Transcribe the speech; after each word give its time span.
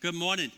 Good 0.00 0.14
morning. 0.14 0.52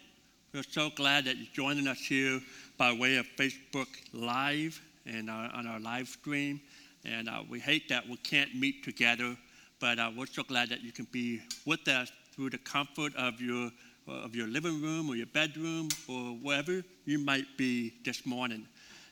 We're 0.52 0.62
so 0.62 0.90
glad 0.90 1.24
that 1.24 1.38
you're 1.38 1.46
joining 1.54 1.88
us 1.88 1.98
here 1.98 2.42
by 2.76 2.92
way 2.92 3.16
of 3.16 3.26
Facebook 3.38 3.86
Live 4.12 4.78
and 5.06 5.30
uh, 5.30 5.48
on 5.54 5.66
our 5.66 5.80
live 5.80 6.08
stream. 6.08 6.60
And 7.06 7.26
uh, 7.26 7.44
we 7.48 7.58
hate 7.58 7.88
that 7.88 8.06
we 8.06 8.16
can't 8.16 8.54
meet 8.54 8.84
together, 8.84 9.34
but 9.80 9.98
uh, 9.98 10.10
we're 10.14 10.26
so 10.26 10.42
glad 10.42 10.68
that 10.68 10.82
you 10.82 10.92
can 10.92 11.06
be 11.10 11.40
with 11.64 11.88
us 11.88 12.12
through 12.34 12.50
the 12.50 12.58
comfort 12.58 13.16
of 13.16 13.40
your, 13.40 13.70
of 14.06 14.36
your 14.36 14.46
living 14.46 14.82
room 14.82 15.08
or 15.08 15.16
your 15.16 15.24
bedroom 15.28 15.88
or 16.06 16.36
wherever 16.42 16.82
you 17.06 17.18
might 17.18 17.46
be 17.56 17.94
this 18.04 18.26
morning. 18.26 18.66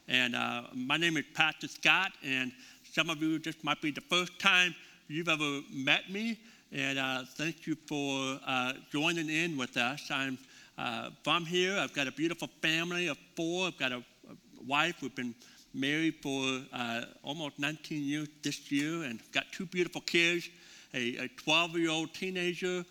And 0.09 0.37
uh, 0.37 0.65
my 0.75 0.99
name 0.99 1.17
is 1.17 1.25
Pastor 1.33 1.69
Scott, 1.69 2.13
and 2.23 2.53
some 2.93 3.09
of 3.09 3.23
you, 3.23 3.39
this 3.39 3.57
might 3.65 3.81
be 3.81 3.93
the 3.93 4.03
first 4.03 4.39
time 4.39 4.75
you've 5.09 5.31
ever 5.31 5.63
met 5.73 6.11
me. 6.11 6.39
And 6.71 6.99
uh, 6.99 7.23
thank 7.37 7.67
you 7.67 7.77
for 7.87 8.39
uh, 8.47 8.75
joining 8.93 9.31
in 9.31 9.57
with 9.57 9.77
us. 9.79 10.11
I'm 10.11 10.37
uh, 10.77 11.11
from 11.25 11.47
here. 11.47 11.79
I've 11.79 11.95
got 11.95 12.07
a 12.07 12.13
beautiful 12.13 12.49
family 12.61 13.09
of 13.09 13.17
four. 13.35 13.69
I've 13.69 13.79
got 13.79 13.93
a, 13.93 13.97
a 14.29 14.65
wife. 14.67 15.01
We've 15.01 15.15
been 15.15 15.35
married 15.73 16.17
for 16.23 16.61
uh, 16.73 17.03
almost 17.23 17.59
19 17.59 18.03
years 18.03 18.29
this 18.43 18.71
year, 18.71 19.05
and 19.05 19.21
got 19.33 19.45
two 19.51 19.65
beautiful 19.65 20.03
kids 20.03 20.51
a 20.95 21.29
12 21.37 21.79
year 21.79 21.91
old 21.91 22.13
teenager. 22.13 22.85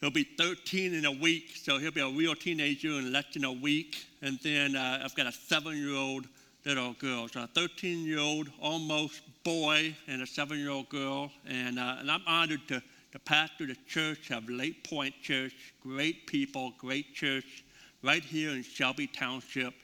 He'll 0.00 0.10
be 0.10 0.24
13 0.38 0.94
in 0.94 1.04
a 1.04 1.12
week, 1.12 1.56
so 1.56 1.78
he'll 1.78 1.90
be 1.90 2.00
a 2.00 2.08
real 2.08 2.34
teenager 2.34 2.88
in 2.88 3.12
less 3.12 3.24
than 3.32 3.44
a 3.44 3.52
week. 3.52 4.06
And 4.22 4.38
then 4.42 4.76
uh, 4.76 5.02
I've 5.04 5.14
got 5.14 5.26
a 5.26 5.32
seven 5.32 5.76
year 5.76 5.96
old 5.96 6.26
little 6.64 6.92
girl. 6.94 7.26
So 7.26 7.42
a 7.42 7.46
13 7.48 8.04
year 8.04 8.20
old 8.20 8.48
almost 8.60 9.22
boy 9.42 9.96
and 10.06 10.22
a 10.22 10.26
seven 10.26 10.58
year 10.58 10.70
old 10.70 10.88
girl. 10.88 11.32
And, 11.48 11.80
uh, 11.80 11.96
and 11.98 12.10
I'm 12.10 12.22
honored 12.26 12.66
to 12.68 12.82
the 13.12 13.18
pastor 13.18 13.64
of 13.64 13.70
the 13.70 13.76
church 13.86 14.30
of 14.30 14.48
Lake 14.48 14.88
Point 14.88 15.14
Church, 15.22 15.72
great 15.82 16.26
people, 16.26 16.72
great 16.78 17.14
church, 17.14 17.64
right 18.02 18.22
here 18.22 18.50
in 18.50 18.62
Shelby 18.62 19.06
Township. 19.06 19.74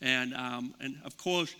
And, 0.00 0.34
um, 0.34 0.74
and 0.80 0.96
of 1.04 1.16
course, 1.16 1.54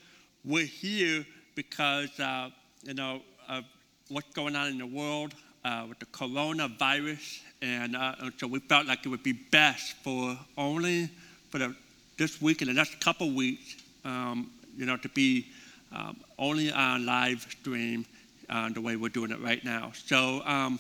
we're 0.44 0.66
here 0.66 1.24
because, 1.55 2.19
uh, 2.20 2.50
you 2.82 2.94
know, 2.94 3.22
of 3.48 3.64
what's 4.08 4.32
going 4.34 4.55
on 4.55 4.69
in 4.69 4.78
the 4.78 4.86
world 4.86 5.34
uh, 5.64 5.86
with 5.88 5.98
the 5.98 6.06
coronavirus. 6.06 7.41
And, 7.62 7.97
uh, 7.97 8.14
and, 8.20 8.32
so 8.36 8.47
we 8.47 8.60
felt 8.60 8.86
like 8.86 9.04
it 9.04 9.08
would 9.08 9.22
be 9.22 9.32
best 9.32 9.97
for 10.04 10.38
only 10.56 11.10
for 11.50 11.58
the, 11.58 11.75
this 12.19 12.41
week 12.41 12.60
and 12.60 12.70
the 12.70 12.75
next 12.75 13.00
couple 13.00 13.30
weeks, 13.30 13.77
um, 14.04 14.50
you 14.77 14.86
know, 14.86 14.97
to 14.98 15.08
be 15.08 15.47
um, 15.91 16.19
only 16.38 16.70
on 16.70 17.06
live 17.06 17.41
stream 17.50 18.04
uh, 18.50 18.69
the 18.69 18.80
way 18.80 18.97
we're 18.97 19.08
doing 19.08 19.30
it 19.30 19.41
right 19.41 19.64
now. 19.64 19.91
So, 19.94 20.42
um, 20.44 20.78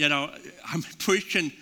you 0.00 0.08
know, 0.08 0.30
I'm 0.66 0.82
preaching, 0.98 1.52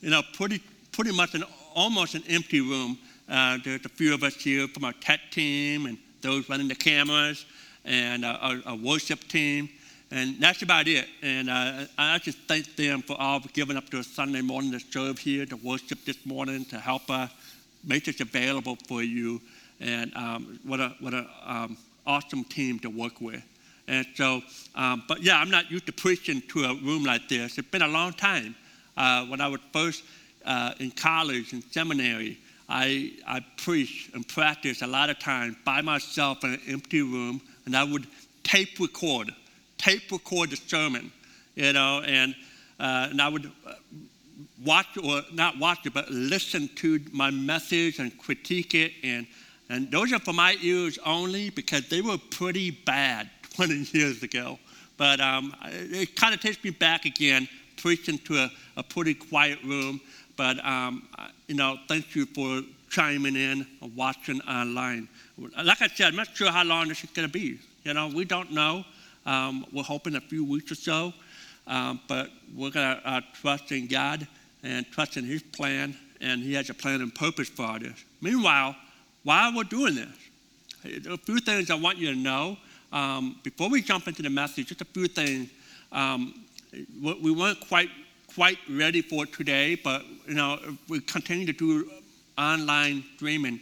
you 0.00 0.10
know, 0.10 0.22
pretty, 0.34 0.60
pretty 0.92 1.12
much 1.12 1.34
an 1.34 1.44
almost 1.74 2.14
an 2.14 2.22
empty 2.28 2.60
room. 2.60 2.98
Uh, 3.28 3.58
there's 3.64 3.84
a 3.86 3.88
few 3.88 4.12
of 4.12 4.22
us 4.22 4.34
here 4.34 4.68
from 4.68 4.84
our 4.84 4.92
tech 5.00 5.20
team 5.30 5.86
and 5.86 5.96
those 6.20 6.48
running 6.50 6.68
the 6.68 6.74
cameras 6.74 7.46
and 7.86 8.24
uh, 8.24 8.60
our, 8.66 8.76
worship 8.76 9.20
team. 9.28 9.70
And 10.10 10.38
that's 10.38 10.60
about 10.60 10.86
it. 10.88 11.06
And 11.22 11.48
uh, 11.48 11.86
I 11.96 12.18
just 12.18 12.38
thank 12.46 12.76
them 12.76 13.00
for 13.00 13.16
all 13.18 13.40
giving 13.54 13.78
up 13.78 13.88
their 13.88 14.02
Sunday 14.02 14.42
morning 14.42 14.72
to 14.72 14.80
serve 14.80 15.18
here, 15.18 15.46
to 15.46 15.56
worship 15.56 16.04
this 16.04 16.24
morning, 16.26 16.66
to 16.66 16.78
help 16.78 17.10
us 17.10 17.30
make 17.82 18.04
this 18.04 18.20
available 18.20 18.76
for 18.86 19.02
you. 19.02 19.40
And 19.80 20.14
um, 20.14 20.60
what 20.64 20.80
a 20.80 20.94
what 21.00 21.14
a 21.14 21.26
um, 21.44 21.76
awesome 22.06 22.44
team 22.44 22.78
to 22.80 22.90
work 22.90 23.20
with. 23.20 23.42
And 23.88 24.06
so, 24.14 24.42
um, 24.74 25.04
but 25.06 25.22
yeah, 25.22 25.38
I'm 25.38 25.50
not 25.50 25.70
used 25.70 25.86
to 25.86 25.92
preaching 25.92 26.42
to 26.48 26.64
a 26.64 26.74
room 26.74 27.04
like 27.04 27.28
this. 27.28 27.56
It's 27.58 27.68
been 27.68 27.82
a 27.82 27.88
long 27.88 28.12
time. 28.12 28.54
Uh, 28.96 29.26
when 29.26 29.40
I 29.40 29.48
was 29.48 29.60
first 29.72 30.02
uh, 30.44 30.72
in 30.80 30.90
college 30.90 31.52
and 31.52 31.62
seminary, 31.70 32.38
I, 32.68 33.12
I 33.26 33.44
preached 33.58 34.14
and 34.14 34.26
practiced 34.26 34.82
a 34.82 34.86
lot 34.86 35.10
of 35.10 35.18
times 35.18 35.56
by 35.64 35.82
myself 35.82 36.42
in 36.42 36.54
an 36.54 36.60
empty 36.66 37.02
room, 37.02 37.40
and 37.64 37.76
I 37.76 37.84
would 37.84 38.06
tape 38.42 38.80
record, 38.80 39.32
tape 39.78 40.10
record 40.10 40.50
the 40.50 40.56
sermon, 40.56 41.12
you 41.54 41.72
know, 41.72 42.02
and, 42.04 42.34
uh, 42.80 43.08
and 43.10 43.22
I 43.22 43.28
would 43.28 43.50
uh, 43.66 43.74
watch, 44.64 44.86
or 45.02 45.22
not 45.32 45.58
watch 45.58 45.86
it, 45.86 45.94
but 45.94 46.10
listen 46.10 46.68
to 46.76 47.00
my 47.12 47.30
message 47.30 47.98
and 47.98 48.16
critique 48.18 48.74
it. 48.74 48.92
And, 49.04 49.26
and 49.68 49.90
those 49.90 50.12
are 50.12 50.18
for 50.18 50.32
my 50.32 50.56
ears 50.60 50.98
only 51.04 51.50
because 51.50 51.88
they 51.88 52.00
were 52.00 52.18
pretty 52.18 52.70
bad 52.70 53.30
20 53.56 53.74
years 53.92 54.22
ago. 54.22 54.58
But 54.96 55.20
um, 55.20 55.54
it 55.64 56.14
kind 56.16 56.34
of 56.34 56.40
takes 56.40 56.62
me 56.62 56.70
back 56.70 57.04
again, 57.04 57.48
preaching 57.76 58.18
to 58.18 58.36
a, 58.36 58.50
a 58.76 58.82
pretty 58.82 59.14
quiet 59.14 59.58
room. 59.64 60.00
But, 60.36 60.64
um, 60.64 61.08
you 61.46 61.54
know, 61.54 61.78
thank 61.88 62.14
you 62.14 62.26
for 62.26 62.62
chiming 62.90 63.36
in 63.36 63.66
and 63.80 63.96
watching 63.96 64.40
online. 64.42 65.08
Like 65.38 65.82
I 65.82 65.88
said, 65.88 66.08
I'm 66.08 66.16
not 66.16 66.34
sure 66.34 66.50
how 66.50 66.64
long 66.64 66.88
this 66.88 67.02
is 67.02 67.10
going 67.10 67.28
to 67.28 67.32
be. 67.32 67.58
You 67.84 67.94
know, 67.94 68.08
we 68.08 68.24
don't 68.24 68.52
know. 68.52 68.84
Um, 69.24 69.66
we're 69.72 69.82
hoping 69.82 70.16
a 70.16 70.20
few 70.20 70.44
weeks 70.44 70.70
or 70.70 70.76
so. 70.76 71.12
Um, 71.66 72.00
but 72.06 72.30
we're 72.54 72.70
going 72.70 72.96
to 72.96 73.08
uh, 73.08 73.20
trust 73.34 73.72
in 73.72 73.88
God 73.88 74.26
and 74.62 74.86
trust 74.92 75.16
in 75.16 75.24
His 75.24 75.42
plan, 75.42 75.96
and 76.20 76.42
He 76.42 76.54
has 76.54 76.70
a 76.70 76.74
plan 76.74 77.00
and 77.00 77.14
purpose 77.14 77.48
for 77.48 77.78
this. 77.78 78.04
Meanwhile, 78.20 78.76
while 79.24 79.54
we're 79.54 79.64
doing 79.64 79.96
this, 79.96 81.06
a 81.08 81.16
few 81.16 81.40
things 81.40 81.70
I 81.70 81.74
want 81.74 81.98
you 81.98 82.12
to 82.12 82.16
know 82.16 82.56
um, 82.96 83.36
before 83.42 83.68
we 83.68 83.82
jump 83.82 84.08
into 84.08 84.22
the 84.22 84.30
message, 84.30 84.68
just 84.68 84.80
a 84.80 84.86
few 84.86 85.06
things. 85.06 85.50
Um, 85.92 86.46
we 87.02 87.30
weren't 87.30 87.60
quite 87.68 87.90
quite 88.34 88.58
ready 88.70 89.02
for 89.02 89.26
today, 89.26 89.74
but 89.74 90.02
you 90.26 90.34
know 90.34 90.58
we 90.88 91.00
continue 91.00 91.46
to 91.46 91.52
do 91.52 91.90
online 92.38 93.04
streaming. 93.14 93.60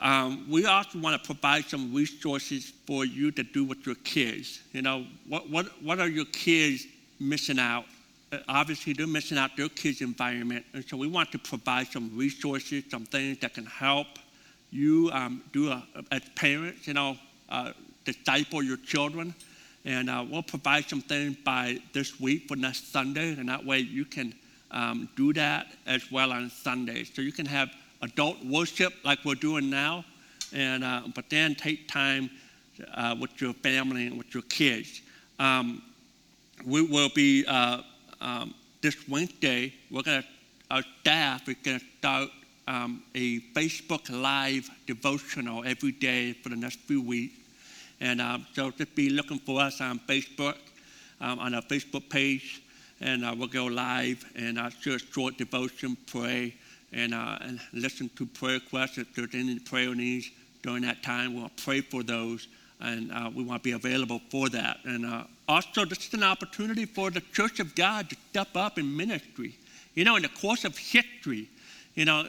Um, 0.00 0.46
we 0.50 0.64
also 0.64 0.98
want 0.98 1.22
to 1.22 1.26
provide 1.26 1.66
some 1.66 1.94
resources 1.94 2.72
for 2.86 3.04
you 3.04 3.30
to 3.30 3.42
do 3.42 3.62
with 3.64 3.86
your 3.86 3.94
kids. 3.96 4.62
You 4.72 4.82
know, 4.82 5.04
what 5.28 5.50
what 5.50 5.66
what 5.82 6.00
are 6.00 6.08
your 6.08 6.26
kids 6.26 6.86
missing 7.20 7.58
out? 7.58 7.84
Uh, 8.32 8.38
obviously, 8.48 8.94
they're 8.94 9.06
missing 9.06 9.36
out 9.36 9.50
their 9.54 9.68
kids' 9.68 10.00
environment, 10.00 10.64
and 10.72 10.82
so 10.88 10.96
we 10.96 11.08
want 11.08 11.30
to 11.32 11.38
provide 11.38 11.88
some 11.88 12.10
resources, 12.16 12.84
some 12.90 13.04
things 13.04 13.38
that 13.40 13.52
can 13.52 13.66
help 13.66 14.06
you 14.70 15.10
um, 15.12 15.42
do 15.52 15.70
a, 15.70 15.86
as 16.10 16.22
parents. 16.34 16.88
You 16.88 16.94
know. 16.94 17.18
Uh, 17.50 17.72
disciple 18.04 18.62
your 18.62 18.76
children. 18.78 19.34
And 19.84 20.08
uh, 20.08 20.24
we'll 20.28 20.42
provide 20.42 20.88
some 20.88 21.02
things 21.02 21.36
by 21.44 21.78
this 21.92 22.18
week 22.18 22.48
for 22.48 22.56
next 22.56 22.90
Sunday, 22.90 23.32
and 23.32 23.48
that 23.48 23.64
way 23.64 23.80
you 23.80 24.04
can 24.06 24.34
um, 24.70 25.08
do 25.14 25.32
that 25.34 25.66
as 25.86 26.10
well 26.10 26.32
on 26.32 26.48
Sundays. 26.50 27.10
So 27.14 27.20
you 27.20 27.32
can 27.32 27.46
have 27.46 27.70
adult 28.00 28.42
worship 28.44 28.94
like 29.04 29.18
we're 29.24 29.34
doing 29.34 29.68
now, 29.68 30.04
and 30.52 30.84
uh, 30.84 31.02
but 31.14 31.28
then 31.28 31.54
take 31.54 31.86
time 31.86 32.30
uh, 32.94 33.14
with 33.20 33.40
your 33.40 33.52
family 33.52 34.06
and 34.06 34.16
with 34.16 34.32
your 34.32 34.42
kids. 34.44 35.02
Um, 35.38 35.82
we 36.64 36.82
will 36.82 37.10
be 37.14 37.44
uh, 37.46 37.82
um, 38.20 38.54
this 38.80 38.96
Wednesday. 39.08 39.74
We're 39.90 40.02
gonna 40.02 40.24
our 40.70 40.82
staff 41.00 41.48
is 41.48 41.56
gonna 41.62 41.80
start 41.98 42.30
um, 42.66 43.02
a 43.14 43.40
Facebook 43.52 44.10
Live 44.10 44.70
devotional 44.86 45.62
every 45.64 45.92
day 45.92 46.32
for 46.32 46.48
the 46.48 46.56
next 46.56 46.80
few 46.80 47.02
weeks. 47.02 47.34
And 48.00 48.20
um, 48.20 48.46
so 48.54 48.70
just 48.70 48.94
be 48.94 49.10
looking 49.10 49.38
for 49.38 49.60
us 49.60 49.80
on 49.80 50.00
Facebook, 50.00 50.56
um, 51.20 51.38
on 51.38 51.54
our 51.54 51.62
Facebook 51.62 52.08
page, 52.08 52.62
and 53.00 53.24
uh, 53.24 53.34
we'll 53.36 53.48
go 53.48 53.66
live 53.66 54.24
and 54.36 54.58
uh, 54.58 54.70
share 54.70 54.96
a 54.96 54.98
short 54.98 55.36
devotion, 55.36 55.96
pray, 56.06 56.54
and, 56.92 57.14
uh, 57.14 57.38
and 57.40 57.60
listen 57.72 58.10
to 58.16 58.26
prayer 58.26 58.54
requests. 58.54 58.98
If 58.98 59.14
there's 59.14 59.34
any 59.34 59.58
prayer 59.58 59.94
needs 59.94 60.30
during 60.62 60.82
that 60.82 61.02
time, 61.02 61.34
we'll 61.34 61.50
pray 61.56 61.80
for 61.80 62.02
those, 62.02 62.48
and 62.80 63.12
uh, 63.12 63.30
we 63.34 63.44
want 63.44 63.62
to 63.62 63.64
be 63.64 63.72
available 63.72 64.20
for 64.30 64.48
that. 64.50 64.78
And 64.84 65.04
uh, 65.04 65.24
also, 65.48 65.84
this 65.84 66.06
is 66.06 66.14
an 66.14 66.22
opportunity 66.22 66.86
for 66.86 67.10
the 67.10 67.20
Church 67.32 67.60
of 67.60 67.74
God 67.74 68.10
to 68.10 68.16
step 68.30 68.56
up 68.56 68.78
in 68.78 68.96
ministry. 68.96 69.56
You 69.94 70.04
know, 70.04 70.16
in 70.16 70.22
the 70.22 70.28
course 70.28 70.64
of 70.64 70.76
history, 70.76 71.48
you 71.94 72.04
know, 72.04 72.26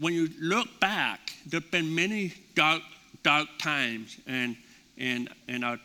when 0.00 0.14
you 0.14 0.28
look 0.40 0.68
back, 0.80 1.32
there 1.46 1.60
have 1.60 1.70
been 1.70 1.94
many 1.94 2.34
dark, 2.54 2.82
dark 3.22 3.48
times, 3.58 4.16
and 4.26 4.56
in, 4.96 5.28
in, 5.48 5.64
our, 5.64 5.78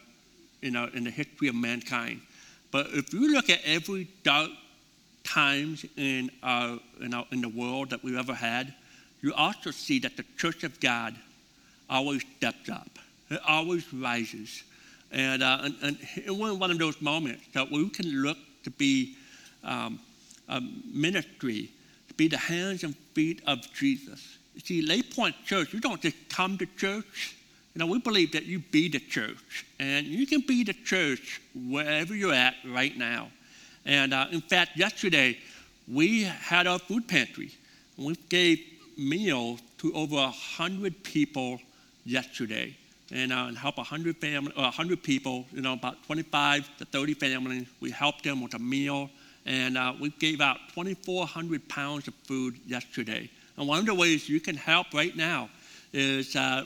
in, 0.62 0.76
our, 0.76 0.90
in 0.90 1.04
the 1.04 1.12
history 1.12 1.48
of 1.48 1.56
mankind. 1.56 2.22
But 2.72 2.88
if 2.94 3.14
you 3.14 3.32
look 3.34 3.50
at 3.50 3.60
every 3.66 4.10
dark 4.24 4.52
times 5.24 5.86
in, 5.96 6.30
our, 6.44 6.80
in, 7.02 7.14
our, 7.14 7.26
in 7.32 7.42
the 7.42 7.50
world 7.50 7.90
that 7.90 8.04
we've 8.04 8.18
ever 8.18 8.34
had, 8.34 8.74
you 9.22 9.34
also 9.34 9.72
see 9.72 10.00
that 10.00 10.18
the 10.18 10.26
church 10.38 10.64
of 10.64 10.80
God 10.80 11.16
always 11.90 12.24
steps 12.38 12.70
up. 12.70 13.00
It 13.30 13.40
always 13.48 13.92
rises. 13.94 14.64
And, 15.12 15.42
uh, 15.42 15.60
and, 15.64 15.76
and 15.82 15.98
in 16.26 16.38
one 16.38 16.72
of 16.72 16.80
those 16.80 17.02
moments 17.02 17.44
that 17.54 17.72
we 17.72 17.90
can 17.90 18.08
look 18.22 18.38
to 18.64 18.70
be 18.72 19.16
um, 19.64 20.00
a 20.50 20.62
ministry, 20.62 21.70
to 22.08 22.14
be 22.14 22.28
the 22.28 22.38
hands 22.38 22.84
and 22.84 22.96
feet 23.14 23.42
of 23.48 23.60
Jesus. 23.74 24.38
See, 24.64 24.82
Lake 24.82 25.16
Point 25.16 25.36
Church, 25.46 25.74
you 25.74 25.80
don't 25.80 26.02
just 26.02 26.16
come 26.30 26.58
to 26.58 26.66
church, 26.78 27.37
you 27.78 27.86
know, 27.86 27.92
we 27.92 28.00
believe 28.00 28.32
that 28.32 28.48
you 28.48 28.58
be 28.58 28.90
the 28.90 28.98
church, 28.98 29.64
and 29.78 30.08
you 30.08 30.26
can 30.26 30.42
be 30.42 30.64
the 30.64 30.74
church 30.74 31.40
wherever 31.54 32.16
you're 32.16 32.34
at 32.34 32.56
right 32.66 32.98
now. 32.98 33.28
And 33.86 34.16
uh, 34.16 34.26
in 34.32 34.42
fact, 34.42 34.72
yesterday 34.76 35.38
we 35.88 36.24
had 36.24 36.66
our 36.66 36.80
food 36.80 37.08
pantry, 37.08 37.52
We 37.96 38.16
gave 38.30 38.66
meals 38.98 39.60
to 39.78 39.94
over 39.94 40.16
100 40.16 41.04
people 41.04 41.60
yesterday 42.04 42.76
and, 43.12 43.32
uh, 43.32 43.46
and 43.48 43.56
help 43.56 43.78
100, 43.78 44.18
family, 44.18 44.54
uh, 44.58 44.62
100 44.62 45.04
people, 45.04 45.46
you 45.52 45.62
know, 45.62 45.74
about 45.74 46.04
25 46.08 46.78
to 46.80 46.86
30 46.86 47.14
families. 47.14 47.68
We 47.80 47.92
helped 47.92 48.24
them 48.24 48.42
with 48.42 48.56
a 48.56 48.60
meal, 48.60 49.12
and 49.46 49.78
uh, 49.78 49.94
we 50.02 50.10
gave 50.18 50.42
out 50.42 50.58
2,400 50.74 51.70
pounds 51.70 52.08
of 52.08 52.16
food 52.24 52.60
yesterday. 52.66 53.30
And 53.56 53.68
one 53.68 53.78
of 53.78 53.86
the 53.86 53.94
ways 53.94 54.28
you 54.28 54.40
can 54.40 54.56
help 54.56 54.96
right 54.96 55.16
now 55.16 55.50
is 55.94 56.36
uh, 56.36 56.64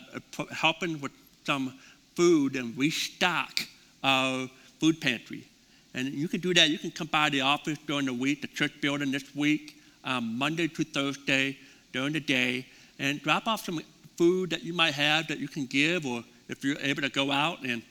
helping 0.52 1.00
with 1.02 1.12
some 1.44 1.74
food 2.16 2.56
and 2.56 2.78
restock 2.78 3.60
our 4.04 4.50
food 4.80 5.00
pantry. 5.00 5.44
And 5.94 6.08
you 6.08 6.28
can 6.28 6.40
do 6.40 6.54
that. 6.54 6.70
You 6.70 6.78
can 6.78 6.92
come 6.92 7.08
by 7.08 7.30
the 7.30 7.42
office 7.42 7.78
during 7.86 8.06
the 8.06 8.14
week, 8.14 8.42
the 8.42 8.48
church 8.48 8.74
building 8.82 9.12
this 9.12 9.36
week, 9.36 9.78
um, 10.04 10.38
Monday 10.38 10.68
to 10.68 10.84
Thursday 10.84 11.58
during 11.92 12.14
the 12.14 12.20
day, 12.20 12.66
and 13.00 13.22
drop 13.22 13.48
off 13.48 13.66
some 13.66 13.82
food 14.18 14.50
that 14.52 14.64
you 14.64 14.74
might 14.74 14.94
have 14.94 15.28
that 15.28 15.40
you 15.40 15.48
can 15.48 15.66
give, 15.66 16.06
or 16.06 16.24
if 16.48 16.64
you're 16.64 16.80
able 16.80 17.02
to 17.02 17.10
go 17.10 17.32
out 17.32 17.64
and 17.64 17.82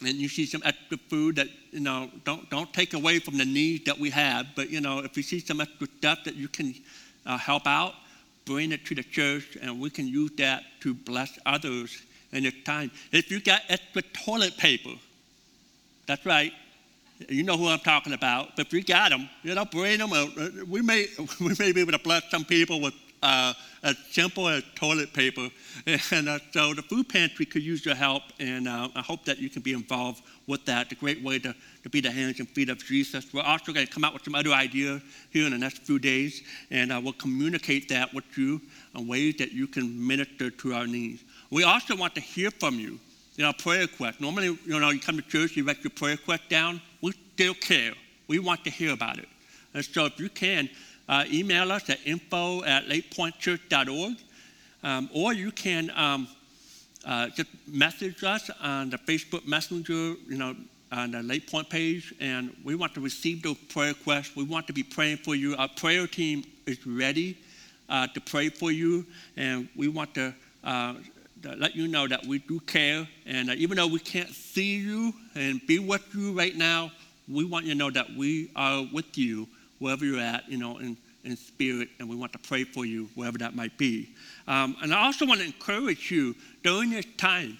and 0.00 0.16
you 0.16 0.28
see 0.28 0.44
some 0.44 0.60
extra 0.64 0.98
food 1.08 1.36
that 1.36 1.48
you 1.70 1.80
know 1.80 2.10
don't 2.24 2.50
don't 2.50 2.72
take 2.72 2.94
away 2.94 3.18
from 3.20 3.38
the 3.38 3.44
needs 3.44 3.84
that 3.84 3.98
we 3.98 4.10
have, 4.10 4.46
but 4.56 4.70
you 4.70 4.80
know 4.80 4.98
if 4.98 5.16
you 5.16 5.22
see 5.22 5.40
some 5.40 5.60
extra 5.60 5.86
stuff 5.98 6.24
that 6.24 6.34
you 6.34 6.48
can 6.48 6.74
uh, 7.26 7.38
help 7.38 7.66
out, 7.66 7.94
bring 8.44 8.72
it 8.72 8.84
to 8.86 8.94
the 8.94 9.02
church, 9.02 9.56
and 9.60 9.80
we 9.80 9.90
can 9.90 10.06
use 10.06 10.32
that 10.36 10.62
to 10.80 10.94
bless 10.94 11.38
others 11.46 12.02
in 12.32 12.42
this 12.44 12.54
time. 12.64 12.90
If 13.12 13.30
you 13.30 13.40
got 13.40 13.62
extra 13.68 14.02
toilet 14.02 14.56
paper, 14.56 14.94
that's 16.06 16.24
right. 16.26 16.52
You 17.28 17.44
know 17.44 17.56
who 17.56 17.68
I'm 17.68 17.78
talking 17.78 18.12
about. 18.12 18.56
But 18.56 18.66
if 18.66 18.72
you 18.72 18.82
got 18.82 19.10
them, 19.10 19.28
you 19.42 19.54
know, 19.54 19.64
bring 19.64 19.98
them. 19.98 20.12
Uh, 20.12 20.26
we 20.68 20.82
may 20.82 21.06
we 21.40 21.54
may 21.58 21.72
be 21.72 21.80
able 21.80 21.92
to 21.92 21.98
bless 21.98 22.30
some 22.30 22.44
people 22.44 22.80
with 22.80 22.94
uh, 23.24 23.54
as 23.82 23.96
simple 24.10 24.48
as 24.48 24.62
toilet 24.74 25.12
paper. 25.12 25.48
And 26.12 26.28
uh, 26.28 26.38
so 26.52 26.72
the 26.74 26.82
food 26.82 27.08
pantry 27.08 27.46
could 27.46 27.62
use 27.62 27.84
your 27.84 27.96
help, 27.96 28.22
and 28.38 28.68
uh, 28.68 28.88
I 28.94 29.00
hope 29.00 29.24
that 29.24 29.38
you 29.38 29.50
can 29.50 29.62
be 29.62 29.72
involved 29.72 30.22
with 30.46 30.64
that. 30.66 30.92
A 30.92 30.94
great 30.94 31.22
way 31.22 31.38
to, 31.40 31.54
to 31.82 31.90
be 31.90 32.00
the 32.00 32.10
hands 32.10 32.38
and 32.38 32.48
feet 32.48 32.68
of 32.68 32.78
Jesus. 32.84 33.32
We're 33.32 33.42
also 33.42 33.72
going 33.72 33.86
to 33.86 33.92
come 33.92 34.04
out 34.04 34.12
with 34.14 34.24
some 34.24 34.34
other 34.34 34.52
ideas 34.52 35.02
here 35.30 35.46
in 35.46 35.52
the 35.52 35.58
next 35.58 35.78
few 35.78 35.98
days, 35.98 36.42
and 36.70 36.92
uh, 36.92 37.00
we'll 37.02 37.14
communicate 37.14 37.88
that 37.88 38.14
with 38.14 38.24
you 38.38 38.60
in 38.94 39.08
ways 39.08 39.36
that 39.38 39.52
you 39.52 39.66
can 39.66 40.06
minister 40.06 40.50
to 40.50 40.74
our 40.74 40.86
needs. 40.86 41.24
We 41.50 41.64
also 41.64 41.96
want 41.96 42.14
to 42.14 42.20
hear 42.20 42.50
from 42.50 42.78
you. 42.78 43.00
in 43.36 43.44
our 43.44 43.52
prayer 43.54 43.82
requests. 43.82 44.20
Normally, 44.20 44.56
you 44.64 44.78
know, 44.78 44.90
you 44.90 45.00
come 45.00 45.16
to 45.16 45.22
church, 45.22 45.56
you 45.56 45.64
write 45.64 45.82
your 45.82 45.90
prayer 45.90 46.12
request 46.12 46.48
down. 46.48 46.80
We 47.02 47.12
still 47.34 47.54
care. 47.54 47.92
We 48.28 48.38
want 48.38 48.64
to 48.64 48.70
hear 48.70 48.92
about 48.92 49.18
it. 49.18 49.28
And 49.74 49.84
so 49.84 50.06
if 50.06 50.20
you 50.20 50.28
can, 50.28 50.70
uh, 51.08 51.24
email 51.30 51.70
us 51.72 51.88
at 51.90 51.98
info 52.06 52.62
at 52.64 52.86
lakepointchurch.org, 52.86 54.16
um, 54.82 55.10
or 55.12 55.32
you 55.32 55.50
can 55.50 55.90
um, 55.94 56.28
uh, 57.06 57.28
just 57.28 57.48
message 57.66 58.24
us 58.24 58.50
on 58.62 58.90
the 58.90 58.98
Facebook 58.98 59.46
Messenger, 59.46 59.92
you 60.28 60.38
know, 60.38 60.54
on 60.92 61.10
the 61.10 61.22
Lake 61.22 61.50
Point 61.50 61.68
page, 61.68 62.14
and 62.20 62.54
we 62.64 62.74
want 62.74 62.94
to 62.94 63.00
receive 63.00 63.42
those 63.42 63.56
prayer 63.68 63.88
requests. 63.88 64.36
We 64.36 64.44
want 64.44 64.66
to 64.68 64.72
be 64.72 64.82
praying 64.82 65.18
for 65.18 65.34
you. 65.34 65.56
Our 65.56 65.68
prayer 65.68 66.06
team 66.06 66.44
is 66.66 66.86
ready 66.86 67.36
uh, 67.88 68.06
to 68.08 68.20
pray 68.20 68.48
for 68.48 68.70
you, 68.70 69.04
and 69.36 69.68
we 69.76 69.88
want 69.88 70.14
to, 70.14 70.34
uh, 70.62 70.94
to, 71.42 71.56
let 71.56 71.74
you 71.74 71.88
know 71.88 72.06
that 72.06 72.24
we 72.24 72.38
do 72.38 72.60
care. 72.60 73.06
And 73.26 73.50
even 73.50 73.76
though 73.76 73.86
we 73.86 73.98
can't 73.98 74.30
see 74.30 74.76
you 74.76 75.12
and 75.34 75.60
be 75.66 75.78
with 75.78 76.02
you 76.14 76.32
right 76.32 76.56
now, 76.56 76.92
we 77.30 77.44
want 77.44 77.66
you 77.66 77.72
to 77.72 77.78
know 77.78 77.90
that 77.90 78.14
we 78.16 78.50
are 78.54 78.86
with 78.92 79.18
you 79.18 79.48
wherever 79.84 80.04
you're 80.04 80.18
at, 80.18 80.48
you 80.48 80.56
know, 80.56 80.78
in, 80.78 80.96
in 81.24 81.36
spirit, 81.36 81.88
and 81.98 82.08
we 82.08 82.16
want 82.16 82.32
to 82.32 82.38
pray 82.38 82.64
for 82.64 82.86
you 82.86 83.08
wherever 83.14 83.36
that 83.36 83.54
might 83.54 83.76
be. 83.76 84.08
Um, 84.48 84.76
and 84.82 84.94
I 84.94 85.04
also 85.04 85.26
want 85.26 85.40
to 85.40 85.46
encourage 85.46 86.10
you 86.10 86.34
during 86.62 86.90
this 86.90 87.04
time. 87.18 87.58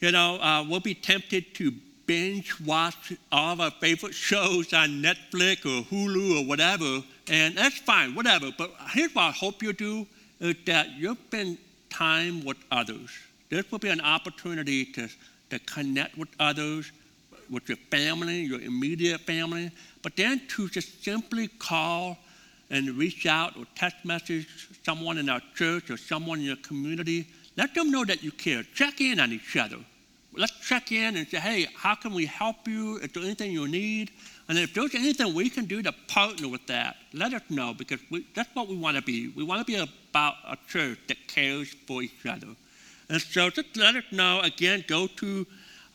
You 0.00 0.12
know, 0.12 0.36
uh, 0.40 0.64
we'll 0.66 0.80
be 0.80 0.94
tempted 0.94 1.54
to 1.56 1.72
binge 2.06 2.58
watch 2.60 3.12
all 3.30 3.52
of 3.52 3.60
our 3.60 3.70
favorite 3.70 4.14
shows 4.14 4.72
on 4.72 5.02
Netflix 5.02 5.66
or 5.66 5.84
Hulu 5.84 6.40
or 6.40 6.48
whatever, 6.48 7.02
and 7.30 7.54
that's 7.54 7.78
fine, 7.78 8.14
whatever. 8.14 8.50
But 8.56 8.72
here's 8.92 9.14
what 9.14 9.24
I 9.24 9.30
hope 9.32 9.62
you 9.62 9.74
do 9.74 10.06
is 10.40 10.56
that 10.64 10.92
you 10.92 11.16
spend 11.26 11.58
time 11.90 12.44
with 12.46 12.56
others. 12.70 13.10
This 13.50 13.70
will 13.70 13.78
be 13.78 13.90
an 13.90 14.00
opportunity 14.00 14.86
to, 14.86 15.08
to 15.50 15.58
connect 15.60 16.16
with 16.16 16.28
others, 16.40 16.90
with 17.50 17.68
your 17.68 17.78
family, 17.90 18.40
your 18.40 18.60
immediate 18.60 19.20
family, 19.22 19.70
but 20.02 20.16
then 20.16 20.40
to 20.48 20.68
just 20.68 21.04
simply 21.04 21.48
call 21.48 22.18
and 22.70 22.90
reach 22.90 23.26
out 23.26 23.56
or 23.56 23.64
text 23.74 24.04
message 24.04 24.46
someone 24.84 25.18
in 25.18 25.28
our 25.28 25.40
church 25.54 25.90
or 25.90 25.96
someone 25.96 26.38
in 26.40 26.44
your 26.44 26.56
community, 26.56 27.26
let 27.56 27.74
them 27.74 27.90
know 27.90 28.04
that 28.04 28.22
you 28.22 28.30
care. 28.30 28.62
Check 28.74 29.00
in 29.00 29.18
on 29.20 29.32
each 29.32 29.56
other. 29.56 29.78
Let's 30.36 30.52
check 30.60 30.92
in 30.92 31.16
and 31.16 31.26
say, 31.26 31.38
hey, 31.38 31.66
how 31.74 31.94
can 31.94 32.12
we 32.14 32.26
help 32.26 32.68
you? 32.68 32.98
Is 32.98 33.10
there 33.12 33.22
anything 33.22 33.50
you 33.50 33.66
need? 33.66 34.12
And 34.48 34.58
if 34.58 34.74
there's 34.74 34.94
anything 34.94 35.34
we 35.34 35.50
can 35.50 35.64
do 35.64 35.82
to 35.82 35.92
partner 36.06 36.48
with 36.48 36.66
that, 36.68 36.96
let 37.12 37.34
us 37.34 37.42
know 37.48 37.74
because 37.74 37.98
we, 38.10 38.26
that's 38.34 38.48
what 38.54 38.68
we 38.68 38.76
want 38.76 38.96
to 38.96 39.02
be. 39.02 39.28
We 39.28 39.42
want 39.42 39.60
to 39.60 39.64
be 39.64 39.76
about 40.10 40.34
a 40.46 40.56
church 40.68 40.98
that 41.08 41.16
cares 41.26 41.74
for 41.86 42.02
each 42.02 42.24
other. 42.26 42.48
And 43.08 43.20
so 43.20 43.50
just 43.50 43.76
let 43.76 43.96
us 43.96 44.04
know. 44.12 44.40
Again, 44.40 44.84
go 44.86 45.06
to, 45.06 45.46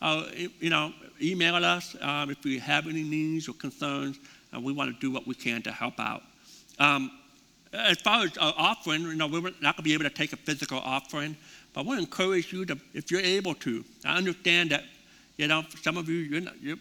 uh, 0.04 0.26
you 0.60 0.68
know, 0.68 0.92
email 1.20 1.56
us 1.56 1.96
um, 2.02 2.30
if 2.30 2.44
you 2.44 2.60
have 2.60 2.86
any 2.86 3.02
needs 3.02 3.48
or 3.48 3.54
concerns, 3.54 4.18
and 4.52 4.62
we 4.62 4.70
want 4.70 4.92
to 4.92 5.00
do 5.00 5.10
what 5.10 5.26
we 5.26 5.34
can 5.34 5.62
to 5.62 5.72
help 5.72 5.98
out. 5.98 6.22
Um, 6.78 7.10
as 7.72 7.98
far 8.02 8.24
as 8.24 8.36
uh, 8.36 8.52
offering, 8.56 9.00
you 9.02 9.14
know, 9.14 9.26
we're 9.26 9.40
not 9.40 9.60
going 9.60 9.74
to 9.76 9.82
be 9.82 9.94
able 9.94 10.04
to 10.04 10.10
take 10.10 10.34
a 10.34 10.36
physical 10.36 10.78
offering, 10.78 11.34
but 11.72 11.80
I 11.80 11.84
want 11.84 11.98
to 12.00 12.04
encourage 12.04 12.52
you 12.52 12.66
to, 12.66 12.78
if 12.92 13.10
you're 13.10 13.22
able 13.22 13.54
to. 13.54 13.82
I 14.04 14.16
understand 14.18 14.70
that, 14.72 14.84
you 15.38 15.48
know, 15.48 15.64
some 15.82 15.96
of 15.96 16.06
you, 16.06 16.16
you're 16.16 16.42
not, 16.42 16.60
you're, 16.62 16.76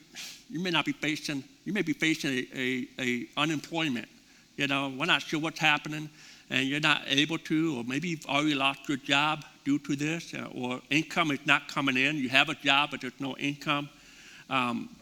you 0.49 0.59
may 0.59 0.69
not 0.69 0.83
be 0.83 0.91
facing, 0.91 1.45
you 1.63 1.71
may 1.71 1.81
be 1.81 1.93
facing 1.93 2.31
a, 2.31 2.47
a, 2.55 2.87
a 2.99 3.27
unemployment. 3.37 4.09
You 4.57 4.67
know, 4.67 4.93
we're 4.99 5.05
not 5.05 5.21
sure 5.21 5.39
what's 5.39 5.59
happening, 5.59 6.09
and 6.53 6.67
you're 6.67 6.79
not 6.79 7.01
able 7.07 7.39
to, 7.39 7.77
or 7.77 7.83
maybe 7.83 8.09
you've 8.09 8.27
already 8.27 8.53
lost 8.53 8.87
your 8.87 8.97
job 8.97 9.43
due 9.65 9.79
to 9.79 9.95
this, 9.95 10.35
uh, 10.35 10.47
or 10.53 10.79
income 10.91 11.31
is 11.31 11.39
not 11.47 11.67
coming 11.67 11.97
in. 11.97 12.15
You 12.15 12.29
have 12.29 12.49
a 12.49 12.53
job, 12.53 12.91
but 12.91 13.01
there's 13.01 13.19
no 13.19 13.35
income. 13.37 13.89
Um, 14.51 14.95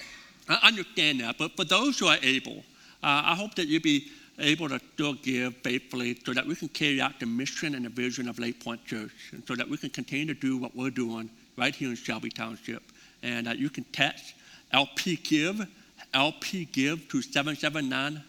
I 0.47 0.59
understand 0.63 1.19
that, 1.19 1.37
but 1.37 1.57
for 1.57 1.65
those 1.65 1.99
who 1.99 2.07
are 2.07 2.17
able, 2.23 2.63
uh, 3.03 3.23
I 3.25 3.35
hope 3.35 3.55
that 3.55 3.67
you'll 3.67 3.81
be 3.81 4.07
able 4.39 4.69
to 4.69 4.79
still 4.93 5.15
give 5.15 5.57
faithfully 5.57 6.17
so 6.25 6.33
that 6.33 6.47
we 6.47 6.55
can 6.55 6.69
carry 6.69 7.01
out 7.01 7.19
the 7.19 7.25
mission 7.25 7.75
and 7.75 7.83
the 7.83 7.89
vision 7.89 8.29
of 8.29 8.39
Lake 8.39 8.63
Point 8.63 8.85
Church, 8.85 9.11
and 9.33 9.45
so 9.45 9.53
that 9.55 9.67
we 9.67 9.75
can 9.75 9.89
continue 9.89 10.33
to 10.33 10.39
do 10.39 10.55
what 10.55 10.73
we're 10.73 10.89
doing 10.89 11.29
right 11.57 11.75
here 11.75 11.89
in 11.89 11.97
Shelby 11.97 12.29
Township. 12.29 12.81
And 13.23 13.49
uh, 13.49 13.51
you 13.51 13.69
can 13.69 13.83
text 13.91 14.35
LP 14.71 15.17
Give, 15.17 15.67
LP 16.13 16.63
Give 16.71 17.05
to 17.09 17.21
779 17.21 18.23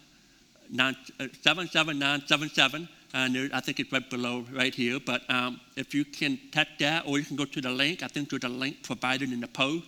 77977. 0.75 2.89
And 3.13 3.35
there, 3.35 3.49
I 3.53 3.59
think 3.59 3.79
it's 3.79 3.91
right 3.91 4.09
below, 4.09 4.45
right 4.51 4.73
here. 4.73 4.99
But 4.99 5.29
um, 5.29 5.61
if 5.75 5.93
you 5.93 6.03
can 6.03 6.39
text 6.51 6.79
that, 6.79 7.05
or 7.05 7.19
you 7.19 7.25
can 7.25 7.35
go 7.35 7.45
to 7.45 7.61
the 7.61 7.69
link, 7.69 8.01
I 8.01 8.07
think 8.07 8.29
there's 8.29 8.43
a 8.43 8.49
link 8.49 8.83
provided 8.83 9.31
in 9.31 9.39
the 9.39 9.47
post 9.47 9.85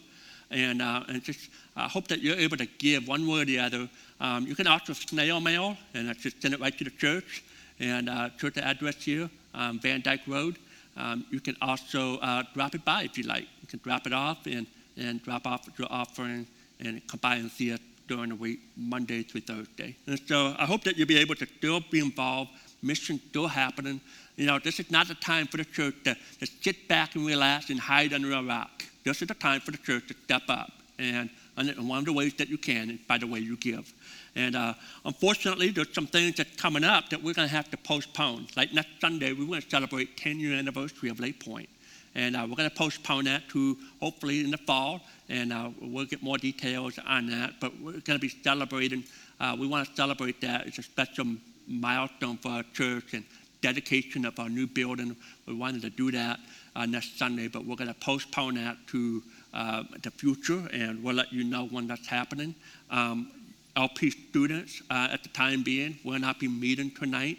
and, 0.51 0.81
uh, 0.81 1.03
and 1.07 1.23
just 1.23 1.49
I 1.75 1.87
hope 1.87 2.07
that 2.07 2.21
you're 2.21 2.37
able 2.37 2.57
to 2.57 2.65
give 2.65 3.07
one 3.07 3.27
way 3.27 3.41
or 3.41 3.45
the 3.45 3.59
other. 3.59 3.89
Um, 4.19 4.45
you 4.47 4.55
can 4.55 4.67
also 4.67 4.93
snail 4.93 5.39
mail, 5.41 5.77
and 5.93 6.09
I 6.09 6.13
just 6.13 6.41
send 6.41 6.53
it 6.53 6.59
right 6.59 6.75
to 6.77 6.83
the 6.83 6.91
church. 6.91 7.43
And 7.79 8.09
uh, 8.09 8.29
church 8.37 8.57
address 8.57 9.03
here, 9.03 9.29
um, 9.53 9.79
Van 9.79 10.01
Dyke 10.01 10.25
Road. 10.27 10.57
Um, 10.95 11.25
you 11.29 11.41
can 11.41 11.57
also 11.61 12.17
uh, 12.19 12.43
drop 12.53 12.73
it 12.73 12.85
by 12.85 13.03
if 13.03 13.17
you 13.17 13.25
like. 13.25 13.47
You 13.61 13.67
can 13.67 13.79
drop 13.83 14.07
it 14.07 14.13
off 14.13 14.45
and, 14.45 14.65
and 14.95 15.21
drop 15.21 15.45
off 15.45 15.67
your 15.77 15.91
offering 15.91 16.47
and 16.79 17.05
come 17.07 17.19
by 17.21 17.35
and 17.35 17.51
see 17.51 17.73
us 17.73 17.79
during 18.07 18.29
the 18.29 18.35
week, 18.35 18.59
Monday 18.75 19.23
through 19.23 19.41
Thursday. 19.41 19.95
And 20.07 20.19
so 20.27 20.55
I 20.57 20.65
hope 20.65 20.83
that 20.83 20.97
you'll 20.97 21.07
be 21.07 21.17
able 21.17 21.35
to 21.35 21.45
still 21.45 21.81
be 21.91 21.99
involved. 21.99 22.51
Mission 22.81 23.19
still 23.29 23.47
happening. 23.47 23.99
You 24.35 24.45
know, 24.45 24.59
this 24.59 24.79
is 24.79 24.91
not 24.91 25.07
the 25.07 25.15
time 25.15 25.47
for 25.47 25.57
the 25.57 25.65
church 25.65 25.95
to, 26.03 26.15
to 26.39 26.45
sit 26.61 26.87
back 26.87 27.15
and 27.15 27.25
relax 27.25 27.69
and 27.69 27.79
hide 27.79 28.13
under 28.13 28.31
a 28.33 28.43
rock. 28.43 28.83
This 29.03 29.21
is 29.21 29.27
the 29.27 29.33
time 29.33 29.61
for 29.61 29.71
the 29.71 29.77
church 29.77 30.07
to 30.07 30.13
step 30.25 30.43
up. 30.49 30.71
And, 30.99 31.29
and 31.57 31.89
one 31.89 31.99
of 31.99 32.05
the 32.05 32.13
ways 32.13 32.33
that 32.35 32.49
you 32.49 32.57
can 32.57 32.91
is 32.91 32.99
by 33.07 33.17
the 33.17 33.27
way 33.27 33.39
you 33.39 33.57
give. 33.57 33.91
And 34.35 34.55
uh, 34.55 34.73
unfortunately, 35.05 35.69
there's 35.69 35.93
some 35.93 36.07
things 36.07 36.35
that's 36.35 36.55
coming 36.57 36.83
up 36.83 37.09
that 37.09 37.23
we're 37.23 37.33
going 37.33 37.47
to 37.47 37.55
have 37.55 37.71
to 37.71 37.77
postpone. 37.77 38.47
Like 38.57 38.73
next 38.73 38.89
Sunday, 38.99 39.31
we're 39.33 39.47
going 39.47 39.61
to 39.61 39.69
celebrate 39.69 40.17
10 40.17 40.39
year 40.39 40.57
anniversary 40.57 41.09
of 41.09 41.19
Lake 41.19 41.43
Point. 41.43 41.69
And 42.15 42.35
uh, 42.35 42.47
we're 42.49 42.55
going 42.55 42.69
to 42.69 42.75
postpone 42.75 43.25
that 43.25 43.47
to 43.49 43.77
hopefully 43.99 44.43
in 44.43 44.51
the 44.51 44.57
fall, 44.57 45.01
and 45.29 45.51
uh, 45.51 45.69
we'll 45.81 46.05
get 46.05 46.23
more 46.23 46.37
details 46.37 46.97
on 47.05 47.27
that. 47.27 47.55
But 47.59 47.73
we're 47.79 47.91
going 47.91 48.17
to 48.17 48.19
be 48.19 48.29
celebrating, 48.29 49.03
uh, 49.39 49.55
we 49.59 49.67
want 49.67 49.87
to 49.87 49.95
celebrate 49.95 50.39
that. 50.41 50.65
It's 50.65 50.77
a 50.77 50.83
special 50.83 51.25
milestone 51.67 52.37
for 52.37 52.49
our 52.49 52.63
church 52.73 53.13
and 53.13 53.25
dedication 53.61 54.25
of 54.25 54.39
our 54.39 54.49
new 54.49 54.67
building. 54.67 55.15
We 55.45 55.55
wanted 55.55 55.81
to 55.81 55.89
do 55.89 56.11
that 56.11 56.39
uh, 56.75 56.85
next 56.85 57.17
Sunday, 57.17 57.47
but 57.47 57.65
we're 57.65 57.75
going 57.75 57.93
to 57.93 57.99
postpone 57.99 58.55
that 58.55 58.77
to 58.87 59.23
uh, 59.53 59.83
the 60.03 60.11
future, 60.11 60.67
and 60.71 61.03
we'll 61.03 61.15
let 61.15 61.33
you 61.33 61.43
know 61.43 61.65
when 61.67 61.87
that's 61.87 62.07
happening. 62.07 62.55
Um, 62.91 63.31
LP 63.75 64.11
students, 64.11 64.81
uh, 64.89 65.09
at 65.11 65.23
the 65.23 65.29
time 65.29 65.63
being, 65.63 65.97
will 66.03 66.19
not 66.19 66.39
be 66.39 66.47
meeting 66.47 66.91
tonight. 66.91 67.37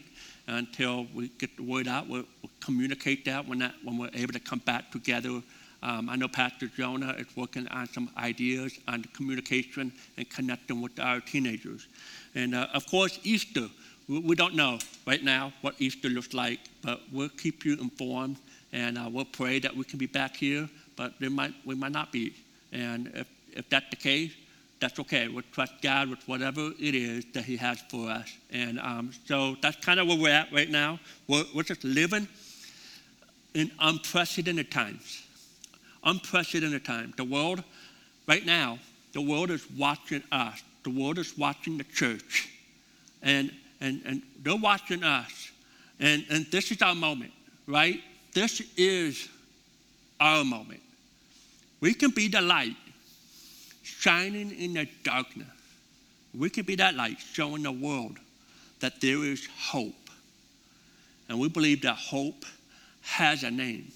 Until 0.48 1.06
we 1.14 1.28
get 1.38 1.56
the 1.56 1.62
word 1.62 1.88
out. 1.88 2.08
We'll, 2.08 2.24
we'll 2.42 2.50
communicate 2.60 3.24
that 3.24 3.46
when, 3.46 3.58
that 3.60 3.74
when 3.82 3.98
we're 3.98 4.10
able 4.14 4.32
to 4.32 4.40
come 4.40 4.60
back 4.60 4.90
together. 4.90 5.42
Um, 5.82 6.08
I 6.08 6.16
know 6.16 6.28
Pastor 6.28 6.68
Jonah 6.68 7.14
is 7.18 7.26
working 7.36 7.68
on 7.68 7.88
some 7.88 8.10
ideas 8.16 8.78
on 8.88 9.02
communication 9.14 9.92
and 10.16 10.28
connecting 10.30 10.80
with 10.80 10.98
our 10.98 11.20
teenagers. 11.20 11.86
And 12.34 12.54
uh, 12.54 12.68
of 12.72 12.86
course, 12.86 13.18
Easter. 13.22 13.68
We, 14.08 14.20
we 14.20 14.36
don't 14.36 14.54
know 14.54 14.78
right 15.06 15.22
now 15.22 15.52
what 15.60 15.74
Easter 15.78 16.08
looks 16.08 16.32
like, 16.32 16.60
but 16.82 17.00
we'll 17.12 17.28
keep 17.28 17.64
you 17.64 17.74
informed 17.80 18.36
and 18.72 18.98
uh, 18.98 19.08
we'll 19.10 19.24
pray 19.24 19.58
that 19.60 19.74
we 19.74 19.84
can 19.84 19.98
be 19.98 20.06
back 20.06 20.36
here, 20.36 20.68
but 20.96 21.20
might, 21.20 21.54
we 21.64 21.74
might 21.74 21.92
not 21.92 22.12
be. 22.12 22.34
And 22.72 23.10
if, 23.14 23.26
if 23.52 23.68
that's 23.70 23.88
the 23.90 23.96
case, 23.96 24.32
that's 24.86 25.00
okay. 25.00 25.26
We'll 25.26 25.42
trust 25.50 25.72
God 25.82 26.10
with 26.10 26.20
whatever 26.28 26.70
it 26.78 26.94
is 26.94 27.24
that 27.34 27.44
He 27.44 27.56
has 27.56 27.82
for 27.90 28.08
us. 28.08 28.32
And 28.52 28.78
um, 28.78 29.10
so 29.24 29.56
that's 29.60 29.84
kind 29.84 29.98
of 29.98 30.06
where 30.06 30.16
we're 30.16 30.30
at 30.30 30.52
right 30.52 30.70
now. 30.70 31.00
We're, 31.26 31.42
we're 31.52 31.64
just 31.64 31.82
living 31.82 32.28
in 33.54 33.72
unprecedented 33.80 34.70
times. 34.70 35.24
Unprecedented 36.04 36.84
times. 36.84 37.16
The 37.16 37.24
world, 37.24 37.64
right 38.28 38.46
now, 38.46 38.78
the 39.12 39.20
world 39.20 39.50
is 39.50 39.68
watching 39.72 40.22
us. 40.30 40.62
The 40.84 40.90
world 40.90 41.18
is 41.18 41.36
watching 41.36 41.78
the 41.78 41.84
church. 41.84 42.48
And, 43.24 43.50
and, 43.80 44.02
and 44.04 44.22
they're 44.40 44.54
watching 44.54 45.02
us. 45.02 45.50
And, 45.98 46.24
and 46.30 46.46
this 46.52 46.70
is 46.70 46.80
our 46.80 46.94
moment, 46.94 47.32
right? 47.66 48.00
This 48.34 48.62
is 48.76 49.28
our 50.20 50.44
moment. 50.44 50.80
We 51.80 51.92
can 51.92 52.10
be 52.10 52.28
the 52.28 52.40
light 52.40 52.76
shining 53.86 54.50
in 54.50 54.74
the 54.74 54.88
darkness. 55.04 55.48
We 56.34 56.50
can 56.50 56.64
be 56.64 56.76
that 56.76 56.94
light 56.94 57.18
showing 57.18 57.62
the 57.62 57.72
world 57.72 58.18
that 58.80 59.00
there 59.00 59.24
is 59.24 59.46
hope. 59.58 59.94
And 61.28 61.40
we 61.40 61.48
believe 61.48 61.82
that 61.82 61.96
hope 61.96 62.44
has 63.02 63.42
a 63.42 63.50
name, 63.50 63.90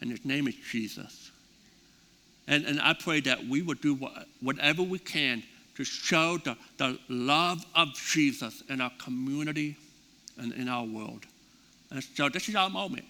and 0.00 0.10
his 0.10 0.24
name 0.24 0.48
is 0.48 0.54
Jesus. 0.54 1.30
And, 2.48 2.64
and 2.64 2.80
I 2.80 2.94
pray 2.94 3.20
that 3.20 3.46
we 3.46 3.62
would 3.62 3.80
do 3.80 3.94
what, 3.94 4.26
whatever 4.40 4.82
we 4.82 4.98
can 4.98 5.42
to 5.76 5.84
show 5.84 6.38
the, 6.38 6.56
the 6.76 6.98
love 7.08 7.64
of 7.74 7.94
Jesus 7.94 8.62
in 8.68 8.80
our 8.80 8.92
community 8.98 9.76
and 10.38 10.52
in 10.52 10.68
our 10.68 10.84
world. 10.84 11.24
And 11.90 12.02
so 12.02 12.28
this 12.28 12.48
is 12.48 12.56
our 12.56 12.68
moment. 12.68 13.04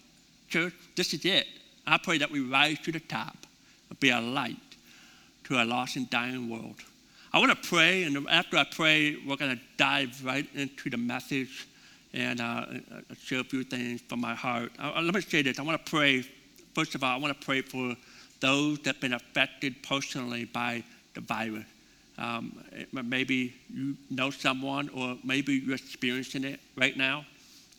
Church, 0.49 0.73
this 0.95 1.13
is 1.13 1.25
it. 1.25 1.47
I 1.87 1.97
pray 1.97 2.19
that 2.19 2.29
we 2.29 2.41
rise 2.41 2.79
to 2.79 2.91
the 2.91 2.99
top 2.99 3.35
and 3.89 3.99
be 3.99 4.09
a 4.09 4.21
light 4.21 4.57
to 5.45 5.61
a 5.61 5.65
lost 5.65 5.95
and 5.95 6.09
dying 6.09 6.49
world. 6.49 6.75
I 7.31 7.39
want 7.39 7.51
to 7.51 7.67
pray, 7.67 8.03
and 8.03 8.27
after 8.29 8.57
I 8.57 8.63
pray, 8.63 9.17
we're 9.27 9.37
going 9.37 9.55
to 9.55 9.61
dive 9.77 10.23
right 10.23 10.47
into 10.53 10.89
the 10.89 10.97
message 10.97 11.67
and 12.13 12.39
uh, 12.39 12.65
share 13.17 13.39
a 13.39 13.43
few 13.43 13.63
things 13.63 14.01
from 14.01 14.21
my 14.21 14.35
heart. 14.35 14.71
Uh, 14.77 15.01
let 15.01 15.15
me 15.15 15.21
say 15.21 15.41
this 15.41 15.57
I 15.57 15.63
want 15.63 15.83
to 15.83 15.89
pray, 15.89 16.23
first 16.75 16.93
of 16.95 17.03
all, 17.03 17.15
I 17.15 17.17
want 17.17 17.39
to 17.39 17.45
pray 17.45 17.61
for 17.61 17.95
those 18.39 18.77
that 18.79 18.95
have 18.95 19.01
been 19.01 19.13
affected 19.13 19.81
personally 19.81 20.45
by 20.45 20.83
the 21.15 21.21
virus. 21.21 21.65
Um, 22.17 22.63
maybe 22.91 23.55
you 23.73 23.95
know 24.11 24.29
someone, 24.29 24.89
or 24.89 25.17
maybe 25.23 25.55
you're 25.55 25.75
experiencing 25.75 26.43
it 26.43 26.59
right 26.75 26.95
now. 26.95 27.25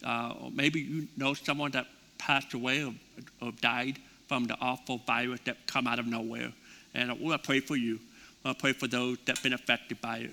Uh, 0.05 0.35
or 0.43 0.51
maybe 0.51 0.81
you 0.81 1.09
know 1.17 1.35
someone 1.35 1.71
that 1.71 1.87
passed 2.19 2.55
away 2.55 2.85
or, 2.85 2.93
or 3.41 3.53
died 3.61 3.99
from 4.27 4.47
the 4.47 4.57
awful 4.61 4.99
virus 5.07 5.41
that 5.45 5.57
come 5.67 5.87
out 5.87 5.99
of 5.99 6.07
nowhere. 6.07 6.53
And 6.95 7.13
we 7.19 7.27
want 7.27 7.43
to 7.43 7.47
pray 7.47 7.61
for 7.61 7.77
you. 7.77 7.95
We 8.43 8.49
want 8.49 8.59
to 8.59 8.63
pray 8.63 8.73
for 8.73 8.87
those 8.87 9.19
that 9.25 9.37
have 9.37 9.43
been 9.43 9.55
affected 9.55 10.01
by 10.01 10.19
it. 10.19 10.31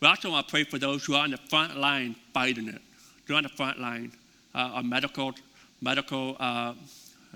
We 0.00 0.08
also 0.08 0.30
want 0.30 0.46
to 0.46 0.50
pray 0.50 0.64
for 0.64 0.78
those 0.78 1.04
who 1.04 1.14
are 1.14 1.24
on 1.24 1.30
the 1.30 1.36
front 1.36 1.76
line 1.76 2.14
fighting 2.32 2.68
it. 2.68 2.80
They're 3.26 3.36
on 3.36 3.44
the 3.44 3.48
front 3.48 3.80
line. 3.80 4.12
Uh, 4.54 4.74
our 4.74 4.82
medical, 4.82 5.32
medical 5.80 6.36
uh, 6.38 6.74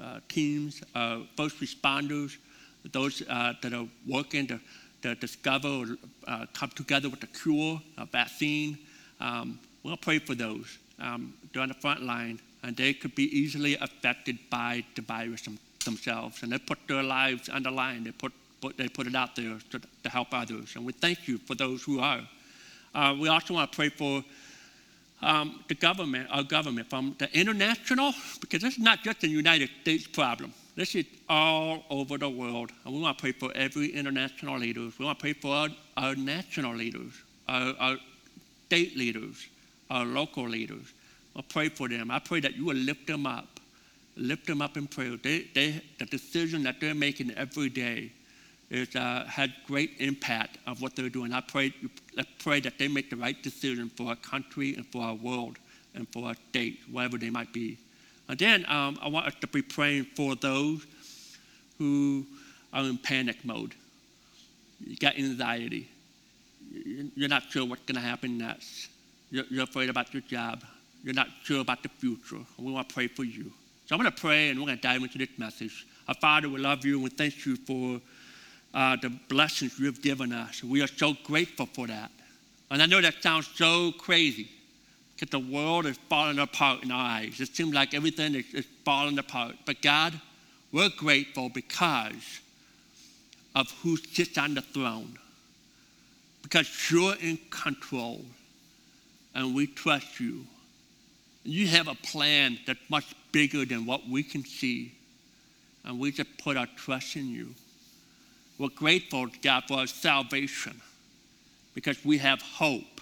uh, 0.00 0.20
teams, 0.28 0.82
uh, 0.94 1.20
first 1.36 1.60
responders, 1.60 2.36
those 2.92 3.22
uh, 3.28 3.54
that 3.62 3.72
are 3.72 3.86
working 4.06 4.46
to, 4.46 4.60
to 5.02 5.14
discover 5.16 5.68
or 5.68 5.86
uh, 6.26 6.46
come 6.52 6.70
together 6.70 7.08
with 7.08 7.22
a 7.22 7.26
cure, 7.26 7.80
a 7.96 8.06
vaccine. 8.06 8.78
Um, 9.20 9.58
we'll 9.82 9.96
pray 9.96 10.18
for 10.18 10.34
those. 10.34 10.78
Um, 11.00 11.34
they're 11.52 11.62
on 11.62 11.68
the 11.68 11.74
front 11.74 12.02
line, 12.02 12.40
and 12.62 12.76
they 12.76 12.92
could 12.92 13.14
be 13.14 13.24
easily 13.36 13.76
affected 13.76 14.38
by 14.50 14.84
the 14.94 15.02
virus 15.02 15.48
themselves. 15.84 16.42
And 16.42 16.52
they 16.52 16.58
put 16.58 16.78
their 16.86 17.02
lives 17.02 17.48
on 17.48 17.62
the 17.62 17.70
line. 17.70 18.04
They 18.04 18.12
put 18.12 18.32
but 18.60 18.76
they 18.76 18.88
put 18.88 19.06
it 19.06 19.14
out 19.14 19.36
there 19.36 19.58
to, 19.70 19.80
to 20.02 20.08
help 20.08 20.28
others. 20.32 20.74
And 20.76 20.84
we 20.84 20.92
thank 20.92 21.28
you 21.28 21.38
for 21.38 21.54
those 21.54 21.82
who 21.82 22.00
are. 22.00 22.20
Uh, 22.94 23.16
we 23.18 23.28
also 23.28 23.54
want 23.54 23.70
to 23.70 23.76
pray 23.76 23.88
for 23.88 24.24
um, 25.20 25.64
the 25.68 25.74
government, 25.74 26.28
our 26.30 26.42
government, 26.42 26.88
from 26.88 27.14
the 27.18 27.28
international, 27.38 28.12
because 28.40 28.62
this 28.62 28.74
is 28.74 28.82
not 28.82 29.02
just 29.02 29.22
a 29.24 29.28
United 29.28 29.70
States 29.82 30.06
problem. 30.06 30.52
This 30.76 30.94
is 30.94 31.06
all 31.28 31.84
over 31.90 32.18
the 32.18 32.28
world. 32.28 32.70
And 32.84 32.94
we 32.94 33.00
want 33.00 33.18
to 33.18 33.22
pray 33.22 33.32
for 33.32 33.50
every 33.54 33.88
international 33.88 34.58
leader. 34.58 34.88
We 34.98 35.04
want 35.04 35.18
to 35.18 35.22
pray 35.22 35.32
for 35.32 35.54
our, 35.54 35.68
our 35.96 36.14
national 36.14 36.74
leaders, 36.74 37.12
our, 37.48 37.74
our, 37.78 37.96
state 38.68 38.96
leaders, 38.98 39.48
our 39.88 40.04
local 40.04 40.46
leaders. 40.46 40.92
I'll 41.34 41.42
pray 41.42 41.70
for 41.70 41.88
them. 41.88 42.10
I 42.10 42.18
pray 42.18 42.40
that 42.40 42.54
you 42.54 42.66
will 42.66 42.76
lift 42.76 43.06
them 43.06 43.26
up. 43.26 43.60
Lift 44.14 44.46
them 44.46 44.60
up 44.60 44.76
in 44.76 44.86
prayer. 44.86 45.16
They, 45.16 45.46
they, 45.54 45.82
the 45.98 46.04
decision 46.04 46.62
that 46.64 46.78
they're 46.78 46.94
making 46.94 47.30
every 47.30 47.70
day 47.70 48.12
is, 48.70 48.94
uh, 48.96 49.24
had 49.26 49.52
great 49.66 49.92
impact 49.98 50.58
of 50.66 50.82
what 50.82 50.94
they're 50.94 51.08
doing. 51.08 51.32
I 51.32 51.40
pray, 51.40 51.72
I 52.18 52.24
pray 52.38 52.60
that 52.60 52.78
they 52.78 52.88
make 52.88 53.10
the 53.10 53.16
right 53.16 53.40
decision 53.42 53.88
for 53.88 54.08
our 54.08 54.16
country 54.16 54.74
and 54.74 54.86
for 54.86 55.02
our 55.02 55.14
world 55.14 55.58
and 55.94 56.06
for 56.12 56.26
our 56.26 56.34
state, 56.50 56.80
wherever 56.90 57.16
they 57.16 57.30
might 57.30 57.52
be. 57.52 57.78
And 58.28 58.38
then 58.38 58.66
um, 58.68 58.98
I 59.00 59.08
want 59.08 59.26
us 59.26 59.34
to 59.40 59.46
be 59.46 59.62
praying 59.62 60.04
for 60.14 60.34
those 60.34 60.86
who 61.78 62.26
are 62.72 62.84
in 62.84 62.98
panic 62.98 63.44
mode. 63.44 63.74
You 64.84 64.96
got 64.96 65.16
anxiety. 65.16 65.88
You're 66.70 67.28
not 67.28 67.44
sure 67.44 67.64
what's 67.64 67.82
going 67.82 67.96
to 67.96 68.06
happen 68.06 68.36
next. 68.36 68.88
You're, 69.30 69.44
you're 69.50 69.64
afraid 69.64 69.88
about 69.88 70.12
your 70.12 70.22
job. 70.22 70.62
You're 71.02 71.14
not 71.14 71.28
sure 71.42 71.60
about 71.60 71.82
the 71.82 71.88
future. 71.88 72.40
we 72.58 72.70
want 72.70 72.88
to 72.88 72.94
pray 72.94 73.08
for 73.08 73.24
you. 73.24 73.50
So 73.86 73.94
I'm 73.94 74.02
going 74.02 74.12
to 74.12 74.20
pray 74.20 74.50
and 74.50 74.60
we're 74.60 74.66
going 74.66 74.76
to 74.76 74.82
dive 74.82 75.02
into 75.02 75.16
this 75.16 75.30
message. 75.38 75.86
Our 76.06 76.14
Father, 76.14 76.48
we 76.48 76.58
love 76.58 76.84
you 76.84 77.00
and 77.00 77.16
thank 77.16 77.46
you 77.46 77.56
for 77.56 78.00
uh, 78.74 78.96
the 78.96 79.10
blessings 79.28 79.78
you 79.78 79.86
have 79.86 80.02
given 80.02 80.32
us. 80.32 80.62
We 80.62 80.82
are 80.82 80.88
so 80.88 81.14
grateful 81.24 81.66
for 81.66 81.86
that. 81.86 82.10
And 82.70 82.82
I 82.82 82.86
know 82.86 83.00
that 83.00 83.22
sounds 83.22 83.48
so 83.54 83.92
crazy 83.92 84.48
because 85.14 85.30
the 85.30 85.52
world 85.52 85.86
is 85.86 85.98
falling 86.08 86.38
apart 86.38 86.82
in 86.82 86.90
our 86.90 87.20
eyes. 87.20 87.40
It 87.40 87.54
seems 87.54 87.74
like 87.74 87.94
everything 87.94 88.34
is, 88.34 88.44
is 88.52 88.66
falling 88.84 89.18
apart. 89.18 89.56
But 89.66 89.82
God, 89.82 90.20
we're 90.70 90.90
grateful 90.90 91.48
because 91.48 92.40
of 93.54 93.70
who 93.82 93.96
sits 93.96 94.36
on 94.38 94.54
the 94.54 94.60
throne. 94.60 95.18
Because 96.42 96.90
you're 96.90 97.16
in 97.20 97.38
control 97.50 98.24
and 99.34 99.54
we 99.54 99.66
trust 99.66 100.20
you. 100.20 100.44
You 101.44 101.66
have 101.68 101.88
a 101.88 101.94
plan 101.94 102.58
that's 102.66 102.78
much 102.90 103.14
bigger 103.32 103.64
than 103.64 103.86
what 103.86 104.06
we 104.08 104.22
can 104.22 104.44
see. 104.44 104.92
And 105.84 105.98
we 105.98 106.12
just 106.12 106.36
put 106.38 106.56
our 106.56 106.66
trust 106.76 107.16
in 107.16 107.28
you. 107.28 107.54
We're 108.58 108.68
grateful, 108.68 109.28
to 109.28 109.38
God, 109.38 109.64
for 109.68 109.78
our 109.78 109.86
salvation 109.86 110.80
because 111.74 112.04
we 112.04 112.18
have 112.18 112.42
hope. 112.42 113.00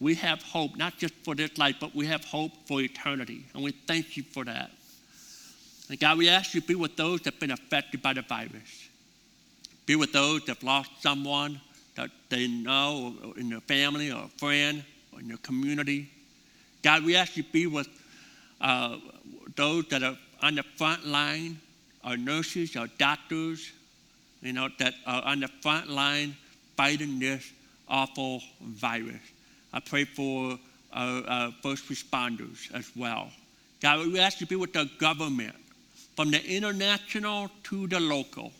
We 0.00 0.14
have 0.14 0.42
hope, 0.42 0.76
not 0.76 0.96
just 0.96 1.14
for 1.24 1.34
this 1.34 1.56
life, 1.58 1.76
but 1.80 1.94
we 1.94 2.06
have 2.06 2.24
hope 2.24 2.52
for 2.66 2.80
eternity. 2.80 3.44
And 3.54 3.62
we 3.62 3.72
thank 3.72 4.16
you 4.16 4.22
for 4.22 4.44
that. 4.44 4.70
And 5.88 6.00
God, 6.00 6.18
we 6.18 6.28
ask 6.28 6.54
you 6.54 6.60
to 6.60 6.66
be 6.66 6.74
with 6.74 6.96
those 6.96 7.20
that 7.20 7.34
have 7.34 7.40
been 7.40 7.50
affected 7.50 8.02
by 8.02 8.14
the 8.14 8.22
virus. 8.22 8.88
Be 9.84 9.94
with 9.94 10.12
those 10.12 10.40
that 10.46 10.56
have 10.56 10.62
lost 10.62 10.90
someone 11.00 11.60
that 11.94 12.10
they 12.28 12.48
know 12.48 13.14
in 13.36 13.50
their 13.50 13.60
family 13.60 14.10
or 14.10 14.24
a 14.24 14.38
friend 14.38 14.84
or 15.12 15.20
in 15.20 15.28
their 15.28 15.36
community. 15.38 16.10
God, 16.82 17.04
we 17.04 17.14
ask 17.14 17.36
you 17.36 17.42
to 17.42 17.52
be 17.52 17.66
with 17.66 17.88
uh, 18.60 18.96
those 19.54 19.86
that 19.88 20.02
are 20.02 20.16
on 20.42 20.54
the 20.56 20.62
front 20.76 21.06
line, 21.06 21.58
our 22.04 22.16
nurses, 22.16 22.76
our 22.76 22.88
doctors, 22.98 23.72
you 24.42 24.52
know, 24.52 24.68
that 24.78 24.94
are 25.06 25.22
on 25.24 25.40
the 25.40 25.48
front 25.48 25.88
line 25.88 26.36
fighting 26.76 27.18
this 27.18 27.52
awful 27.88 28.42
virus. 28.62 29.20
I 29.72 29.80
pray 29.80 30.04
for 30.04 30.58
our, 30.92 31.22
our 31.26 31.52
first 31.62 31.88
responders 31.88 32.72
as 32.74 32.90
well. 32.96 33.30
God, 33.80 34.06
we 34.06 34.18
ask 34.18 34.40
you 34.40 34.46
to 34.46 34.50
be 34.50 34.56
with 34.56 34.72
the 34.72 34.90
government, 34.98 35.54
from 36.16 36.30
the 36.30 36.44
international 36.44 37.50
to 37.64 37.86
the 37.86 38.00
local, 38.00 38.52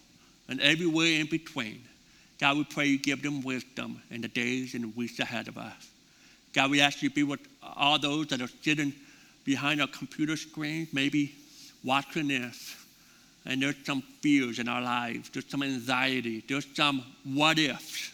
and 0.48 0.60
everywhere 0.60 1.20
in 1.20 1.26
between. 1.26 1.82
God, 2.38 2.58
we 2.58 2.64
pray 2.64 2.86
you 2.86 2.98
give 2.98 3.22
them 3.22 3.42
wisdom 3.42 4.02
in 4.10 4.20
the 4.20 4.28
days 4.28 4.74
and 4.74 4.94
weeks 4.94 5.18
ahead 5.18 5.48
of 5.48 5.56
us. 5.56 5.90
God, 6.52 6.70
we 6.70 6.80
ask 6.80 7.02
you 7.02 7.08
to 7.08 7.14
be 7.14 7.22
with 7.22 7.40
all 7.62 7.98
those 7.98 8.26
that 8.28 8.40
are 8.42 8.50
sitting 8.62 8.92
behind 9.44 9.80
our 9.80 9.86
computer 9.86 10.36
screens, 10.36 10.88
maybe 10.92 11.34
watching 11.82 12.28
this 12.28 12.76
and 13.46 13.62
there's 13.62 13.76
some 13.84 14.02
fears 14.20 14.58
in 14.58 14.68
our 14.68 14.82
lives. 14.82 15.30
There's 15.30 15.48
some 15.48 15.62
anxiety. 15.62 16.44
There's 16.48 16.66
some 16.74 17.04
what 17.24 17.58
ifs. 17.58 18.12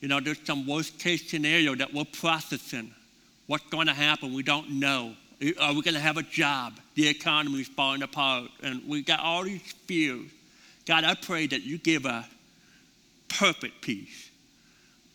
You 0.00 0.08
know, 0.08 0.20
there's 0.20 0.44
some 0.44 0.66
worst 0.66 0.98
case 0.98 1.30
scenario 1.30 1.74
that 1.76 1.92
we're 1.94 2.04
processing 2.04 2.92
What's 3.46 3.66
going 3.68 3.88
to 3.88 3.94
happen? 3.94 4.32
We 4.32 4.42
don't 4.42 4.70
know. 4.70 5.14
Are 5.60 5.74
we 5.74 5.82
going 5.82 5.94
to 5.94 6.00
have 6.00 6.16
a 6.16 6.22
job? 6.22 6.78
The 6.94 7.08
economy 7.08 7.60
is 7.60 7.68
falling 7.68 8.02
apart. 8.02 8.50
And 8.62 8.82
we 8.88 9.02
got 9.02 9.20
all 9.20 9.44
these 9.44 9.60
fears. 9.86 10.30
God, 10.86 11.04
I 11.04 11.14
pray 11.14 11.46
that 11.48 11.62
you 11.62 11.78
give 11.78 12.06
us 12.06 12.26
perfect 13.28 13.82
peace. 13.82 14.30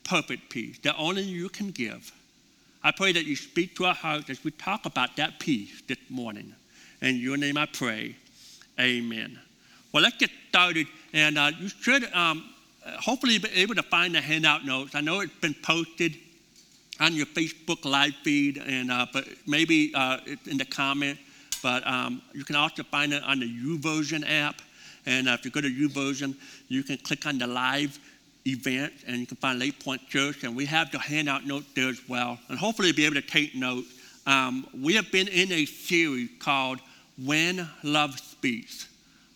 Perfect 0.04 0.50
peace 0.50 0.80
that 0.80 0.96
only 0.98 1.24
you 1.24 1.50
can 1.50 1.72
give. 1.72 2.12
I 2.84 2.92
pray 2.92 3.12
that 3.12 3.26
you 3.26 3.36
speak 3.36 3.76
to 3.78 3.86
our 3.86 3.94
hearts 3.94 4.30
as 4.30 4.44
we 4.44 4.52
talk 4.52 4.86
about 4.86 5.16
that 5.18 5.40
peace 5.40 5.82
this 5.88 5.98
morning. 6.10 6.54
In 7.02 7.18
your 7.18 7.38
name 7.38 7.58
I 7.58 7.66
pray. 7.66 8.16
Amen. 8.80 9.38
Well, 9.92 10.04
let's 10.04 10.18
get 10.18 10.30
started. 10.50 10.88
And 11.14 11.38
uh, 11.38 11.52
you 11.60 11.70
should 11.70 12.12
um, 12.14 12.50
hopefully 12.86 13.38
be 13.40 13.50
able 13.56 13.76
to 13.76 13.84
find 13.84 14.16
the 14.16 14.22
handout 14.22 14.66
notes. 14.66 14.96
I 14.96 15.02
know 15.02 15.20
it's 15.20 15.34
been 15.42 15.56
posted 15.62 16.16
on 17.00 17.14
your 17.14 17.26
Facebook 17.26 17.86
live 17.86 18.14
feed, 18.24 18.58
and 18.58 18.92
uh, 18.92 19.06
but 19.12 19.26
maybe 19.48 19.92
uh, 19.96 20.20
in 20.46 20.58
the 20.58 20.66
comment. 20.66 21.18
But 21.62 21.86
um, 21.88 22.22
you 22.34 22.46
can 22.46 22.56
also 22.56 22.84
find 22.84 23.14
it 23.14 23.24
on 23.24 23.40
the 23.40 23.48
YouVersion 23.48 24.24
app. 24.30 24.62
And 25.06 25.28
uh, 25.28 25.34
if 25.34 25.44
you 25.44 25.52
go 25.52 25.62
to 25.62 25.70
YouVersion, 25.70 26.36
you 26.68 26.84
can 26.84 26.98
click 26.98 27.26
on 27.26 27.38
the 27.38 27.48
live 27.48 27.98
event, 28.46 28.94
and 29.08 29.18
you 29.18 29.26
can 29.26 29.38
find 29.38 29.60
Lake 29.60 29.84
Point 29.84 30.08
Church. 30.08 30.44
And 30.44 30.56
we 30.56 30.66
have 30.66 30.92
the 30.92 31.00
handout 31.00 31.46
notes 31.46 31.68
there 31.76 31.90
as 31.90 32.02
well. 32.08 32.38
And 32.50 32.58
hopefully, 32.58 32.90
you'll 32.90 32.98
be 32.98 33.06
able 33.06 33.16
to 33.16 33.22
take 33.22 33.56
notes. 33.56 33.88
Um, 34.26 34.68
we 34.80 34.94
have 34.96 35.12
been 35.12 35.28
in 35.28 35.52
a 35.52 35.66
series 35.66 36.30
called 36.40 36.80
When 37.26 37.68
Love 37.84 38.20
Speaks. 38.20 38.88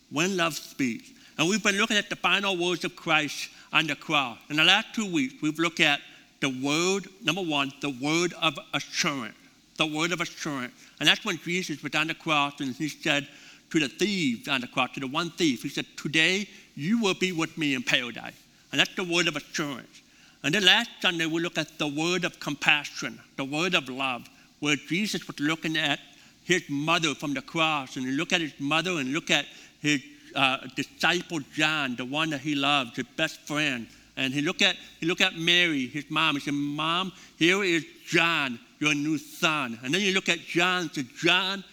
When 0.09 0.37
Love 0.37 0.53
Speaks. 0.53 1.11
And 1.37 1.49
we've 1.49 1.63
been 1.63 1.77
looking 1.77 1.97
at 1.97 2.09
the 2.09 2.15
final 2.15 2.57
words 2.57 2.85
of 2.85 2.95
Christ 2.95 3.49
on 3.71 3.87
the 3.87 3.95
cross. 3.95 4.37
In 4.49 4.57
the 4.57 4.63
last 4.63 4.93
two 4.93 5.11
weeks, 5.11 5.35
we've 5.41 5.57
looked 5.59 5.79
at 5.79 5.99
the 6.39 6.49
word, 6.49 7.07
number 7.23 7.41
one, 7.41 7.71
the 7.81 7.89
word 7.89 8.33
of 8.41 8.57
assurance. 8.73 9.35
The 9.77 9.87
word 9.87 10.11
of 10.11 10.21
assurance. 10.21 10.73
And 10.99 11.09
that's 11.09 11.25
when 11.25 11.37
Jesus 11.39 11.81
was 11.81 11.95
on 11.95 12.07
the 12.07 12.13
cross 12.13 12.59
and 12.59 12.75
he 12.75 12.87
said 12.87 13.27
to 13.71 13.79
the 13.79 13.87
thieves 13.87 14.47
on 14.47 14.61
the 14.61 14.67
cross, 14.67 14.91
to 14.93 14.99
the 14.99 15.07
one 15.07 15.31
thief, 15.31 15.63
he 15.63 15.69
said, 15.69 15.85
Today 15.97 16.47
you 16.75 17.01
will 17.01 17.15
be 17.15 17.31
with 17.31 17.57
me 17.57 17.73
in 17.73 17.81
paradise. 17.81 18.39
And 18.71 18.79
that's 18.79 18.93
the 18.95 19.03
word 19.03 19.27
of 19.27 19.35
assurance. 19.35 20.01
And 20.43 20.53
then 20.53 20.65
last 20.65 20.89
Sunday, 21.01 21.25
we 21.25 21.41
looked 21.41 21.57
at 21.57 21.79
the 21.79 21.87
word 21.87 22.25
of 22.25 22.39
compassion, 22.39 23.19
the 23.37 23.45
word 23.45 23.73
of 23.73 23.87
love, 23.87 24.27
where 24.59 24.75
Jesus 24.75 25.25
was 25.25 25.39
looking 25.39 25.77
at 25.77 25.99
his 26.43 26.63
mother 26.69 27.15
from 27.15 27.33
the 27.33 27.41
cross. 27.41 27.95
And 27.95 28.05
he 28.05 28.11
looked 28.11 28.33
at 28.33 28.41
his 28.41 28.53
mother 28.59 28.91
and 28.91 29.13
look 29.13 29.31
at 29.31 29.45
his 29.79 30.01
uh, 30.35 30.57
disciple 30.75 31.39
John, 31.53 31.95
the 31.95 32.05
one 32.05 32.29
that 32.31 32.41
he 32.41 32.55
loved, 32.55 32.97
his 32.97 33.05
best 33.15 33.39
friend. 33.41 33.87
And 34.15 34.33
he 34.33 34.41
look 34.41 34.61
at 34.61 34.75
he 34.99 35.05
look 35.05 35.21
at 35.21 35.35
Mary, 35.37 35.87
his 35.87 36.09
mom. 36.09 36.35
He 36.35 36.41
said, 36.41 36.53
"Mom, 36.53 37.11
here 37.37 37.63
is 37.63 37.83
John, 38.05 38.59
your 38.79 38.93
new 38.93 39.17
son." 39.17 39.79
And 39.83 39.93
then 39.93 40.01
you 40.01 40.13
look 40.13 40.29
at 40.29 40.39
John. 40.39 40.91
Said, 40.93 41.07
"John, 41.17 41.63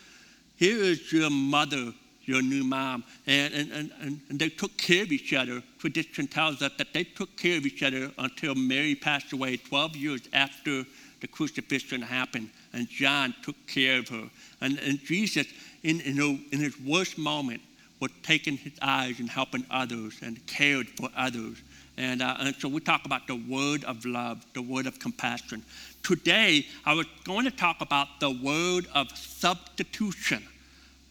here 0.56 0.78
is 0.78 1.12
your 1.12 1.28
mother, 1.28 1.92
your 2.24 2.40
new 2.40 2.64
mom." 2.64 3.04
And 3.26 3.52
and, 3.52 3.92
and, 4.00 4.20
and 4.30 4.38
they 4.38 4.48
took 4.48 4.74
care 4.78 5.02
of 5.02 5.12
each 5.12 5.34
other. 5.34 5.62
Tradition 5.78 6.26
tells 6.26 6.62
us 6.62 6.72
that 6.78 6.94
they 6.94 7.04
took 7.04 7.36
care 7.36 7.58
of 7.58 7.66
each 7.66 7.82
other 7.82 8.10
until 8.16 8.54
Mary 8.54 8.94
passed 8.94 9.34
away, 9.34 9.58
12 9.58 9.96
years 9.96 10.22
after 10.32 10.86
the 11.20 11.28
crucifixion 11.28 12.00
happened. 12.00 12.48
And 12.72 12.88
John 12.88 13.34
took 13.42 13.56
care 13.66 13.98
of 13.98 14.08
her. 14.08 14.30
And, 14.60 14.78
and 14.78 15.00
Jesus, 15.00 15.46
in, 15.82 16.00
in, 16.00 16.18
in 16.52 16.60
his 16.60 16.78
worst 16.80 17.18
moment, 17.18 17.60
was 18.00 18.10
taking 18.22 18.56
his 18.56 18.72
eyes 18.80 19.20
and 19.20 19.28
helping 19.28 19.64
others 19.70 20.18
and 20.22 20.44
cared 20.46 20.88
for 20.88 21.10
others. 21.16 21.58
And, 21.96 22.22
uh, 22.22 22.36
and 22.38 22.56
so 22.56 22.68
we 22.68 22.80
talk 22.80 23.04
about 23.04 23.26
the 23.26 23.36
word 23.36 23.84
of 23.84 24.04
love, 24.06 24.44
the 24.54 24.62
word 24.62 24.86
of 24.86 24.98
compassion. 24.98 25.62
Today, 26.02 26.66
I 26.86 26.94
was 26.94 27.06
going 27.24 27.44
to 27.44 27.50
talk 27.50 27.82
about 27.82 28.08
the 28.20 28.30
word 28.30 28.86
of 28.94 29.10
substitution. 29.16 30.42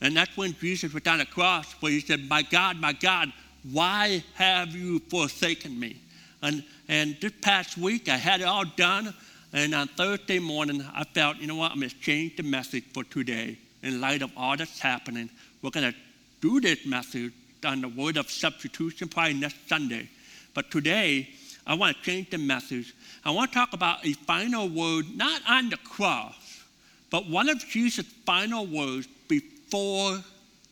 And 0.02 0.15
that's 0.15 0.36
when 0.36 0.56
Jesus 0.56 0.93
was 0.93 1.06
on 1.06 1.19
the 1.19 1.26
cross, 1.26 1.74
where 1.74 1.91
he 1.91 2.00
said, 2.00 2.28
My 2.28 2.41
God, 2.41 2.78
my 2.78 2.93
God, 2.93 3.32
why 3.72 4.24
have 4.36 4.69
you 4.76 5.00
forsaken 5.10 5.80
me? 5.80 6.02
And, 6.41 6.63
and 6.88 7.17
this 7.22 7.34
past 7.41 7.78
week, 7.78 8.08
I 8.08 8.15
had 8.15 8.41
it 8.41 8.45
all 8.45 8.65
done. 8.65 9.13
And 9.51 9.73
on 9.73 9.88
Thursday 9.88 10.39
morning, 10.39 10.85
I 10.93 11.03
felt, 11.03 11.38
you 11.38 11.47
know 11.47 11.55
what, 11.55 11.71
I'm 11.71 11.79
going 11.79 11.89
to 11.89 11.99
change 11.99 12.38
the 12.38 12.43
message 12.43 12.83
for 12.93 13.03
today. 13.03 13.57
In 13.81 13.99
light 13.99 14.21
of 14.21 14.31
all 14.38 14.55
that's 14.55 14.79
happening, 14.79 15.29
we're 15.62 15.71
going 15.71 15.91
to 15.91 15.97
do 16.41 16.62
this 16.62 16.85
message 16.85 17.33
on 17.65 17.81
the 17.81 17.88
word 17.88 18.17
of 18.17 18.29
substitution 18.29 19.07
probably 19.07 19.33
next 19.33 19.67
Sunday. 19.67 20.09
But 20.53 20.69
today, 20.69 21.29
I 21.65 21.73
want 21.73 21.97
to 21.97 22.03
change 22.03 22.29
the 22.29 22.38
message. 22.38 22.93
I 23.25 23.31
want 23.31 23.51
to 23.51 23.57
talk 23.57 23.73
about 23.73 24.05
a 24.05 24.13
final 24.13 24.69
word, 24.69 25.05
not 25.15 25.41
on 25.47 25.69
the 25.69 25.77
cross, 25.77 26.63
but 27.09 27.27
one 27.27 27.49
of 27.49 27.59
Jesus' 27.59 28.05
final 28.25 28.67
words 28.67 29.07
before 29.27 30.19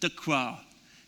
the 0.01 0.09
cross. 0.11 0.59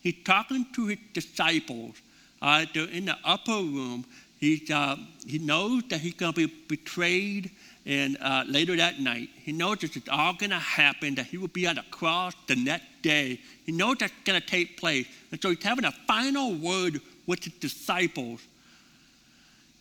He's 0.01 0.23
talking 0.23 0.65
to 0.73 0.87
his 0.87 0.99
disciples. 1.13 1.95
Uh, 2.41 2.65
they're 2.73 2.85
in 2.85 3.05
the 3.05 3.17
upper 3.23 3.51
room. 3.51 4.05
He's, 4.39 4.71
uh, 4.71 4.95
he 5.27 5.39
knows 5.39 5.83
that 5.89 5.99
he's 5.99 6.13
going 6.13 6.33
to 6.33 6.47
be 6.47 6.53
betrayed 6.67 7.51
and 7.85 8.17
uh, 8.21 8.43
later 8.47 8.75
that 8.75 8.99
night. 8.99 9.29
He 9.43 9.51
knows 9.51 9.79
this 9.79 9.95
is 9.95 10.03
all 10.09 10.33
going 10.33 10.51
to 10.51 10.57
happen, 10.57 11.15
that 11.15 11.27
he 11.27 11.37
will 11.37 11.47
be 11.47 11.67
on 11.67 11.75
the 11.75 11.83
cross 11.91 12.33
the 12.47 12.55
next 12.55 13.01
day. 13.01 13.39
He 13.65 13.71
knows 13.71 13.97
that's 13.99 14.13
going 14.25 14.39
to 14.39 14.45
take 14.45 14.77
place. 14.79 15.07
And 15.31 15.41
so 15.41 15.49
he's 15.49 15.63
having 15.63 15.85
a 15.85 15.91
final 15.91 16.53
word 16.55 17.01
with 17.25 17.43
his 17.43 17.53
disciples 17.53 18.41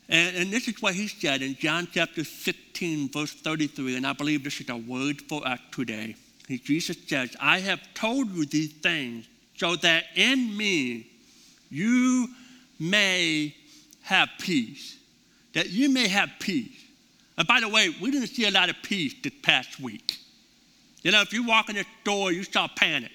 and, 0.09 0.37
and, 0.37 0.51
this 0.51 0.69
is 0.69 0.81
what 0.81 0.95
he 0.95 1.07
said 1.07 1.43
in 1.43 1.55
John 1.57 1.87
chapter 1.93 2.25
16, 2.25 3.11
verse 3.11 3.33
33, 3.35 3.97
and 3.97 4.07
I 4.07 4.15
believe 4.15 4.43
this 4.43 4.59
is 4.61 4.69
a 4.71 4.77
word 4.77 5.21
for 5.23 5.47
us 5.47 5.61
today. 5.71 6.17
Jesus 6.49 6.97
says, 7.07 7.37
I 7.39 7.59
have 7.61 7.81
told 7.93 8.31
you 8.31 8.47
these 8.47 8.73
things 8.73 9.29
so 9.57 9.77
that 9.77 10.05
in 10.15 10.57
me 10.57 11.11
you 11.69 12.29
may 12.81 13.55
have 14.03 14.31
peace. 14.39 14.97
That 15.53 15.69
you 15.69 15.91
may 15.91 16.09
have 16.09 16.31
peace. 16.41 16.83
And 17.39 17.47
by 17.47 17.61
the 17.61 17.69
way, 17.69 17.95
we 18.01 18.11
didn't 18.11 18.29
see 18.29 18.47
a 18.47 18.51
lot 18.51 18.69
of 18.69 18.77
peace 18.83 19.15
this 19.23 19.33
past 19.43 19.79
week. 19.81 20.19
You 21.03 21.13
know, 21.13 21.23
if 21.23 21.33
you 21.33 21.47
walk 21.47 21.71
in 21.71 21.77
the 21.77 21.87
store, 22.03 22.33
you 22.33 22.43
saw 22.43 22.67
panic. 22.67 23.13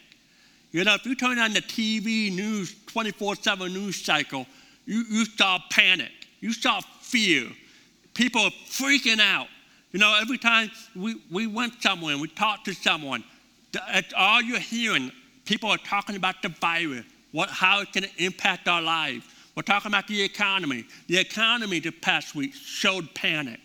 You 0.71 0.85
know, 0.85 0.95
if 0.95 1.05
you 1.05 1.13
turn 1.13 1.37
on 1.37 1.51
the 1.53 1.61
TV 1.61 2.33
news, 2.33 2.73
24 2.87 3.35
7 3.35 3.71
news 3.71 4.03
cycle, 4.03 4.47
you, 4.85 5.03
you 5.09 5.25
saw 5.25 5.59
panic. 5.69 6.11
You 6.39 6.53
saw 6.53 6.79
fear. 7.01 7.49
People 8.13 8.41
are 8.41 8.51
freaking 8.69 9.19
out. 9.19 9.47
You 9.91 9.99
know, 9.99 10.17
every 10.19 10.37
time 10.37 10.71
we, 10.95 11.21
we 11.29 11.45
went 11.45 11.81
somewhere 11.83 12.13
and 12.13 12.21
we 12.21 12.29
talked 12.29 12.65
to 12.65 12.73
someone, 12.73 13.23
that's 13.71 14.13
all 14.15 14.41
you're 14.41 14.59
hearing. 14.59 15.11
People 15.45 15.69
are 15.69 15.77
talking 15.77 16.15
about 16.15 16.41
the 16.41 16.49
virus, 16.49 17.05
what, 17.31 17.49
how 17.49 17.81
it's 17.81 17.91
going 17.91 18.05
to 18.05 18.23
impact 18.23 18.67
our 18.67 18.81
lives. 18.81 19.25
We're 19.55 19.63
talking 19.63 19.91
about 19.91 20.07
the 20.07 20.23
economy. 20.23 20.85
The 21.07 21.19
economy 21.19 21.79
this 21.79 21.93
past 22.01 22.33
week 22.33 22.53
showed 22.53 23.13
panic. 23.13 23.59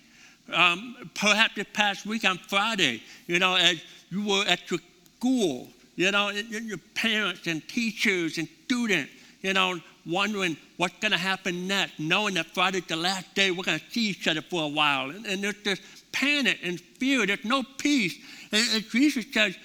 Um, 0.52 1.10
perhaps 1.14 1.54
this 1.56 1.66
past 1.72 2.06
week 2.06 2.24
on 2.24 2.38
Friday, 2.38 3.02
you 3.26 3.38
know, 3.38 3.54
as 3.54 3.82
you 4.10 4.26
were 4.26 4.44
at 4.46 4.70
your 4.70 4.80
school, 5.16 5.68
you 5.96 6.10
know, 6.10 6.30
your 6.30 6.78
parents 6.94 7.46
and 7.46 7.66
teachers 7.68 8.38
and 8.38 8.48
students, 8.64 9.10
you 9.42 9.52
know, 9.52 9.78
wondering 10.06 10.56
what's 10.78 10.98
going 11.00 11.12
to 11.12 11.18
happen 11.18 11.66
next, 11.66 11.98
knowing 11.98 12.34
that 12.34 12.46
Friday's 12.46 12.86
the 12.86 12.96
last 12.96 13.34
day 13.34 13.50
we're 13.50 13.64
going 13.64 13.78
to 13.78 13.90
see 13.90 14.08
each 14.08 14.26
other 14.26 14.40
for 14.40 14.64
a 14.64 14.68
while. 14.68 15.10
And, 15.10 15.26
and 15.26 15.44
there's 15.44 15.62
this 15.64 15.80
panic 16.12 16.58
and 16.62 16.80
fear, 16.80 17.26
there's 17.26 17.44
no 17.44 17.62
peace. 17.76 18.16
And, 18.50 18.64
and 18.74 18.84
Jesus 18.88 19.26
says, 19.32 19.56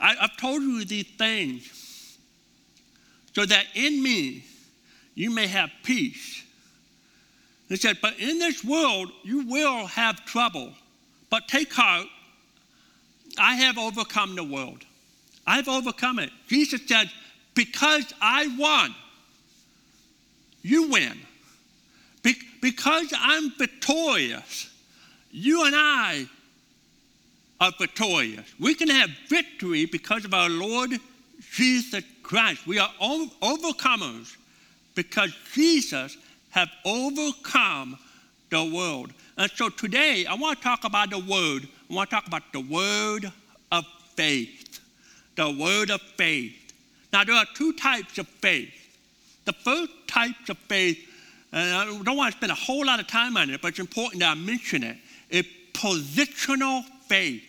I, 0.00 0.16
I've 0.20 0.36
told 0.36 0.62
you 0.62 0.84
these 0.84 1.06
things 1.16 2.18
so 3.32 3.46
that 3.46 3.66
in 3.74 4.02
me 4.02 4.44
you 5.14 5.30
may 5.30 5.46
have 5.46 5.70
peace. 5.82 6.42
He 7.68 7.76
said, 7.76 7.98
But 8.00 8.18
in 8.18 8.38
this 8.38 8.64
world 8.64 9.10
you 9.24 9.46
will 9.46 9.86
have 9.86 10.24
trouble. 10.24 10.72
But 11.30 11.48
take 11.48 11.72
heart, 11.72 12.06
I 13.38 13.56
have 13.56 13.78
overcome 13.78 14.36
the 14.36 14.44
world. 14.44 14.84
I've 15.46 15.68
overcome 15.68 16.18
it. 16.18 16.30
Jesus 16.48 16.80
said, 16.86 17.10
Because 17.54 18.12
I 18.20 18.54
won, 18.58 18.94
you 20.62 20.90
win. 20.90 21.18
Be- 22.22 22.34
because 22.60 23.12
I'm 23.16 23.52
victorious, 23.56 24.70
you 25.30 25.64
and 25.64 25.74
I 25.76 26.26
are 27.60 27.72
victorious. 27.78 28.46
We 28.58 28.74
can 28.74 28.88
have 28.88 29.10
victory 29.28 29.86
because 29.86 30.24
of 30.24 30.34
our 30.34 30.48
Lord 30.48 30.90
Jesus 31.52 32.04
Christ. 32.22 32.66
We 32.66 32.78
are 32.78 32.90
overcomers 33.00 34.36
because 34.94 35.32
Jesus 35.54 36.16
have 36.56 36.70
overcome 36.86 37.98
the 38.48 38.64
world. 38.64 39.12
And 39.36 39.50
so 39.50 39.68
today 39.68 40.24
I 40.24 40.34
want 40.34 40.56
to 40.56 40.64
talk 40.64 40.84
about 40.84 41.10
the 41.10 41.18
word. 41.18 41.68
I 41.90 41.94
want 41.94 42.08
to 42.08 42.16
talk 42.16 42.26
about 42.26 42.50
the 42.54 42.60
word 42.60 43.30
of 43.70 43.84
faith. 44.14 44.80
The 45.36 45.50
word 45.50 45.90
of 45.90 46.00
faith. 46.00 46.54
Now 47.12 47.24
there 47.24 47.34
are 47.34 47.44
two 47.54 47.74
types 47.74 48.16
of 48.16 48.26
faith. 48.26 48.72
The 49.44 49.52
first 49.52 49.92
types 50.08 50.48
of 50.48 50.56
faith, 50.56 50.98
and 51.52 51.74
I 51.74 51.84
don't 51.84 52.16
want 52.16 52.32
to 52.32 52.38
spend 52.38 52.50
a 52.50 52.56
whole 52.56 52.86
lot 52.86 53.00
of 53.00 53.06
time 53.06 53.36
on 53.36 53.50
it, 53.50 53.60
but 53.60 53.68
it's 53.68 53.78
important 53.78 54.20
that 54.20 54.30
I 54.30 54.34
mention 54.34 54.82
it, 54.82 54.96
is 55.28 55.44
positional 55.74 56.84
faith, 57.06 57.44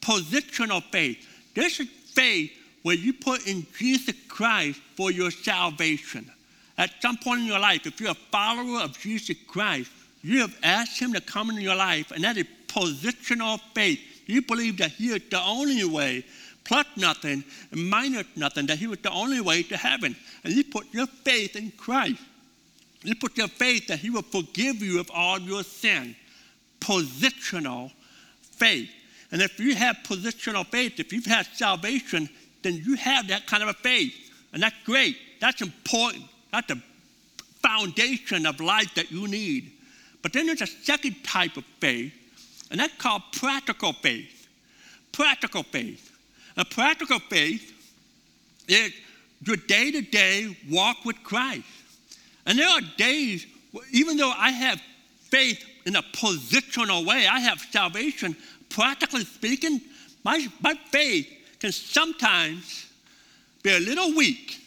positional 0.00 0.82
faith. 0.84 1.18
This 1.54 1.80
is 1.80 1.88
faith 2.14 2.50
where 2.82 2.96
you 2.96 3.12
put 3.12 3.46
in 3.46 3.66
Jesus 3.76 4.14
Christ 4.26 4.80
for 4.96 5.10
your 5.10 5.30
salvation. 5.30 6.30
At 6.78 7.02
some 7.02 7.16
point 7.16 7.40
in 7.40 7.46
your 7.46 7.58
life, 7.58 7.86
if 7.86 8.00
you're 8.00 8.12
a 8.12 8.14
follower 8.14 8.80
of 8.80 8.96
Jesus 8.98 9.36
Christ, 9.48 9.90
you 10.22 10.40
have 10.40 10.56
asked 10.62 11.00
Him 11.00 11.12
to 11.12 11.20
come 11.20 11.50
into 11.50 11.62
your 11.62 11.74
life, 11.74 12.12
and 12.12 12.22
that 12.22 12.36
is 12.36 12.46
positional 12.68 13.60
faith. 13.74 14.00
You 14.26 14.42
believe 14.42 14.78
that 14.78 14.92
He 14.92 15.08
is 15.08 15.22
the 15.28 15.42
only 15.42 15.84
way, 15.84 16.24
plus 16.64 16.86
nothing, 16.96 17.42
minus 17.72 18.26
nothing, 18.36 18.66
that 18.66 18.78
He 18.78 18.86
was 18.86 18.98
the 19.00 19.10
only 19.10 19.40
way 19.40 19.64
to 19.64 19.76
heaven. 19.76 20.14
And 20.44 20.52
you 20.54 20.64
put 20.64 20.92
your 20.94 21.06
faith 21.06 21.56
in 21.56 21.72
Christ. 21.72 22.20
You 23.02 23.14
put 23.16 23.36
your 23.36 23.48
faith 23.48 23.88
that 23.88 23.98
He 23.98 24.10
will 24.10 24.22
forgive 24.22 24.82
you 24.82 25.00
of 25.00 25.10
all 25.12 25.40
your 25.40 25.64
sin. 25.64 26.14
Positional 26.80 27.90
faith. 28.42 28.90
And 29.32 29.42
if 29.42 29.58
you 29.58 29.74
have 29.74 29.96
positional 30.04 30.66
faith, 30.66 31.00
if 31.00 31.12
you've 31.12 31.26
had 31.26 31.46
salvation, 31.46 32.28
then 32.62 32.74
you 32.74 32.94
have 32.96 33.28
that 33.28 33.46
kind 33.46 33.62
of 33.62 33.68
a 33.68 33.74
faith. 33.74 34.14
And 34.52 34.62
that's 34.62 34.76
great. 34.84 35.16
That's 35.40 35.60
important. 35.60 36.24
That's 36.52 36.68
the 36.68 36.82
foundation 37.62 38.46
of 38.46 38.60
life 38.60 38.94
that 38.94 39.10
you 39.10 39.28
need. 39.28 39.72
But 40.22 40.32
then 40.32 40.46
there's 40.46 40.62
a 40.62 40.66
second 40.66 41.22
type 41.24 41.56
of 41.56 41.64
faith, 41.80 42.12
and 42.70 42.80
that's 42.80 42.94
called 42.96 43.22
practical 43.32 43.92
faith. 43.92 44.48
Practical 45.12 45.62
faith. 45.62 46.12
A 46.56 46.64
practical 46.64 47.18
faith 47.18 47.72
is 48.66 48.92
your 49.42 49.56
day 49.56 49.90
to 49.92 50.00
day 50.00 50.56
walk 50.70 51.04
with 51.04 51.22
Christ. 51.22 51.64
And 52.46 52.58
there 52.58 52.68
are 52.68 52.80
days, 52.96 53.46
even 53.92 54.16
though 54.16 54.32
I 54.36 54.50
have 54.50 54.80
faith 55.30 55.64
in 55.86 55.96
a 55.96 56.02
positional 56.02 57.06
way, 57.06 57.26
I 57.26 57.40
have 57.40 57.60
salvation, 57.60 58.36
practically 58.68 59.24
speaking, 59.24 59.80
my, 60.24 60.46
my 60.60 60.74
faith 60.90 61.28
can 61.60 61.72
sometimes 61.72 62.86
be 63.62 63.70
a 63.70 63.80
little 63.80 64.14
weak. 64.14 64.57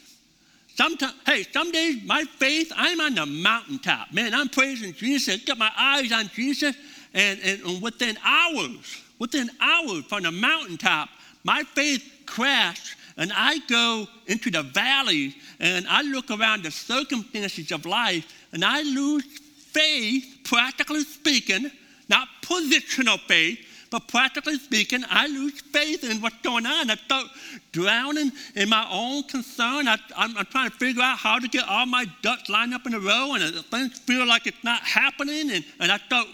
Sometimes, 0.76 1.14
hey, 1.26 1.44
some 1.52 1.72
days 1.72 2.04
my 2.04 2.24
faith, 2.24 2.72
I'm 2.76 3.00
on 3.02 3.16
the 3.16 3.26
mountaintop. 3.26 4.14
Man, 4.14 4.34
I'm 4.34 4.50
praising 4.50 4.94
Jesus. 4.94 5.44
Got 5.44 5.58
my 5.58 5.72
eyes 5.78 6.12
on 6.12 6.30
Jesus. 6.30 6.76
And, 7.14 7.40
and 7.42 7.82
within 7.82 8.18
hours, 8.24 9.02
within 9.20 9.50
hours 9.60 10.06
from 10.06 10.24
the 10.24 10.32
mountaintop, 10.32 11.10
my 11.44 11.64
faith 11.64 12.04
crashed 12.26 12.96
and 13.18 13.32
I 13.36 13.60
go 13.68 14.08
into 14.28 14.50
the 14.50 14.64
valley 14.64 15.36
and 15.60 15.86
I 15.88 16.02
look 16.04 16.32
around 16.32 16.64
the 16.64 16.72
circumstances 16.72 17.72
of 17.72 17.86
life 17.86 18.26
and 18.54 18.64
I 18.64 18.82
lose 18.82 19.26
faith, 19.72 20.40
practically 20.46 21.04
speaking, 21.04 21.70
not 22.10 22.28
positional 22.42 23.20
faith, 23.20 23.60
but 23.92 24.08
practically 24.08 24.58
speaking, 24.58 25.04
I 25.10 25.28
lose 25.28 25.60
faith 25.60 26.10
in 26.10 26.22
what's 26.22 26.40
going 26.42 26.66
on. 26.66 26.90
I 26.90 26.96
start 26.96 27.28
drowning 27.74 28.32
in 28.56 28.70
my 28.70 28.88
own 28.90 29.24
concern. 29.24 29.90
I, 29.90 29.98
am 30.16 30.34
trying 30.46 30.70
to 30.70 30.76
figure 30.78 31.04
out 31.04 31.18
how 31.18 31.40
to 31.40 31.48
get 31.50 31.68
all 31.68 31.86
my 31.86 32.06
ducks 32.22 32.48
lined 32.50 32.74
up 32.74 32.88
in 32.88 32.94
a 32.94 33.00
row, 33.00 33.34
and 33.36 33.54
things 33.66 34.00
feel 34.00 34.26
like 34.26 34.48
it's 34.48 34.64
not 34.64 34.82
happening. 34.82 35.52
And, 35.52 35.66
and 35.82 35.92
I 35.92 35.98
start, 35.98 36.26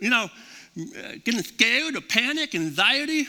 you 0.00 0.08
know, 0.08 0.30
getting 1.22 1.42
scared 1.42 1.96
or 1.96 2.00
panic, 2.00 2.54
anxiety. 2.54 3.26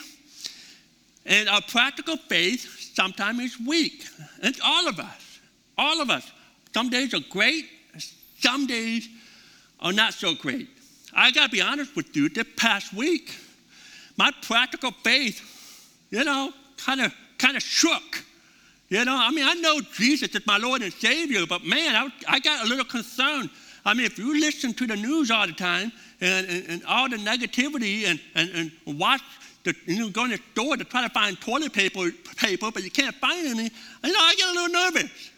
And 1.26 1.50
our 1.50 1.62
practical 1.62 2.15
faith 2.15 2.93
sometimes 2.93 3.39
is 3.41 3.58
weak. 3.67 4.06
It's 4.41 4.62
all 4.63 4.88
of 4.88 4.98
us. 4.98 5.39
All 5.78 6.02
of 6.02 6.10
us. 6.10 6.32
Some 6.74 6.89
days 6.89 7.13
are 7.13 7.19
great, 7.30 7.65
some 8.39 8.65
days 8.65 9.10
are 9.82 9.93
not 9.93 10.13
so 10.13 10.36
great. 10.36 10.69
I 11.13 11.32
got 11.32 11.46
to 11.46 11.52
be 11.52 11.62
honest 11.62 11.96
with 11.98 12.15
you, 12.15 12.30
this 12.30 12.48
past 12.58 12.93
week, 12.93 13.36
my 14.17 14.32
practical 14.41 14.91
faith, 15.04 15.41
you 16.10 16.23
know, 16.23 16.52
kind 16.78 17.02
of 17.02 17.13
kind 17.38 17.58
of 17.58 17.63
shook. 17.63 18.23
You 18.89 19.04
know, 19.06 19.15
I 19.15 19.32
mean, 19.32 19.45
I 19.45 19.56
know 19.56 19.82
Jesus 19.82 20.36
is 20.36 20.45
my 20.45 20.58
Lord 20.58 20.82
and 20.82 20.93
Savior, 20.93 21.45
but 21.47 21.63
man, 21.63 21.95
I, 21.95 22.10
I 22.28 22.39
got 22.39 22.65
a 22.65 22.69
little 22.69 22.86
concerned. 22.86 23.49
I 23.86 23.93
mean, 23.93 24.06
if 24.06 24.17
you 24.17 24.39
listen 24.39 24.73
to 24.76 24.88
the 24.88 24.95
news 24.95 25.32
all 25.32 25.47
the 25.47 25.54
time 25.54 25.91
and, 26.21 26.47
and, 26.47 26.65
and 26.69 26.86
all 26.86 27.10
the 27.10 27.17
negativity 27.17 28.06
and, 28.06 28.19
and, 28.36 28.71
and 28.86 28.99
watch 28.99 29.21
the, 29.63 29.76
you 29.86 29.99
know, 29.99 30.10
go 30.10 30.26
in 30.26 30.32
the 30.32 30.39
store 30.52 30.78
to 30.78 30.84
try 30.84 31.02
to 31.02 31.10
find 31.10 31.39
toilet 31.41 31.73
paper, 31.73 32.12
paper, 32.38 32.69
but 32.71 32.84
you 32.84 32.91
can't 32.91 33.15
find 33.15 33.47
any, 33.47 33.63
you 33.63 34.13
know, 34.13 34.19
I 34.19 34.36
get 34.38 34.49
a 34.49 34.52
little 34.52 34.69
nervous. 34.69 35.32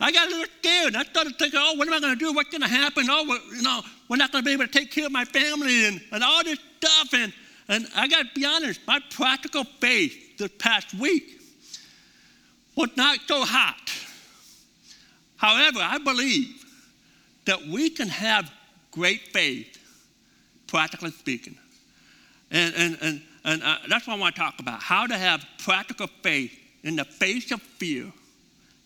I 0.00 0.12
got 0.12 0.26
a 0.26 0.30
little 0.30 0.46
scared. 0.58 0.96
I 0.96 1.04
started 1.04 1.38
thinking, 1.38 1.60
oh, 1.62 1.74
what 1.74 1.88
am 1.88 1.94
I 1.94 2.00
going 2.00 2.18
to 2.18 2.18
do? 2.18 2.32
What's 2.32 2.50
going 2.50 2.62
to 2.62 2.68
happen? 2.68 3.06
Oh, 3.08 3.38
you 3.54 3.62
know, 3.62 3.82
we're 4.08 4.16
not 4.16 4.32
going 4.32 4.44
to 4.44 4.46
be 4.46 4.52
able 4.52 4.66
to 4.66 4.72
take 4.72 4.90
care 4.90 5.06
of 5.06 5.12
my 5.12 5.24
family 5.24 5.86
and, 5.86 6.00
and 6.12 6.22
all 6.22 6.44
this 6.44 6.58
stuff. 6.78 7.14
And, 7.14 7.32
and 7.68 7.86
I 7.94 8.08
got 8.08 8.22
to 8.22 8.28
be 8.34 8.46
honest, 8.46 8.80
my 8.86 9.00
practical 9.10 9.64
faith 9.64 10.38
this 10.38 10.50
past 10.58 10.94
week 10.94 11.40
was 12.76 12.90
not 12.96 13.18
so 13.26 13.44
hot. 13.44 13.92
However, 15.36 15.80
I 15.80 15.98
believe 15.98 16.64
that 17.44 17.66
we 17.66 17.90
can 17.90 18.08
have 18.08 18.50
great 18.90 19.20
faith, 19.32 19.78
practically 20.66 21.10
speaking. 21.10 21.56
And, 22.50 22.74
and, 22.74 22.98
and, 23.02 23.22
and 23.44 23.62
uh, 23.62 23.76
that's 23.88 24.06
what 24.06 24.14
I 24.14 24.18
want 24.18 24.34
to 24.34 24.40
talk 24.40 24.58
about 24.58 24.82
how 24.82 25.06
to 25.06 25.16
have 25.16 25.44
practical 25.58 26.06
faith 26.22 26.52
in 26.82 26.96
the 26.96 27.04
face 27.04 27.50
of 27.52 27.60
fear, 27.60 28.12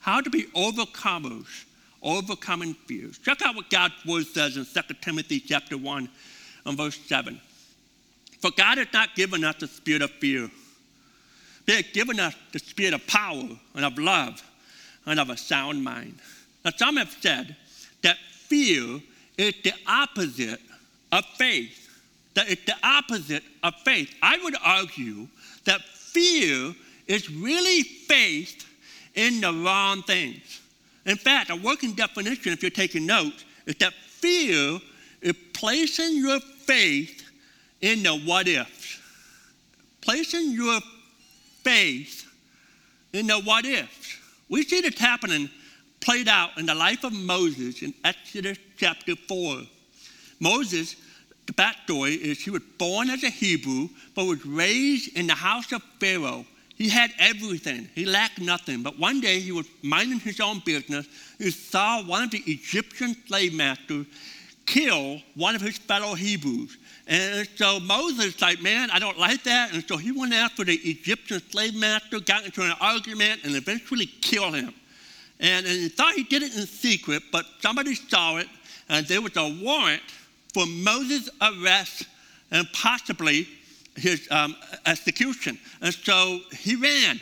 how 0.01 0.21
to 0.21 0.31
be 0.31 0.45
overcomers, 0.57 1.65
overcoming 2.03 2.75
fears. 2.75 3.19
Check 3.19 3.43
out 3.43 3.55
what 3.55 3.71
God's 3.71 3.95
word 4.07 4.27
says 4.27 4.57
in 4.57 4.65
2 4.65 4.95
Timothy 5.01 5.39
chapter 5.41 5.79
1 5.79 6.09
and 6.67 6.77
verse 6.77 6.99
7. 7.07 7.41
For 8.43 8.51
God 8.51 8.79
has 8.79 8.89
not 8.93 9.15
given 9.15 9.45
us 9.45 9.55
the 9.61 9.69
spirit 9.69 10.03
of 10.03 10.11
fear. 10.11 10.51
He 11.65 11.73
has 11.73 11.85
given 11.93 12.19
us 12.19 12.35
the 12.51 12.59
spirit 12.59 12.93
of 12.93 13.07
power 13.07 13.49
and 13.75 13.85
of 13.85 13.97
love 13.97 14.43
and 15.07 15.21
of 15.21 15.31
a 15.31 15.37
sound 15.37 15.83
mind. 15.83 16.17
Now, 16.65 16.73
some 16.77 16.97
have 16.97 17.17
said 17.21 17.55
that 18.03 18.17
fear 18.33 19.01
is 19.39 19.55
the 19.63 19.73
opposite 19.87 20.61
of 21.13 21.25
faith. 21.37 21.89
That 22.35 22.51
it's 22.51 22.65
the 22.65 22.77
opposite 22.83 23.45
of 23.63 23.75
faith. 23.85 24.13
I 24.21 24.39
would 24.43 24.57
argue 24.65 25.29
that 25.65 25.81
fear 25.83 26.75
is 27.07 27.31
really 27.31 27.83
faith 27.83 28.69
in 29.15 29.41
the 29.41 29.53
wrong 29.53 30.03
things. 30.03 30.61
In 31.07 31.17
fact, 31.17 31.51
a 31.51 31.57
working 31.57 31.93
definition, 31.93 32.53
if 32.53 32.63
you're 32.63 32.71
taking 32.71 33.07
notes, 33.07 33.45
is 33.67 33.77
that 33.77 33.93
fear 33.93 34.81
is 35.21 35.35
placing 35.53 36.17
your 36.17 36.41
faith 36.41 37.22
in 37.83 38.03
the 38.03 38.17
what 38.17 38.49
ifs. 38.49 39.01
Placing 40.01 40.53
your 40.53 40.81
faith 41.63 42.27
in 43.13 43.27
the 43.27 43.41
what 43.41 43.65
ifs. 43.67 44.19
We 44.49 44.63
see 44.63 44.81
this 44.81 44.99
happening 44.99 45.51
played 46.01 46.29
out 46.29 46.51
in 46.59 46.67
the 46.67 46.75
life 46.75 47.05
of 47.05 47.13
Moses 47.13 47.83
in 47.83 47.95
Exodus 48.05 48.59
chapter 48.77 49.15
4. 49.15 49.63
Moses, 50.41 50.97
the 51.47 51.53
backstory 51.53 52.19
is 52.19 52.41
he 52.41 52.51
was 52.51 52.63
born 52.79 53.11
as 53.11 53.23
a 53.23 53.31
Hebrew, 53.31 53.89
but 54.15 54.27
was 54.27 54.45
raised 54.45 55.17
in 55.17 55.27
the 55.27 55.35
house 55.35 55.71
of 55.73 55.83
Pharaoh. 56.01 56.45
He 56.75 56.89
had 56.89 57.13
everything, 57.19 57.89
he 57.95 58.05
lacked 58.05 58.41
nothing. 58.41 58.83
But 58.83 58.99
one 58.99 59.21
day 59.21 59.39
he 59.39 59.53
was 59.53 59.67
minding 59.83 60.19
his 60.19 60.41
own 60.41 60.61
business. 60.65 61.07
He 61.39 61.51
saw 61.51 62.03
one 62.03 62.25
of 62.25 62.31
the 62.31 62.43
Egyptian 62.47 63.15
slave 63.27 63.55
masters 63.55 64.07
kill 64.67 65.21
one 65.35 65.55
of 65.55 65.61
his 65.61 65.79
fellow 65.79 66.15
Hebrews. 66.15 66.77
And 67.07 67.49
so 67.57 67.81
Moses 67.81 68.41
like, 68.41 68.63
man, 68.63 68.91
I 68.91 68.99
don't 68.99 69.19
like 69.19 69.43
that. 69.45 69.73
And 69.73 69.87
so 69.87 69.97
he 69.97 70.13
went 70.13 70.33
after 70.33 70.65
the 70.65 70.77
Egyptian 70.77 71.41
slave 71.51 71.75
master, 71.75 72.21
got 72.21 72.45
into 72.45 72.63
an 72.63 72.75
argument, 72.81 73.41
and 73.45 73.57
eventually 73.57 74.07
killed 74.07 74.55
him. 74.55 74.73
And, 75.41 75.67
and 75.67 75.75
he 75.75 75.89
thought 75.89 76.15
he 76.15 76.23
did 76.23 76.43
it 76.43 76.55
in 76.55 76.67
secret, 76.67 77.25
but 77.33 77.45
somebody 77.61 77.95
saw 77.97 78.37
it, 78.37 78.47
and 78.89 79.07
there 79.07 79.21
was 79.21 79.37
a 79.37 79.59
warrant 79.63 80.03
for 80.55 80.67
Moses' 80.67 81.29
arrest 81.41 82.05
and 82.51 82.69
possibly 82.73 83.49
his 83.97 84.29
um, 84.31 84.55
execution. 84.87 85.59
And 85.81 85.93
so 85.93 86.41
he 86.53 86.77
ran. 86.77 87.21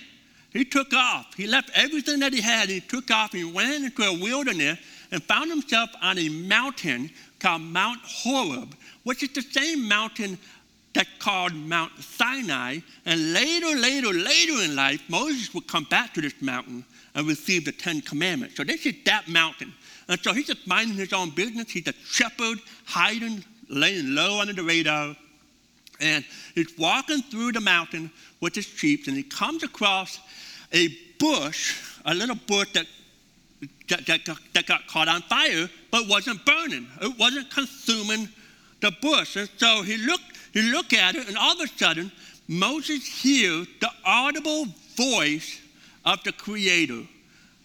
He 0.52 0.64
took 0.64 0.92
off. 0.92 1.34
He 1.34 1.46
left 1.46 1.70
everything 1.74 2.20
that 2.20 2.32
he 2.32 2.40
had. 2.40 2.68
He 2.68 2.80
took 2.80 3.10
off 3.10 3.32
he 3.32 3.44
ran 3.44 3.84
into 3.84 4.02
a 4.02 4.18
wilderness 4.18 4.78
and 5.12 5.22
found 5.22 5.50
himself 5.50 5.90
on 6.02 6.18
a 6.18 6.28
mountain 6.28 7.10
called 7.40 7.62
Mount 7.62 8.00
Horeb 8.04 8.74
which 9.04 9.22
is 9.22 9.32
the 9.32 9.42
same 9.42 9.88
mountain 9.88 10.38
that's 10.92 11.08
called 11.18 11.54
Mount 11.54 11.92
Sinai. 12.02 12.78
And 13.06 13.32
later, 13.32 13.76
later, 13.76 14.12
later 14.12 14.62
in 14.62 14.74
life, 14.76 15.02
Moses 15.08 15.54
would 15.54 15.66
come 15.66 15.84
back 15.84 16.14
to 16.14 16.20
this 16.20 16.34
mountain 16.40 16.84
and 17.14 17.26
receive 17.26 17.64
the 17.64 17.72
Ten 17.72 18.00
Commandments. 18.00 18.56
So 18.56 18.64
this 18.64 18.86
is 18.86 18.94
that 19.04 19.28
mountain. 19.28 19.72
And 20.08 20.20
so 20.20 20.32
he's 20.32 20.46
just 20.46 20.66
minding 20.66 20.96
his 20.96 21.12
own 21.12 21.30
business. 21.30 21.70
He's 21.70 21.86
a 21.86 21.94
shepherd, 22.04 22.58
hiding, 22.84 23.44
laying 23.68 24.14
low 24.14 24.40
under 24.40 24.52
the 24.52 24.62
radar. 24.62 25.16
And 26.00 26.24
he's 26.54 26.76
walking 26.78 27.22
through 27.22 27.52
the 27.52 27.60
mountain 27.60 28.10
with 28.40 28.54
his 28.54 28.64
sheep, 28.66 29.06
and 29.06 29.16
he 29.16 29.22
comes 29.22 29.62
across 29.62 30.18
a 30.72 30.88
bush, 31.18 31.76
a 32.06 32.14
little 32.14 32.36
bush 32.46 32.72
that, 32.72 32.86
that, 33.88 34.06
that, 34.06 34.38
that 34.54 34.66
got 34.66 34.86
caught 34.86 35.08
on 35.08 35.22
fire, 35.22 35.68
but 35.90 36.08
wasn't 36.08 36.44
burning. 36.44 36.86
It 37.02 37.18
wasn't 37.18 37.50
consuming 37.50 38.28
the 38.80 38.92
bush. 39.02 39.36
And 39.36 39.48
so 39.56 39.82
he 39.82 39.96
looked, 39.98 40.24
You 40.52 40.72
look 40.72 40.92
at 40.92 41.14
it, 41.14 41.28
and 41.28 41.36
all 41.36 41.52
of 41.52 41.60
a 41.60 41.66
sudden, 41.66 42.10
Moses 42.48 43.06
hears 43.06 43.66
the 43.80 43.90
audible 44.04 44.66
voice 44.96 45.60
of 46.04 46.22
the 46.24 46.32
Creator. 46.32 47.02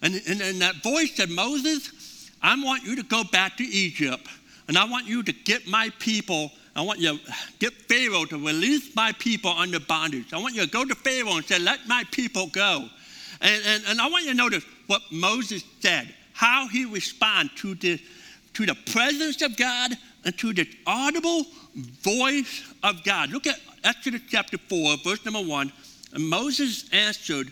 And, 0.02 0.22
and, 0.28 0.40
and 0.40 0.60
that 0.60 0.76
voice 0.82 1.16
said, 1.16 1.30
Moses, 1.30 2.30
I 2.42 2.62
want 2.62 2.84
you 2.84 2.96
to 2.96 3.02
go 3.02 3.24
back 3.24 3.56
to 3.56 3.64
Egypt, 3.64 4.28
and 4.68 4.76
I 4.76 4.84
want 4.84 5.06
you 5.06 5.22
to 5.22 5.32
get 5.32 5.66
my 5.66 5.90
people. 5.98 6.52
I 6.74 6.82
want 6.82 7.00
you 7.00 7.16
to 7.16 7.32
get 7.58 7.72
Pharaoh 7.72 8.26
to 8.26 8.36
release 8.36 8.94
my 8.94 9.12
people 9.12 9.50
under 9.50 9.80
bondage. 9.80 10.34
I 10.34 10.38
want 10.38 10.54
you 10.54 10.60
to 10.62 10.70
go 10.70 10.84
to 10.84 10.94
Pharaoh 10.94 11.36
and 11.36 11.44
say, 11.44 11.58
Let 11.58 11.88
my 11.88 12.04
people 12.10 12.48
go. 12.48 12.88
And, 13.40 13.62
and, 13.66 13.84
and 13.88 14.00
I 14.00 14.08
want 14.08 14.24
you 14.24 14.30
to 14.30 14.36
notice 14.36 14.64
what 14.86 15.02
Moses 15.10 15.64
said, 15.80 16.14
how 16.32 16.68
he 16.68 16.84
responded 16.84 17.56
to 17.58 17.74
the, 17.74 18.00
to 18.54 18.66
the 18.66 18.74
presence 18.92 19.42
of 19.42 19.56
God 19.56 19.92
and 20.24 20.36
to 20.38 20.52
the 20.52 20.68
audible 20.86 21.44
voice 21.74 22.64
of 22.82 23.02
God. 23.04 23.30
Look 23.30 23.46
at 23.46 23.58
Exodus 23.84 24.22
chapter 24.28 24.58
4, 24.58 24.96
verse 25.04 25.24
number 25.24 25.42
1. 25.42 25.72
And 26.12 26.28
Moses 26.28 26.88
answered, 26.92 27.50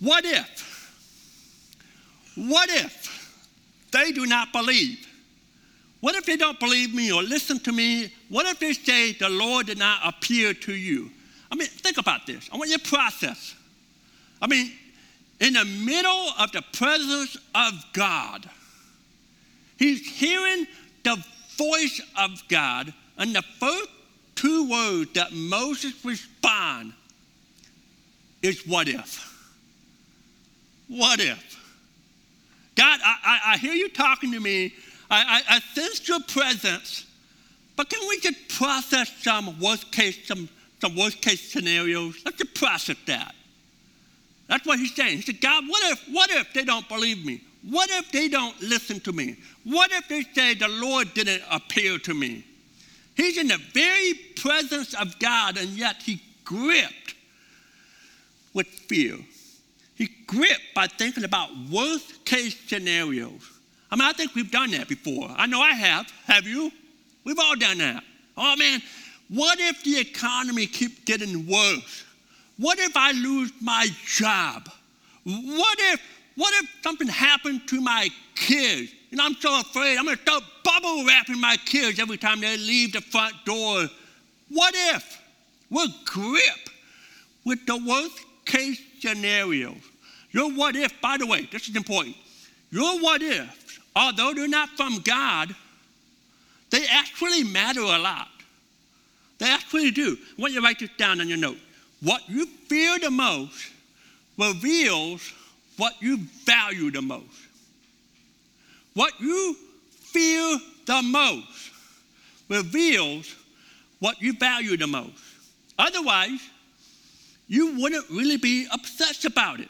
What 0.00 0.24
if? 0.24 0.72
What 2.36 2.68
if 2.70 3.32
they 3.92 4.12
do 4.12 4.26
not 4.26 4.52
believe? 4.52 5.08
What 6.00 6.14
if 6.16 6.26
they 6.26 6.36
don't 6.36 6.60
believe 6.60 6.94
me 6.94 7.12
or 7.12 7.22
listen 7.22 7.58
to 7.60 7.72
me? 7.72 8.12
What 8.28 8.44
if 8.46 8.58
they 8.58 8.74
say 8.74 9.12
the 9.12 9.28
Lord 9.30 9.66
did 9.66 9.78
not 9.78 10.00
appear 10.04 10.52
to 10.52 10.74
you? 10.74 11.10
I 11.50 11.54
mean, 11.54 11.68
think 11.68 11.98
about 11.98 12.26
this. 12.26 12.50
I 12.52 12.56
want 12.56 12.70
you 12.70 12.78
to 12.78 12.88
process. 12.90 13.54
I 14.42 14.46
mean, 14.46 14.72
in 15.40 15.54
the 15.54 15.64
middle 15.64 16.28
of 16.38 16.52
the 16.52 16.62
presence 16.72 17.36
of 17.54 17.72
God, 17.92 18.48
he's 19.78 20.06
hearing 20.06 20.66
the 21.02 21.22
voice 21.56 22.00
of 22.18 22.42
God, 22.48 22.92
and 23.18 23.34
the 23.34 23.42
first 23.60 23.88
two 24.34 24.68
words 24.68 25.12
that 25.14 25.32
Moses 25.32 25.92
responds 26.04 26.94
is 28.42 28.66
what 28.66 28.88
if? 28.88 29.32
What 30.88 31.20
if? 31.20 31.60
God, 32.74 33.00
I, 33.04 33.16
I, 33.24 33.52
I 33.52 33.56
hear 33.56 33.72
you 33.72 33.88
talking 33.88 34.32
to 34.32 34.40
me. 34.40 34.74
I, 35.10 35.42
I, 35.48 35.56
I 35.56 35.60
sense 35.74 36.06
your 36.08 36.20
presence. 36.20 37.06
But 37.76 37.88
can 37.88 38.06
we 38.08 38.20
just 38.20 38.48
process 38.48 39.10
some 39.22 39.58
worst 39.60 39.90
case, 39.92 40.26
some, 40.26 40.48
some 40.80 40.96
worst 40.96 41.22
case 41.22 41.52
scenarios? 41.52 42.20
Let's 42.24 42.38
just 42.38 42.54
process 42.54 42.96
that. 43.06 43.34
That's 44.48 44.66
what 44.66 44.78
he's 44.78 44.94
saying. 44.94 45.16
He 45.16 45.22
said, 45.22 45.40
God, 45.40 45.64
what 45.66 45.82
if, 45.92 46.04
what 46.10 46.30
if 46.30 46.52
they 46.52 46.64
don't 46.64 46.88
believe 46.88 47.24
me? 47.24 47.42
What 47.68 47.90
if 47.90 48.12
they 48.12 48.28
don't 48.28 48.60
listen 48.60 49.00
to 49.00 49.12
me? 49.12 49.36
What 49.64 49.90
if 49.92 50.08
they 50.08 50.22
say 50.34 50.54
the 50.54 50.68
Lord 50.68 51.14
didn't 51.14 51.42
appear 51.50 51.98
to 51.98 52.14
me? 52.14 52.44
He's 53.16 53.38
in 53.38 53.48
the 53.48 53.58
very 53.72 54.14
presence 54.36 54.92
of 54.94 55.18
God, 55.18 55.56
and 55.56 55.70
yet 55.70 56.02
he 56.02 56.20
gripped 56.44 57.14
with 58.52 58.66
fear. 58.66 59.16
He 59.94 60.08
gripped 60.26 60.74
by 60.74 60.88
thinking 60.88 61.24
about 61.24 61.50
worst 61.70 62.24
case 62.24 62.56
scenarios. 62.66 63.50
I 63.90 63.96
mean, 63.96 64.08
I 64.08 64.12
think 64.12 64.34
we've 64.34 64.50
done 64.50 64.72
that 64.72 64.88
before. 64.88 65.30
I 65.36 65.46
know 65.46 65.60
I 65.60 65.70
have. 65.70 66.10
Have 66.26 66.46
you? 66.46 66.72
We've 67.24 67.38
all 67.38 67.56
done 67.56 67.78
that. 67.78 68.02
Oh 68.36 68.56
man, 68.56 68.82
what 69.28 69.58
if 69.60 69.82
the 69.84 69.98
economy 69.98 70.66
keeps 70.66 70.98
getting 71.04 71.46
worse? 71.46 72.03
What 72.56 72.78
if 72.78 72.96
I 72.96 73.12
lose 73.12 73.52
my 73.60 73.88
job? 74.06 74.68
What 75.24 75.78
if 75.80 76.00
what 76.36 76.52
if 76.62 76.68
something 76.82 77.06
happened 77.06 77.68
to 77.68 77.80
my 77.80 78.08
kids? 78.34 78.92
And 79.12 79.20
I'm 79.20 79.34
so 79.34 79.60
afraid 79.60 79.96
I'm 79.96 80.04
gonna 80.04 80.16
start 80.16 80.42
bubble 80.64 81.04
wrapping 81.06 81.40
my 81.40 81.56
kids 81.64 82.00
every 82.00 82.16
time 82.16 82.40
they 82.40 82.56
leave 82.56 82.92
the 82.92 83.00
front 83.00 83.34
door. 83.44 83.86
What 84.48 84.74
if? 84.76 85.20
We're 85.70 85.86
gripped 86.04 86.70
with 87.44 87.64
the 87.66 87.76
worst 87.76 88.20
case 88.44 88.80
scenarios. 89.00 89.76
Your 90.32 90.50
what 90.52 90.76
if, 90.76 91.00
by 91.00 91.16
the 91.16 91.26
way, 91.26 91.48
this 91.50 91.68
is 91.68 91.76
important. 91.76 92.16
Your 92.70 93.00
what 93.00 93.22
ifs, 93.22 93.78
although 93.94 94.34
they're 94.34 94.48
not 94.48 94.68
from 94.70 94.98
God, 95.04 95.54
they 96.70 96.86
actually 96.86 97.44
matter 97.44 97.80
a 97.80 97.98
lot. 97.98 98.28
They 99.38 99.46
actually 99.46 99.90
do. 99.90 100.16
I 100.36 100.42
want 100.42 100.54
you 100.54 100.60
to 100.60 100.64
write 100.64 100.80
this 100.80 100.90
down 100.96 101.20
on 101.20 101.28
your 101.28 101.38
note. 101.38 101.58
What 102.04 102.28
you 102.28 102.46
fear 102.46 102.98
the 102.98 103.10
most 103.10 103.70
reveals 104.38 105.32
what 105.78 105.94
you 106.00 106.18
value 106.44 106.90
the 106.90 107.00
most. 107.00 107.24
What 108.92 109.12
you 109.20 109.56
fear 109.90 110.58
the 110.86 111.02
most 111.02 111.70
reveals 112.48 113.34
what 114.00 114.20
you 114.20 114.34
value 114.34 114.76
the 114.76 114.86
most. 114.86 115.18
Otherwise, 115.78 116.40
you 117.48 117.80
wouldn't 117.80 118.08
really 118.10 118.36
be 118.36 118.66
obsessed 118.70 119.24
about 119.24 119.60
it. 119.60 119.68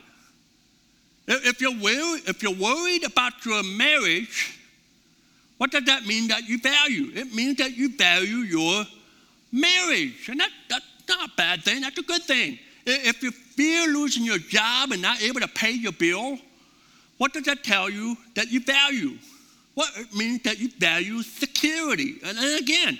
If 1.26 1.60
you're, 1.60 1.70
worried, 1.70 2.22
if 2.26 2.42
you're 2.42 2.52
worried 2.52 3.04
about 3.04 3.46
your 3.46 3.62
marriage, 3.62 4.58
what 5.56 5.70
does 5.70 5.84
that 5.84 6.04
mean 6.04 6.28
that 6.28 6.48
you 6.48 6.58
value? 6.58 7.12
It 7.14 7.32
means 7.32 7.58
that 7.58 7.76
you 7.76 7.96
value 7.96 8.38
your 8.38 8.84
marriage. 9.52 10.28
And 10.28 10.40
that, 10.40 10.50
that's 10.68 10.84
not 11.08 11.28
a 11.28 11.32
bad 11.36 11.62
thing, 11.62 11.82
that's 11.82 11.98
a 11.98 12.02
good 12.02 12.22
thing. 12.22 12.58
If 12.86 13.22
you 13.22 13.30
fear 13.30 13.86
losing 13.86 14.24
your 14.24 14.38
job 14.38 14.92
and 14.92 15.00
not 15.00 15.22
able 15.22 15.40
to 15.40 15.48
pay 15.48 15.72
your 15.72 15.92
bill, 15.92 16.38
what 17.16 17.32
does 17.32 17.44
that 17.44 17.64
tell 17.64 17.88
you 17.88 18.16
that 18.34 18.50
you 18.50 18.60
value? 18.60 19.18
Well, 19.74 19.88
it 19.96 20.14
means 20.14 20.42
that 20.42 20.58
you 20.58 20.70
value 20.78 21.22
security. 21.22 22.16
And 22.24 22.36
then 22.36 22.58
again, 22.58 22.98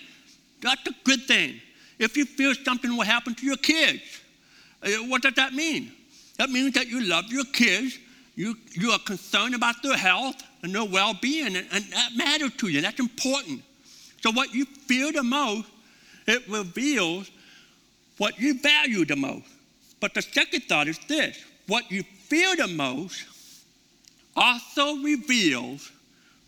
that's 0.61 0.87
a 0.89 0.93
good 1.05 1.23
thing. 1.25 1.61
If 1.99 2.17
you 2.17 2.25
fear 2.25 2.55
something 2.55 2.97
will 2.97 3.05
happen 3.05 3.35
to 3.35 3.47
your 3.47 3.57
kids, 3.57 4.03
uh, 4.83 4.89
what 5.07 5.23
does 5.23 5.35
that 5.35 5.53
mean? 5.53 5.93
That 6.39 6.51
means 6.51 6.75
that 6.75 6.89
you 6.89 7.03
love 7.03 7.27
your 7.29 7.45
kids, 7.45 7.99
you, 8.35 8.57
you 8.73 8.91
are 8.91 8.99
concerned 8.99 9.55
about 9.55 9.83
their 9.83 9.97
health 9.97 10.43
and 10.63 10.75
their 10.75 10.85
well 10.85 11.15
being, 11.21 11.55
and, 11.57 11.67
and 11.71 11.85
that 11.93 12.11
matters 12.17 12.55
to 12.57 12.69
you. 12.69 12.81
That's 12.81 12.99
important. 12.99 13.63
So, 14.21 14.33
what 14.33 14.53
you 14.53 14.65
fear 14.65 15.13
the 15.13 15.23
most, 15.23 15.69
it 16.27 16.49
reveals 16.49 17.31
what 18.19 18.39
you 18.39 18.61
value 18.61 19.05
the 19.05 19.17
most. 19.17 19.47
But 20.01 20.15
the 20.15 20.23
second 20.23 20.63
thought 20.65 20.89
is 20.89 20.99
this 21.09 21.43
what 21.67 21.91
you 21.91 22.03
fear 22.03 22.57
the 22.57 22.69
most 22.69 23.25
also 24.37 24.97
reveals 24.97 25.91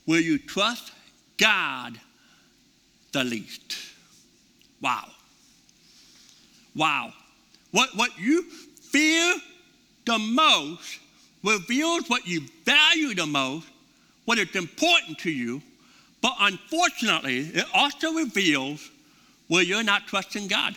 where 0.04 0.20
you 0.20 0.38
trust 0.38 0.92
God 1.38 1.98
the 3.12 3.24
least. 3.24 3.76
Wow. 4.80 5.06
Wow. 6.74 7.12
What, 7.70 7.90
what 7.96 8.18
you 8.18 8.42
fear 8.42 9.34
the 10.04 10.18
most 10.18 10.98
reveals 11.42 12.08
what 12.08 12.26
you 12.26 12.42
value 12.64 13.14
the 13.14 13.26
most, 13.26 13.66
what 14.24 14.38
is 14.38 14.54
important 14.54 15.18
to 15.20 15.30
you, 15.30 15.62
but 16.20 16.34
unfortunately, 16.40 17.38
it 17.38 17.64
also 17.74 18.12
reveals 18.12 18.90
where 19.48 19.62
you're 19.62 19.82
not 19.82 20.06
trusting 20.06 20.48
God. 20.48 20.76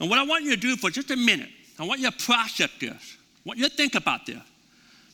And 0.00 0.08
what 0.08 0.18
I 0.18 0.22
want 0.22 0.44
you 0.44 0.50
to 0.50 0.60
do 0.60 0.76
for 0.76 0.90
just 0.90 1.10
a 1.10 1.16
minute, 1.16 1.50
I 1.78 1.84
want 1.84 2.00
you 2.00 2.10
to 2.10 2.24
process 2.24 2.70
this. 2.80 3.16
I 3.44 3.48
want 3.48 3.58
you 3.58 3.68
to 3.68 3.74
think 3.74 3.94
about 3.94 4.26
this. 4.26 4.40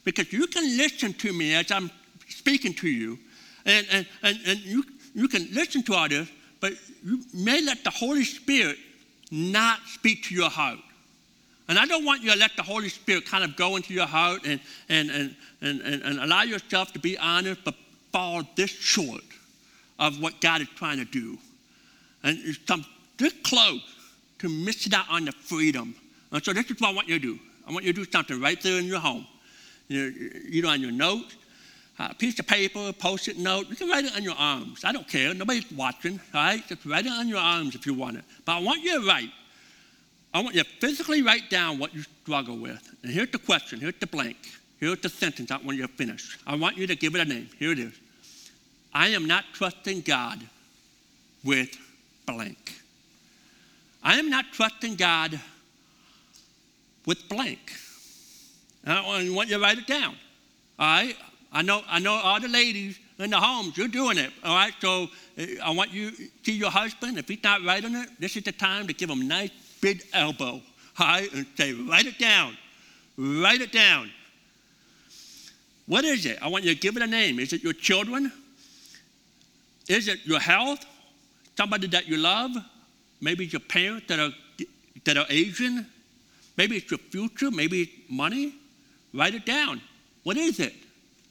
Because 0.05 0.33
you 0.33 0.47
can 0.47 0.77
listen 0.77 1.13
to 1.15 1.33
me 1.33 1.55
as 1.55 1.71
I'm 1.73 1.91
speaking 2.29 2.73
to 2.75 2.89
you, 2.89 3.19
and, 3.65 3.87
and, 3.91 4.07
and, 4.23 4.39
and 4.47 4.61
you, 4.61 4.85
you 5.15 5.27
can 5.27 5.49
listen 5.53 5.83
to 5.85 5.95
all 5.95 6.09
this, 6.09 6.29
but 6.61 6.73
you 7.05 7.21
may 7.35 7.61
let 7.63 7.83
the 7.83 7.91
Holy 7.91 8.25
Spirit 8.25 8.79
not 9.33 9.81
speak 9.87 10.23
to 10.25 10.35
your 10.35 10.49
heart. 10.49 10.79
And 11.69 11.79
I 11.79 11.87
don't 11.87 12.05
want 12.05 12.23
you 12.23 12.31
to 12.31 12.39
let 12.39 12.53
the 12.57 12.63
Holy 12.63 12.89
Spirit 12.89 13.27
kind 13.27 13.43
of 13.43 13.57
go 13.57 13.75
into 13.75 13.93
your 13.93 14.07
heart 14.07 14.43
and, 14.47 14.61
and, 14.89 15.11
and, 15.11 15.35
and, 15.61 15.81
and, 15.83 16.21
allow 16.21 16.43
yourself 16.43 16.93
to 16.93 17.01
be 17.01 17.19
honest, 17.19 17.65
but 17.65 17.75
fall 18.13 18.43
this 18.55 18.71
short 18.71 19.25
of 19.99 20.21
what 20.23 20.41
God 20.41 20.61
is 20.61 20.69
trying 20.77 20.99
to 20.99 21.05
do. 21.05 21.37
And 22.23 22.39
it's 22.45 22.59
come 22.59 22.85
this 23.19 23.35
close 23.43 23.83
to 24.39 24.49
missing 24.49 24.95
out 24.95 25.07
on 25.11 25.25
the 25.25 25.33
freedom. 25.33 25.95
And 26.33 26.45
so 26.45 26.53
this 26.53 26.71
is 26.71 26.81
what 26.81 26.91
I 26.91 26.93
want 26.93 27.09
you 27.09 27.19
to 27.19 27.35
do. 27.35 27.39
I 27.67 27.73
want 27.73 27.85
you 27.85 27.93
to 27.93 28.05
do 28.05 28.11
something 28.11 28.41
right 28.41 28.61
there 28.61 28.79
in 28.79 28.85
your 28.85 29.01
home. 29.01 29.27
You 29.89 30.11
know, 30.11 30.17
either 30.49 30.69
on 30.69 30.81
your 30.81 30.93
note, 30.93 31.35
a 31.99 32.05
uh, 32.05 32.13
piece 32.13 32.39
of 32.39 32.47
paper, 32.47 32.93
post-it 32.93 33.39
note. 33.39 33.69
You 33.71 33.77
can 33.77 33.89
write 33.89 34.05
it 34.05 34.15
on 34.15 34.23
your 34.23 34.35
arms. 34.35 34.85
I 34.85 34.93
don't 34.93 35.09
care. 35.09 35.33
Nobody's 35.33 35.71
watching, 35.73 36.21
all 36.35 36.41
right? 36.43 36.63
Just 36.69 36.85
write 36.85 37.07
it 37.07 37.13
on 37.13 37.27
your 37.27 37.39
arms 37.39 37.75
if 37.75 37.87
you 37.87 37.95
want 37.95 38.19
it. 38.19 38.25
But 38.45 38.57
I 38.57 38.61
want 38.61 38.83
you 38.83 39.01
to 39.01 39.07
write. 39.07 39.31
I 40.35 40.43
want 40.43 40.55
you 40.55 40.63
to 40.63 40.69
physically 40.81 41.23
write 41.23 41.49
down 41.49 41.79
what 41.79 41.95
you 41.95 42.03
struggle 42.03 42.59
with. 42.59 42.87
And 43.03 43.11
here's 43.11 43.31
the 43.31 43.39
question. 43.39 43.81
Here's 43.81 43.99
the 43.99 44.07
blank. 44.07 44.37
Here's 44.79 45.01
the 45.01 45.09
sentence 45.09 45.51
I 45.51 45.57
want 45.57 45.79
you 45.79 45.87
to 45.87 45.93
finish. 45.93 46.39
I 46.47 46.57
want 46.57 46.77
you 46.77 46.87
to 46.87 46.95
give 46.95 47.15
it 47.15 47.21
a 47.21 47.25
name. 47.25 47.49
Here 47.59 47.73
it 47.73 47.79
is. 47.79 47.95
I 48.93 49.09
am 49.09 49.27
not 49.27 49.45
trusting 49.55 50.03
God 50.03 50.41
with 51.45 51.79
blank. 52.27 52.75
I 54.07 54.21
am 54.21 54.31
not 54.31 54.53
trusting 54.53 54.95
God 54.95 55.41
with 57.07 57.29
blank. 57.29 57.73
I 58.87 59.01
want 59.35 59.49
you 59.49 59.57
to 59.57 59.61
write 59.61 59.79
it 59.79 59.89
down. 59.89 60.15
All 60.79 60.87
right? 60.87 61.17
I 61.53 61.63
know, 61.63 61.83
I 61.89 61.99
know 61.99 62.13
all 62.13 62.39
the 62.41 62.47
ladies, 62.47 63.01
in 63.19 63.31
the 63.31 63.41
homes, 63.41 63.77
you're 63.77 63.89
doing 63.89 64.17
it. 64.17 64.31
All 64.45 64.55
right, 64.55 64.73
so 64.79 65.09
uh, 65.37 65.45
I 65.61 65.71
want 65.71 65.91
you 65.91 66.13
to 66.13 66.29
see 66.45 66.53
your 66.53 66.71
husband. 66.71 67.19
If 67.19 67.27
he's 67.27 67.43
not 67.43 67.65
writing 67.65 67.97
it, 67.97 68.09
this 68.21 68.37
is 68.37 68.45
the 68.45 68.53
time 68.53 68.87
to 68.87 68.93
give 68.93 69.11
him 69.11 69.23
a 69.23 69.25
nice 69.25 69.51
big 69.81 70.05
elbow. 70.13 70.63
All 71.01 71.07
right, 71.07 71.33
and 71.33 71.45
say, 71.57 71.73
write 71.73 72.07
it 72.07 72.19
down. 72.19 72.57
Write 73.17 73.61
it 73.61 73.73
down. 73.73 74.13
What 75.87 76.05
is 76.05 76.27
it? 76.27 76.39
I 76.41 76.47
want 76.47 76.63
you 76.63 76.75
to 76.75 76.81
give 76.81 76.97
it 76.97 77.03
a 77.03 77.09
name. 77.09 77.41
Is 77.41 77.53
it 77.53 77.65
your 77.65 77.73
children? 77.73 78.31
Is 79.89 80.07
it 80.07 80.25
your 80.25 80.39
health? 80.39 80.85
Somebody 81.57 81.89
that 81.89 82.07
you 82.07 82.19
love? 82.19 82.53
Maybe 83.21 83.45
it's 83.45 83.53
your 83.53 83.61
parents 83.61 84.07
that 84.09 84.19
are, 84.19 84.31
that 85.05 85.17
are 85.17 85.27
Asian? 85.29 85.87
Maybe 86.57 86.77
it's 86.77 86.91
your 86.91 86.99
future. 86.99 87.51
Maybe 87.51 87.83
it's 87.83 87.93
money. 88.11 88.55
Write 89.13 89.35
it 89.35 89.47
down. 89.47 89.81
What 90.23 90.37
is 90.37 90.61
it? 90.61 90.75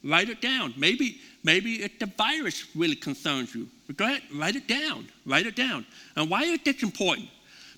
Write 0.04 0.30
it 0.30 0.42
down. 0.42 0.74
Maybe, 0.78 1.20
maybe 1.44 1.76
it's 1.76 1.98
the 2.00 2.06
virus 2.06 2.66
really 2.76 2.96
concerns 2.96 3.56
you. 3.56 3.68
Go 3.96 4.06
ahead, 4.06 4.22
write 4.34 4.56
it 4.56 4.68
down. 4.68 5.08
Write 5.26 5.48
it 5.48 5.56
down. 5.56 5.86
And 6.16 6.30
why 6.30 6.44
is 6.44 6.60
this 6.64 6.84
important? 6.84 7.30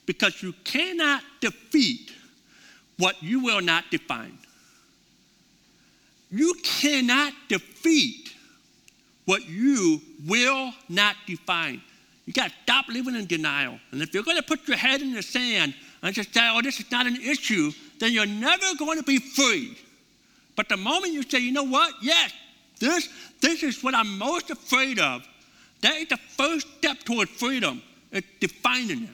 Because 0.06 0.42
you 0.44 0.54
cannot 0.64 1.24
defeat 1.40 2.12
what 2.98 3.22
you 3.22 3.44
will 3.44 3.62
not 3.62 3.86
define. 3.92 4.38
You 6.30 6.54
cannot 6.64 7.34
defeat 7.48 8.34
what 9.26 9.48
you 9.48 10.02
will 10.26 10.74
not 10.90 11.16
define. 11.26 11.82
You 12.28 12.34
got 12.34 12.50
to 12.50 12.56
stop 12.64 12.88
living 12.90 13.16
in 13.16 13.26
denial. 13.26 13.80
And 13.92 14.02
if 14.02 14.14
you're 14.14 14.22
going 14.22 14.38
to 14.38 14.44
put 14.44 14.68
your 14.68 14.78
head 14.78 15.02
in 15.02 15.14
the 15.14 15.24
sand 15.24 15.74
and 16.04 16.14
just 16.14 16.34
say, 16.34 16.42
oh, 16.54 16.62
this 16.62 16.80
is 16.80 16.92
not 16.92 17.08
an 17.08 17.16
issue, 17.16 17.72
then 18.00 18.12
you're 18.12 18.26
never 18.26 18.76
going 18.78 18.98
to 18.98 19.04
be 19.04 19.18
free. 19.18 19.78
But 20.58 20.68
the 20.68 20.76
moment 20.76 21.14
you 21.14 21.24
say, 21.24 21.40
you 21.40 21.54
know 21.54 21.64
what? 21.64 21.94
Yes, 22.02 22.34
this, 22.80 23.08
this 23.40 23.64
is 23.64 23.82
what 23.82 23.96
I'm 23.96 24.18
most 24.18 24.52
afraid 24.52 25.00
of, 25.00 25.26
that 25.82 25.96
is 25.96 26.10
the 26.10 26.18
first 26.18 26.68
step 26.78 27.00
toward 27.00 27.30
freedom. 27.30 27.82
It's 28.12 28.28
defining 28.42 29.04
it. 29.04 29.10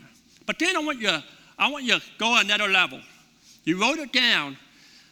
But 0.47 0.57
then 0.57 0.75
I 0.75 0.79
want 0.79 0.99
you, 0.99 1.15
I 1.59 1.69
want 1.69 1.85
you 1.85 1.99
to 1.99 2.01
go 2.17 2.39
another 2.39 2.67
level. 2.67 2.99
You 3.63 3.79
wrote 3.79 3.99
it 3.99 4.11
down, 4.11 4.57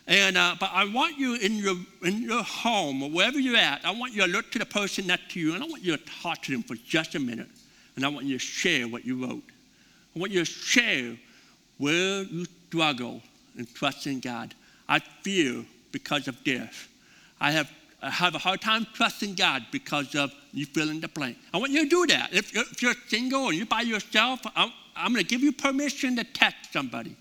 and 0.08 0.38
uh, 0.38 0.56
but 0.60 0.72
I 0.74 0.86
want 0.86 1.18
you 1.18 1.36
in 1.36 1.58
your 1.58 1.76
in 2.04 2.22
your 2.22 2.44
home 2.44 3.04
or 3.04 3.10
wherever 3.10 3.40
you're 3.40 3.56
at. 3.56 3.86
I 3.86 3.92
want 3.92 4.14
you 4.14 4.22
to 4.24 4.28
look 4.28 4.52
to 4.52 4.60
the 4.60 4.66
person 4.66 5.08
next 5.08 5.32
to 5.32 5.40
you, 5.40 5.54
and 5.54 5.64
I 5.64 5.68
want 5.68 5.84
you 5.84 5.96
to 5.96 6.04
talk 6.22 6.42
to 6.44 6.52
them 6.52 6.64
for 6.64 6.76
just 6.76 7.16
a 7.16 7.20
minute, 7.20 7.48
and 7.96 8.06
I 8.06 8.08
want 8.10 8.26
you 8.26 8.38
to 8.38 8.44
share 8.44 8.88
what 8.88 9.06
you 9.06 9.26
wrote. 9.26 9.44
I 10.16 10.20
want 10.20 10.32
you 10.32 10.40
to 10.40 10.46
share 10.46 11.16
where 11.78 12.24
you 12.24 12.46
struggle 12.68 13.22
in 13.58 13.68
trusting 13.74 14.20
God. 14.20 14.54
I 14.88 15.00
fear 15.00 15.64
because 15.92 16.28
of 16.28 16.42
this. 16.44 16.88
I 17.40 17.52
have 17.52 17.72
I 18.04 18.10
have 18.10 18.34
a 18.34 18.40
hard 18.40 18.62
time 18.62 18.88
trusting 18.94 19.36
God 19.36 19.66
because 19.72 20.16
of 20.16 20.34
you 20.54 20.66
fill 20.66 20.90
in 20.90 21.02
the 21.02 21.08
blank. 21.08 21.38
I 21.54 21.58
want 21.58 21.72
you 21.72 21.84
to 21.84 21.90
do 21.90 22.08
that. 22.08 22.34
If, 22.34 22.56
if 22.56 22.82
you're 22.82 22.96
single 23.08 23.50
and 23.50 23.58
you're 23.58 23.68
by 23.68 23.82
yourself, 23.82 24.40
I'm, 24.56 24.72
I'm 24.96 25.14
going 25.14 25.24
to 25.24 25.30
give 25.30 25.42
you 25.42 25.52
permission 25.52 26.16
to 26.16 26.24
text 26.24 26.74
somebody. 26.74 27.16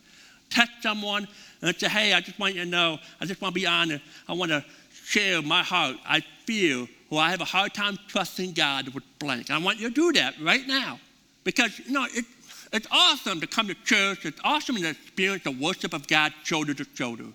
Text 0.48 0.72
someone 0.82 1.28
and 1.60 1.76
say, 1.76 1.88
hey, 1.88 2.14
I 2.14 2.20
just 2.20 2.38
want 2.38 2.54
you 2.54 2.64
to 2.64 2.70
know, 2.70 2.98
I 3.20 3.26
just 3.26 3.42
want 3.42 3.54
to 3.54 3.60
be 3.60 3.66
honest. 3.66 4.02
I 4.26 4.32
want 4.32 4.50
to 4.52 4.64
share 5.04 5.42
my 5.42 5.62
heart. 5.62 5.96
I 6.06 6.22
feel, 6.50 6.88
or 7.10 7.20
I 7.20 7.30
have 7.30 7.40
a 7.40 7.44
hard 7.44 7.74
time 7.74 7.96
trusting 8.08 8.54
God 8.54 8.88
with 8.88 9.04
blank. 9.20 9.52
I 9.52 9.58
want 9.58 9.78
you 9.78 9.88
to 9.88 9.94
do 9.94 10.10
that 10.18 10.34
right 10.42 10.66
now. 10.66 10.98
Because, 11.44 11.78
you 11.78 11.92
know, 11.92 12.06
it, 12.12 12.24
it's 12.72 12.88
awesome 12.90 13.40
to 13.40 13.46
come 13.46 13.68
to 13.68 13.74
church. 13.84 14.26
It's 14.26 14.40
awesome 14.42 14.74
to 14.74 14.88
experience 14.88 15.44
the 15.44 15.52
worship 15.52 15.94
of 15.94 16.08
God 16.08 16.32
shoulder 16.42 16.74
to 16.74 16.84
shoulder. 16.94 17.26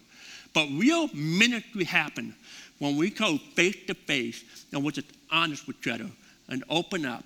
But 0.54 0.68
real 0.74 1.08
ministry 1.14 1.86
happens 1.86 2.34
when 2.80 2.98
we 2.98 3.10
go 3.10 3.38
face 3.56 3.78
to 3.88 3.94
face 3.94 4.44
and 4.74 4.84
we're 4.84 4.92
just 4.92 5.08
honest 5.32 5.66
with 5.66 5.78
each 5.78 5.88
other 5.88 6.10
and 6.50 6.66
open 6.70 7.06
up 7.06 7.24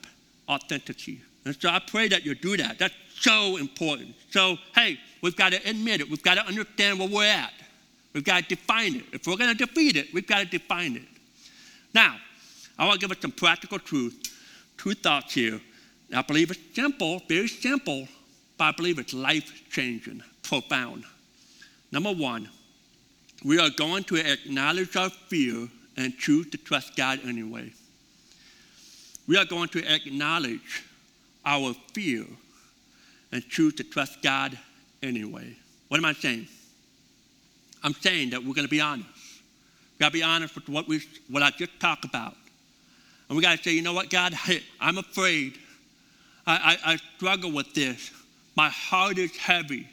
authenticity. 0.47 1.21
And 1.43 1.59
so 1.59 1.69
I 1.69 1.79
pray 1.79 2.07
that 2.09 2.23
you 2.23 2.35
do 2.35 2.55
that. 2.57 2.77
That's 2.77 2.93
so 3.19 3.57
important. 3.57 4.13
So, 4.29 4.57
hey, 4.75 4.99
we've 5.23 5.35
got 5.35 5.53
to 5.53 5.67
admit 5.67 6.01
it. 6.01 6.09
We've 6.09 6.21
got 6.21 6.35
to 6.35 6.45
understand 6.45 6.99
where 6.99 7.09
we're 7.09 7.23
at. 7.23 7.53
We've 8.13 8.23
got 8.23 8.43
to 8.43 8.49
define 8.55 8.97
it. 8.97 9.05
If 9.11 9.25
we're 9.25 9.37
going 9.37 9.57
to 9.57 9.65
defeat 9.65 9.95
it, 9.95 10.13
we've 10.13 10.27
got 10.27 10.39
to 10.39 10.45
define 10.45 10.95
it. 10.95 11.18
Now, 11.93 12.17
I 12.77 12.87
want 12.87 12.99
to 12.99 13.07
give 13.07 13.15
us 13.15 13.21
some 13.21 13.31
practical 13.31 13.79
truth, 13.79 14.15
two 14.77 14.93
thoughts 14.93 15.33
here. 15.33 15.59
I 16.15 16.21
believe 16.21 16.51
it's 16.51 16.75
simple, 16.75 17.21
very 17.27 17.47
simple, 17.47 18.07
but 18.57 18.65
I 18.65 18.71
believe 18.71 18.99
it's 18.99 19.13
life 19.13 19.69
changing, 19.69 20.23
profound. 20.43 21.03
Number 21.91 22.11
one, 22.11 22.49
we 23.43 23.59
are 23.59 23.69
going 23.69 24.03
to 24.05 24.17
acknowledge 24.17 24.95
our 24.95 25.09
fear 25.09 25.67
and 25.97 26.17
choose 26.17 26.49
to 26.51 26.57
trust 26.57 26.95
God 26.95 27.19
anyway. 27.25 27.71
We 29.27 29.37
are 29.37 29.45
going 29.45 29.69
to 29.69 29.93
acknowledge 29.93 30.83
our 31.45 31.73
fear 31.93 32.25
and 33.31 33.47
choose 33.47 33.75
to 33.75 33.83
trust 33.83 34.21
God 34.21 34.57
anyway. 35.03 35.55
What 35.87 35.97
am 35.97 36.05
I 36.05 36.13
saying? 36.13 36.47
I'm 37.83 37.93
saying 37.93 38.31
that 38.31 38.43
we're 38.43 38.53
going 38.53 38.67
to 38.67 38.71
be 38.71 38.81
honest. 38.81 39.07
We 39.99 40.05
got 40.05 40.09
to 40.09 40.13
be 40.13 40.23
honest 40.23 40.55
with 40.55 40.69
what, 40.69 40.87
we, 40.87 41.01
what 41.29 41.43
I 41.43 41.51
just 41.51 41.77
talked 41.77 42.05
about. 42.05 42.33
And 43.27 43.35
we 43.35 43.43
got 43.43 43.57
to 43.57 43.63
say, 43.63 43.71
you 43.71 43.81
know 43.81 43.91
what, 43.91 44.09
God, 44.09 44.33
I'm 44.79 44.97
afraid. 44.97 45.57
I, 46.47 46.77
I, 46.85 46.93
I 46.93 46.95
struggle 47.17 47.51
with 47.51 47.73
this. 47.73 48.11
My 48.55 48.69
heart 48.69 49.17
is 49.17 49.35
heavy. 49.35 49.89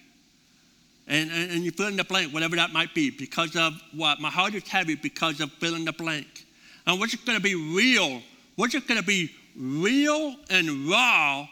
And, 1.08 1.28
and, 1.32 1.50
and 1.50 1.64
you 1.64 1.72
fill 1.72 1.88
in 1.88 1.96
the 1.96 2.04
blank, 2.04 2.32
whatever 2.32 2.54
that 2.54 2.72
might 2.72 2.94
be, 2.94 3.10
because 3.10 3.56
of 3.56 3.74
what? 3.92 4.20
My 4.20 4.30
heart 4.30 4.54
is 4.54 4.66
heavy 4.68 4.94
because 4.94 5.40
of 5.40 5.50
filling 5.54 5.84
the 5.84 5.92
blank. 5.92 6.46
And 6.86 7.00
what's 7.00 7.16
going 7.16 7.38
to 7.38 7.42
be 7.42 7.56
real? 7.56 8.22
What's 8.54 8.78
going 8.78 9.00
to 9.00 9.06
be 9.06 9.32
real 9.56 10.36
and 10.50 10.88
raw 10.88 11.48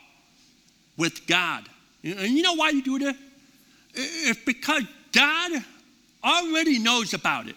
with 0.97 1.27
God? 1.27 1.65
And 2.05 2.37
you 2.37 2.43
know 2.43 2.55
why 2.55 2.71
you 2.71 2.85
do 2.85 3.01
this? 3.01 3.17
It's 3.95 4.45
because 4.45 4.85
God 5.11 5.53
already 6.23 6.79
knows 6.79 7.15
about 7.15 7.49
it. 7.49 7.57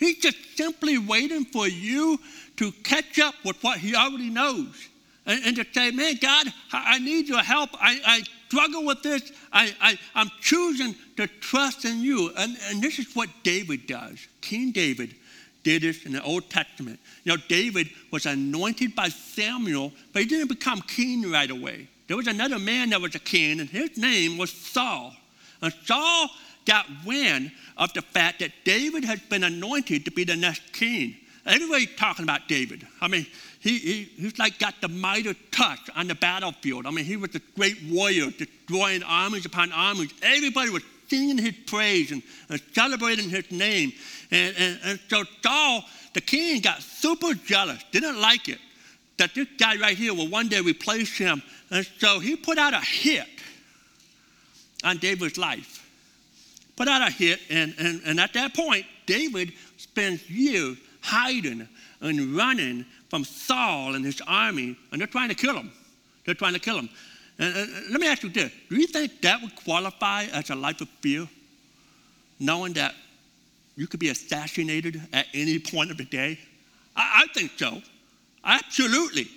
He's 0.00 0.18
just 0.18 0.56
simply 0.56 0.98
waiting 0.98 1.44
for 1.44 1.68
you 1.68 2.18
to 2.56 2.72
catch 2.82 3.18
up 3.18 3.34
with 3.44 3.62
what 3.62 3.78
he 3.78 3.94
already 3.94 4.30
knows. 4.30 4.88
And, 5.26 5.44
and 5.44 5.56
to 5.56 5.66
say, 5.72 5.90
man, 5.90 6.16
God, 6.20 6.46
I, 6.72 6.98
need 6.98 7.28
your 7.28 7.42
help. 7.42 7.70
I, 7.74 8.00
I 8.04 8.22
struggle 8.48 8.84
with 8.84 9.02
this. 9.02 9.30
I, 9.52 9.74
I, 9.80 9.98
I'm 10.14 10.30
choosing 10.40 10.96
to 11.18 11.26
trust 11.26 11.84
in 11.84 12.00
you. 12.00 12.32
And, 12.36 12.56
and 12.64 12.82
this 12.82 12.98
is 12.98 13.14
what 13.14 13.28
David 13.42 13.86
does. 13.86 14.26
King 14.40 14.72
David 14.72 15.14
did 15.62 15.82
this 15.82 16.06
in 16.06 16.12
the 16.12 16.22
Old 16.22 16.48
Testament. 16.48 16.98
You 17.24 17.32
know, 17.36 17.42
David 17.48 17.90
was 18.10 18.24
anointed 18.24 18.96
by 18.96 19.10
Samuel, 19.10 19.92
but 20.14 20.22
he 20.22 20.28
didn't 20.28 20.48
become 20.48 20.80
king 20.80 21.30
right 21.30 21.50
away. 21.50 21.88
There 22.08 22.16
was 22.16 22.26
another 22.26 22.58
man 22.58 22.90
that 22.90 23.00
was 23.00 23.14
a 23.14 23.20
king, 23.20 23.60
and 23.60 23.68
his 23.68 23.96
name 23.98 24.38
was 24.38 24.50
Saul. 24.50 25.14
And 25.62 25.72
Saul 25.84 26.30
got 26.70 26.86
wind 27.04 27.50
of 27.76 27.92
the 27.94 28.00
fact 28.00 28.38
that 28.38 28.52
David 28.64 29.04
had 29.04 29.20
been 29.28 29.42
anointed 29.42 30.04
to 30.04 30.12
be 30.12 30.22
the 30.22 30.36
next 30.36 30.72
king. 30.72 31.16
Everybody's 31.44 31.96
talking 31.96 32.22
about 32.22 32.46
David. 32.46 32.86
I 33.00 33.08
mean, 33.08 33.26
he, 33.58 33.78
he, 33.78 34.04
he's 34.04 34.38
like 34.38 34.60
got 34.60 34.74
the 34.80 34.86
mighty 34.86 35.34
touch 35.50 35.80
on 35.96 36.06
the 36.06 36.14
battlefield. 36.14 36.86
I 36.86 36.92
mean, 36.92 37.04
he 37.04 37.16
was 37.16 37.34
a 37.34 37.40
great 37.56 37.76
warrior, 37.88 38.30
destroying 38.30 39.02
armies 39.02 39.46
upon 39.46 39.72
armies. 39.72 40.14
Everybody 40.22 40.70
was 40.70 40.84
singing 41.08 41.38
his 41.38 41.54
praise 41.66 42.12
and, 42.12 42.22
and 42.48 42.62
celebrating 42.72 43.28
his 43.28 43.50
name. 43.50 43.92
And, 44.30 44.54
and, 44.56 44.80
and 44.84 45.00
so 45.08 45.24
Saul, 45.42 45.82
the 46.14 46.20
king, 46.20 46.60
got 46.60 46.82
super 46.82 47.34
jealous, 47.34 47.84
didn't 47.90 48.20
like 48.20 48.48
it 48.48 48.58
that 49.18 49.34
this 49.34 49.48
guy 49.58 49.76
right 49.76 49.96
here 49.96 50.14
will 50.14 50.28
one 50.28 50.48
day 50.48 50.60
replace 50.60 51.18
him. 51.18 51.42
And 51.72 51.84
so 51.98 52.20
he 52.20 52.36
put 52.36 52.58
out 52.58 52.74
a 52.74 52.80
hit 52.80 53.26
on 54.84 54.98
David's 54.98 55.36
life. 55.36 55.79
Put 56.80 56.88
out 56.88 57.06
a 57.06 57.10
hit, 57.10 57.40
and, 57.50 57.74
and, 57.78 58.00
and 58.06 58.18
at 58.18 58.32
that 58.32 58.54
point, 58.54 58.86
David 59.04 59.52
spends 59.76 60.30
years 60.30 60.78
hiding 61.02 61.68
and 62.00 62.34
running 62.34 62.86
from 63.10 63.22
Saul 63.22 63.96
and 63.96 64.02
his 64.02 64.22
army, 64.26 64.78
and 64.90 64.98
they're 64.98 65.06
trying 65.06 65.28
to 65.28 65.34
kill 65.34 65.56
him. 65.56 65.70
They're 66.24 66.34
trying 66.34 66.54
to 66.54 66.58
kill 66.58 66.78
him. 66.78 66.88
And, 67.38 67.54
and 67.54 67.90
let 67.90 68.00
me 68.00 68.06
ask 68.06 68.22
you 68.22 68.30
this 68.30 68.50
do 68.70 68.76
you 68.76 68.86
think 68.86 69.20
that 69.20 69.42
would 69.42 69.54
qualify 69.56 70.24
as 70.32 70.48
a 70.48 70.54
life 70.54 70.80
of 70.80 70.88
fear? 71.02 71.28
Knowing 72.38 72.72
that 72.72 72.94
you 73.76 73.86
could 73.86 74.00
be 74.00 74.08
assassinated 74.08 75.02
at 75.12 75.26
any 75.34 75.58
point 75.58 75.90
of 75.90 75.98
the 75.98 76.06
day? 76.06 76.38
I, 76.96 77.24
I 77.24 77.32
think 77.34 77.50
so. 77.58 77.82
Absolutely. 78.42 79.28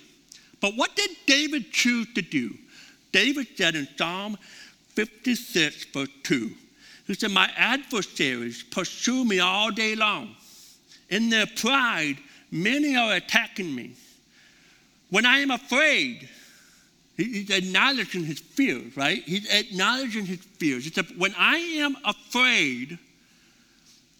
But 0.62 0.76
what 0.76 0.96
did 0.96 1.10
David 1.26 1.72
choose 1.72 2.06
to 2.14 2.22
do? 2.22 2.54
David 3.12 3.48
said 3.54 3.74
in 3.74 3.86
Psalm 3.98 4.38
56, 4.94 5.84
verse 5.92 6.08
2, 6.22 6.50
he 7.06 7.14
said, 7.14 7.30
My 7.30 7.50
adversaries 7.56 8.62
pursue 8.62 9.24
me 9.24 9.40
all 9.40 9.70
day 9.70 9.94
long. 9.94 10.34
In 11.10 11.28
their 11.28 11.46
pride, 11.46 12.16
many 12.50 12.96
are 12.96 13.14
attacking 13.14 13.74
me. 13.74 13.92
When 15.10 15.26
I 15.26 15.38
am 15.38 15.50
afraid, 15.50 16.28
he's 17.16 17.50
acknowledging 17.50 18.24
his 18.24 18.40
fears, 18.40 18.96
right? 18.96 19.22
He's 19.24 19.48
acknowledging 19.50 20.26
his 20.26 20.40
fears. 20.40 20.84
He 20.84 20.90
said, 20.90 21.06
When 21.18 21.34
I 21.38 21.56
am 21.56 21.96
afraid, 22.04 22.98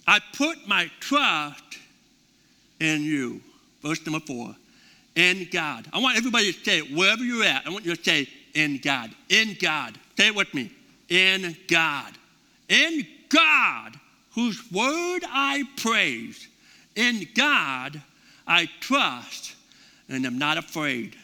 I 0.06 0.20
put 0.36 0.68
my 0.68 0.90
trust 1.00 1.78
in 2.80 3.02
you 3.02 3.40
verse 3.84 4.04
number 4.06 4.20
four. 4.20 4.56
In 5.14 5.46
God. 5.52 5.86
I 5.92 6.00
want 6.00 6.16
everybody 6.16 6.52
to 6.52 6.64
say 6.64 6.78
it 6.78 6.92
wherever 6.92 7.22
you're 7.22 7.44
at. 7.44 7.66
I 7.66 7.70
want 7.70 7.84
you 7.84 7.94
to 7.94 8.02
say, 8.02 8.28
in 8.54 8.78
God. 8.78 9.10
In 9.28 9.56
God. 9.60 9.96
Say 10.16 10.28
it 10.28 10.34
with 10.34 10.52
me. 10.54 10.72
In 11.08 11.56
God. 11.68 12.12
In 12.74 13.06
God, 13.28 13.94
whose 14.34 14.60
word 14.72 15.20
I 15.28 15.62
praise. 15.76 16.48
In 16.96 17.26
God 17.34 18.02
I 18.46 18.68
trust 18.80 19.54
and 20.08 20.26
am 20.26 20.38
not 20.38 20.58
afraid. 20.58 21.16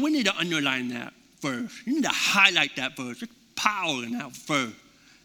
We 0.00 0.10
need 0.10 0.26
to 0.26 0.36
underline 0.36 0.88
that 0.88 1.14
verse. 1.40 1.82
You 1.86 1.94
need 1.94 2.04
to 2.04 2.10
highlight 2.10 2.76
that 2.76 2.96
verse. 2.96 3.20
There's 3.20 3.32
power 3.54 4.04
in 4.04 4.18
that 4.18 4.32
verse. 4.32 4.72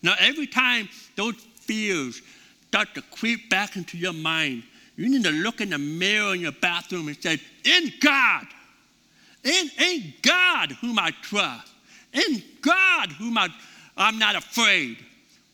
Now, 0.02 0.16
every 0.20 0.48
time 0.48 0.90
those 1.16 1.36
fears 1.36 2.22
start 2.70 2.96
to 2.96 3.02
creep 3.02 3.50
back 3.50 3.76
into 3.76 3.98
your 3.98 4.14
mind, 4.14 4.64
you 4.96 5.10
need 5.10 5.24
to 5.24 5.32
look 5.32 5.62
in 5.62 5.70
the 5.70 5.78
mirror 5.78 6.34
in 6.34 6.42
your 6.42 6.52
bathroom 6.54 7.08
and 7.08 7.22
say, 7.22 7.40
In 7.66 7.92
God, 8.00 8.46
in, 9.44 9.70
in 9.80 10.14
God 10.22 10.72
whom 10.74 10.98
I 10.98 11.12
trust, 11.22 11.72
in 12.14 12.42
God 12.62 13.12
whom 13.12 13.38
I, 13.38 13.50
I'm 13.98 14.18
not 14.18 14.36
afraid. 14.36 14.98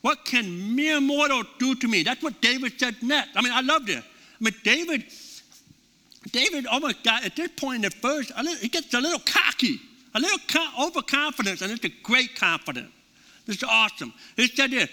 What 0.07 0.23
can 0.23 0.73
mere 0.73 1.01
mortal 1.01 1.43
do 1.59 1.75
to 1.75 1.85
me? 1.85 2.01
That's 2.01 2.23
what 2.23 2.39
David 2.39 2.79
said 2.79 2.95
next. 3.03 3.35
I 3.35 3.41
mean, 3.41 3.51
I 3.51 3.59
loved 3.59 3.89
it. 3.89 4.01
I 4.01 4.01
mean, 4.39 4.53
David, 4.63 5.03
David 6.31 6.65
almost 6.65 7.03
got 7.03 7.25
at 7.25 7.35
this 7.35 7.49
point 7.57 7.83
in 7.83 7.91
the 7.91 7.97
verse, 8.01 8.31
he 8.61 8.69
gets 8.69 8.93
a 8.93 9.01
little 9.01 9.19
cocky, 9.19 9.81
a 10.15 10.19
little 10.21 10.39
overconfidence, 10.79 11.61
and 11.61 11.73
it's 11.73 11.83
a 11.83 11.91
great 12.03 12.37
confidence. 12.37 12.89
It's 13.47 13.61
awesome. 13.63 14.13
He 14.37 14.47
said 14.47 14.71
this. 14.71 14.89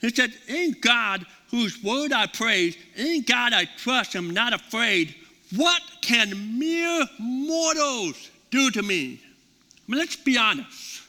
He 0.00 0.10
said, 0.10 0.32
In 0.48 0.74
God, 0.80 1.24
whose 1.52 1.80
word 1.80 2.12
I 2.12 2.26
praise, 2.26 2.76
in 2.96 3.22
God 3.22 3.52
I 3.52 3.66
trust, 3.76 4.16
I'm 4.16 4.30
not 4.30 4.52
afraid. 4.52 5.14
What 5.54 5.82
can 6.02 6.58
mere 6.58 7.04
mortals 7.20 8.28
do 8.50 8.72
to 8.72 8.82
me? 8.82 9.20
I 9.22 9.92
mean, 9.92 10.00
let's 10.00 10.16
be 10.16 10.36
honest. 10.36 11.02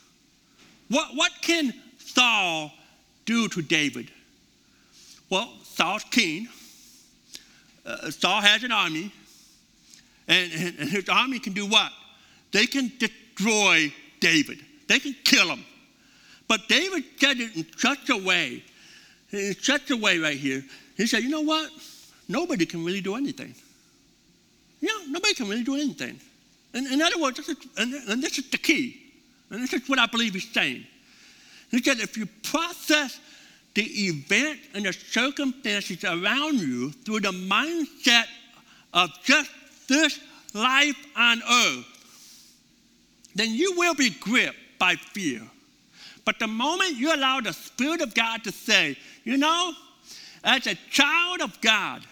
What, 0.87 1.15
what 1.15 1.31
can 1.41 1.73
Saul 1.97 2.73
do 3.29 3.47
to 3.47 3.61
David? 3.61 4.09
Well, 5.29 5.53
Saul's 5.61 6.03
king. 6.05 6.47
Uh, 7.85 8.09
Saul 8.09 8.41
has 8.41 8.63
an 8.63 8.71
army. 8.71 9.11
And, 10.27 10.51
and, 10.51 10.79
and 10.79 10.89
his 10.89 11.07
army 11.09 11.37
can 11.37 11.53
do 11.53 11.67
what? 11.67 11.91
They 12.51 12.65
can 12.65 12.91
destroy 12.97 13.93
David, 14.19 14.59
they 14.87 14.99
can 14.99 15.15
kill 15.23 15.47
him. 15.47 15.63
But 16.47 16.67
David 16.67 17.03
said 17.19 17.39
it 17.39 17.55
in 17.55 17.65
such 17.77 18.09
a 18.09 18.17
way, 18.17 18.63
in 19.31 19.53
such 19.53 19.91
a 19.91 19.97
way 19.97 20.17
right 20.17 20.37
here. 20.37 20.63
He 20.97 21.05
said, 21.05 21.21
you 21.21 21.29
know 21.29 21.41
what? 21.41 21.69
Nobody 22.27 22.65
can 22.65 22.83
really 22.83 23.01
do 23.01 23.15
anything. 23.15 23.53
Yeah, 24.81 24.89
nobody 25.07 25.35
can 25.35 25.47
really 25.47 25.63
do 25.63 25.75
anything. 25.75 26.19
And 26.73 26.87
in 26.87 27.01
other 27.01 27.19
words, 27.21 27.37
this 27.37 27.49
is, 27.49 27.57
and, 27.77 27.93
and 28.09 28.23
this 28.23 28.39
is 28.39 28.49
the 28.49 28.57
key. 28.57 28.99
And 29.51 29.61
this 29.61 29.73
is 29.73 29.87
what 29.87 29.99
I 29.99 30.07
believe 30.07 30.33
he's 30.33 30.51
saying. 30.51 30.85
He 31.71 31.81
said, 31.81 31.99
if 31.99 32.17
you 32.17 32.25
process 32.43 33.19
the 33.75 33.83
event 33.83 34.59
and 34.73 34.85
the 34.85 34.93
circumstances 34.93 36.03
around 36.03 36.59
you 36.59 36.91
through 36.91 37.21
the 37.21 37.31
mindset 37.31 38.25
of 38.93 39.09
just 39.23 39.51
this 39.87 40.19
life 40.53 40.97
on 41.15 41.41
earth, 41.49 41.85
then 43.35 43.51
you 43.51 43.77
will 43.77 43.93
be 43.93 44.09
gripped 44.09 44.57
by 44.79 44.95
fear. 44.95 45.41
But 46.25 46.39
the 46.39 46.47
moment 46.47 46.95
you 46.95 47.13
allow 47.13 47.41
the 47.41 47.53
Spirit 47.53 48.01
of 48.01 48.13
God 48.13 48.43
to 48.43 48.51
say, 48.51 48.97
you 49.23 49.37
know, 49.37 49.73
as 50.43 50.67
a 50.67 50.75
child 50.89 51.41
of 51.41 51.59
God, 51.61 52.03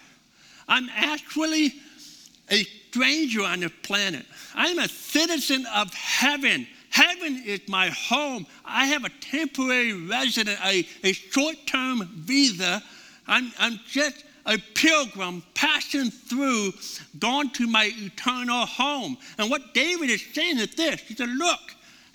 I'm 0.68 0.88
actually 0.94 1.74
a 2.50 2.62
stranger 2.62 3.42
on 3.42 3.60
the 3.60 3.70
planet. 3.70 4.24
I'm 4.54 4.78
a 4.78 4.88
citizen 4.88 5.66
of 5.74 5.92
heaven. 5.94 6.66
Heaven 6.98 7.44
is 7.46 7.60
my 7.68 7.90
home. 7.90 8.44
I 8.64 8.86
have 8.86 9.04
a 9.04 9.08
temporary 9.20 9.92
resident, 9.92 10.58
a, 10.64 10.84
a 11.04 11.12
short 11.12 11.54
term 11.64 12.08
visa. 12.12 12.82
I'm, 13.28 13.52
I'm 13.56 13.78
just 13.86 14.24
a 14.44 14.58
pilgrim 14.74 15.44
passing 15.54 16.10
through, 16.10 16.72
going 17.20 17.50
to 17.50 17.68
my 17.68 17.92
eternal 17.96 18.66
home. 18.66 19.16
And 19.38 19.48
what 19.48 19.74
David 19.74 20.10
is 20.10 20.26
saying 20.32 20.58
is 20.58 20.74
this 20.74 21.00
He 21.02 21.14
said, 21.14 21.28
Look, 21.28 21.60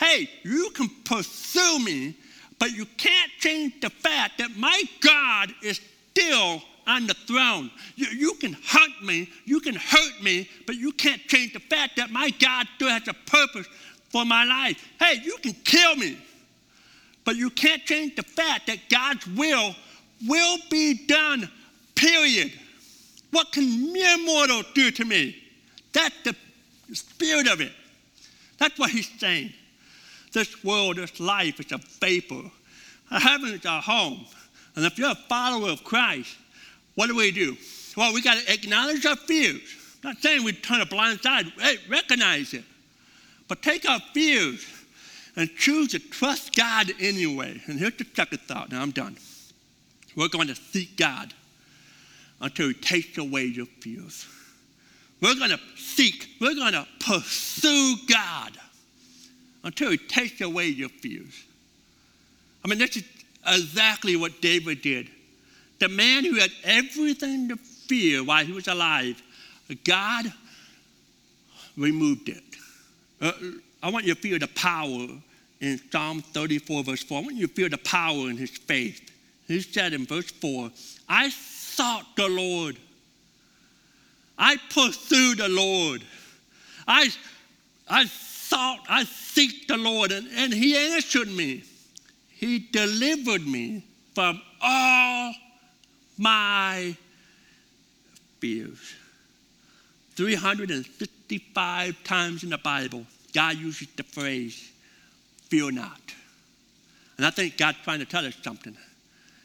hey, 0.02 0.30
you 0.44 0.70
can 0.72 0.90
pursue 1.06 1.80
me, 1.80 2.18
but 2.60 2.74
you 2.74 2.86
can't 2.98 3.32
change 3.40 3.80
the 3.80 3.90
fact 3.90 4.40
that 4.40 4.58
my 4.58 4.84
God 5.00 5.54
is 5.64 5.80
still 6.12 6.62
on 6.86 7.08
the 7.08 7.14
throne. 7.14 7.72
You, 7.96 8.08
you, 8.08 8.34
can 8.34 8.58
hunt 8.62 9.02
me, 9.02 9.30
you 9.46 9.62
can 9.62 9.76
hurt 9.76 10.22
me, 10.22 10.50
but 10.68 10.76
you 10.76 10.92
can't 10.92 11.22
change 11.28 11.54
the 11.54 11.62
fact 11.62 11.96
that 11.96 12.12
my 12.12 12.32
God 12.32 12.68
still 12.76 12.90
has 12.90 13.08
a 13.08 13.14
purpose 13.14 13.68
for 14.14 14.24
my 14.24 14.46
life. 14.46 14.78
Hey, 15.00 15.20
you 15.24 15.38
can 15.42 15.54
kill 15.66 15.96
me, 15.96 16.20
but 17.26 17.36
you 17.36 17.50
can't 17.50 17.84
change 17.84 18.16
the 18.16 18.22
fact 18.22 18.68
that 18.68 18.78
God's 18.88 19.26
will 19.28 19.76
will 20.28 20.58
be 20.70 21.06
done, 21.08 21.50
period. 21.96 22.54
What 23.32 23.52
can 23.52 23.92
mere 23.92 24.20
mortal 24.20 24.62
do 24.76 24.92
to 24.92 25.04
me? 25.04 25.36
That's 25.94 26.16
the 26.24 26.36
spirit 26.94 27.48
of 27.48 27.60
it. 27.60 27.72
That's 28.60 28.78
what 28.78 28.92
he's 28.92 29.10
saying. 29.20 29.52
This 30.32 30.64
world, 30.64 30.98
this 30.98 31.20
life 31.20 31.60
is 31.60 31.72
a 31.72 31.80
vapor. 32.00 32.44
Heaven 33.10 33.50
is 33.50 33.66
our 33.66 33.82
home. 33.82 34.26
And 34.76 34.86
if 34.86 35.00
you're 35.00 35.12
a 35.12 35.16
follower 35.16 35.70
of 35.70 35.84
Christ, 35.84 36.36
what 36.94 37.08
do 37.08 37.16
we 37.16 37.32
do? 37.32 37.58
Well, 37.98 38.14
we 38.14 38.22
got 38.22 38.38
to 38.38 38.54
acknowledge 38.54 39.08
our 39.08 39.16
fears. 39.16 39.62
I'm 40.04 40.12
not 40.12 40.22
saying 40.22 40.44
we 40.44 40.54
turn 40.54 40.82
a 40.82 40.86
blind 40.86 41.22
side. 41.22 41.52
Hey, 41.60 41.78
recognize 41.90 42.54
it. 42.54 42.64
But 43.48 43.62
take 43.62 43.88
our 43.88 44.00
fears 44.14 44.66
and 45.36 45.50
choose 45.56 45.90
to 45.90 46.00
trust 46.00 46.56
God 46.56 46.92
anyway. 47.00 47.62
And 47.68 47.80
here's 47.80 47.98
the 47.98 48.06
second 48.14 48.42
thought. 48.42 48.72
Now 48.72 48.82
I'm 48.82 48.92
done. 48.92 49.18
We're 50.16 50.30
going 50.30 50.48
to 50.48 50.56
seek 50.56 50.96
God 50.96 51.34
until 52.40 52.68
He 52.68 52.74
takes 52.74 53.18
away 53.18 53.46
your 53.46 53.66
fears. 53.66 54.28
We're 55.24 55.36
going 55.36 55.52
to 55.52 55.60
seek, 55.78 56.28
we're 56.42 56.54
going 56.54 56.74
to 56.74 56.86
pursue 57.00 57.96
God 58.10 58.58
until 59.64 59.92
he 59.92 59.98
takes 59.98 60.42
away 60.42 60.68
your 60.68 60.90
fears. 60.90 61.46
I 62.64 62.68
mean, 62.68 62.78
this 62.78 62.98
is 62.98 63.04
exactly 63.48 64.18
what 64.18 64.42
David 64.42 64.82
did. 64.82 65.10
The 65.80 65.88
man 65.88 66.26
who 66.26 66.36
had 66.36 66.52
everything 66.66 67.48
to 67.48 67.56
fear 67.56 68.22
while 68.22 68.44
he 68.44 68.52
was 68.52 68.68
alive, 68.68 69.22
God 69.86 70.26
removed 71.78 72.28
it. 72.28 72.44
Uh, 73.24 73.32
I 73.82 73.90
want 73.90 74.06
you 74.06 74.14
to 74.14 74.20
feel 74.20 74.38
the 74.38 74.50
power 74.50 75.08
in 75.62 75.80
Psalm 75.90 76.22
34, 76.22 76.84
verse 76.84 77.04
4. 77.04 77.20
I 77.20 77.22
want 77.22 77.36
you 77.36 77.48
to 77.48 77.54
feel 77.54 77.70
the 77.70 77.78
power 77.78 78.30
in 78.30 78.36
his 78.36 78.52
faith. 78.52 79.12
He 79.48 79.62
said 79.62 79.94
in 79.94 80.06
verse 80.06 80.30
4, 80.30 80.70
I 81.08 81.30
sought 81.30 82.06
the 82.18 82.28
Lord. 82.28 82.78
I 84.38 84.58
pursued 84.70 85.38
the 85.38 85.48
Lord. 85.48 86.04
I, 86.86 87.10
I 87.90 88.06
sought, 88.06 88.80
I 88.90 89.06
seek 89.06 89.68
the 89.68 89.78
Lord, 89.78 90.12
and, 90.12 90.28
and 90.36 90.54
He 90.54 90.76
answered 90.76 91.30
me. 91.30 91.64
He 92.30 92.60
delivered 92.60 93.48
me 93.48 93.86
from 94.14 94.42
all 94.62 95.34
my 96.18 96.98
fears. 98.40 98.96
365 100.16 102.04
times 102.04 102.44
in 102.44 102.50
the 102.50 102.58
Bible, 102.58 103.06
God 103.34 103.58
uses 103.58 103.88
the 103.96 104.04
phrase, 104.04 104.72
fear 105.50 105.72
not. 105.72 106.02
And 107.18 107.26
I 107.26 107.30
think 107.30 107.58
God's 107.58 107.78
trying 107.84 108.00
to 108.00 108.06
tell 108.06 108.26
us 108.26 108.36
something. 108.42 108.76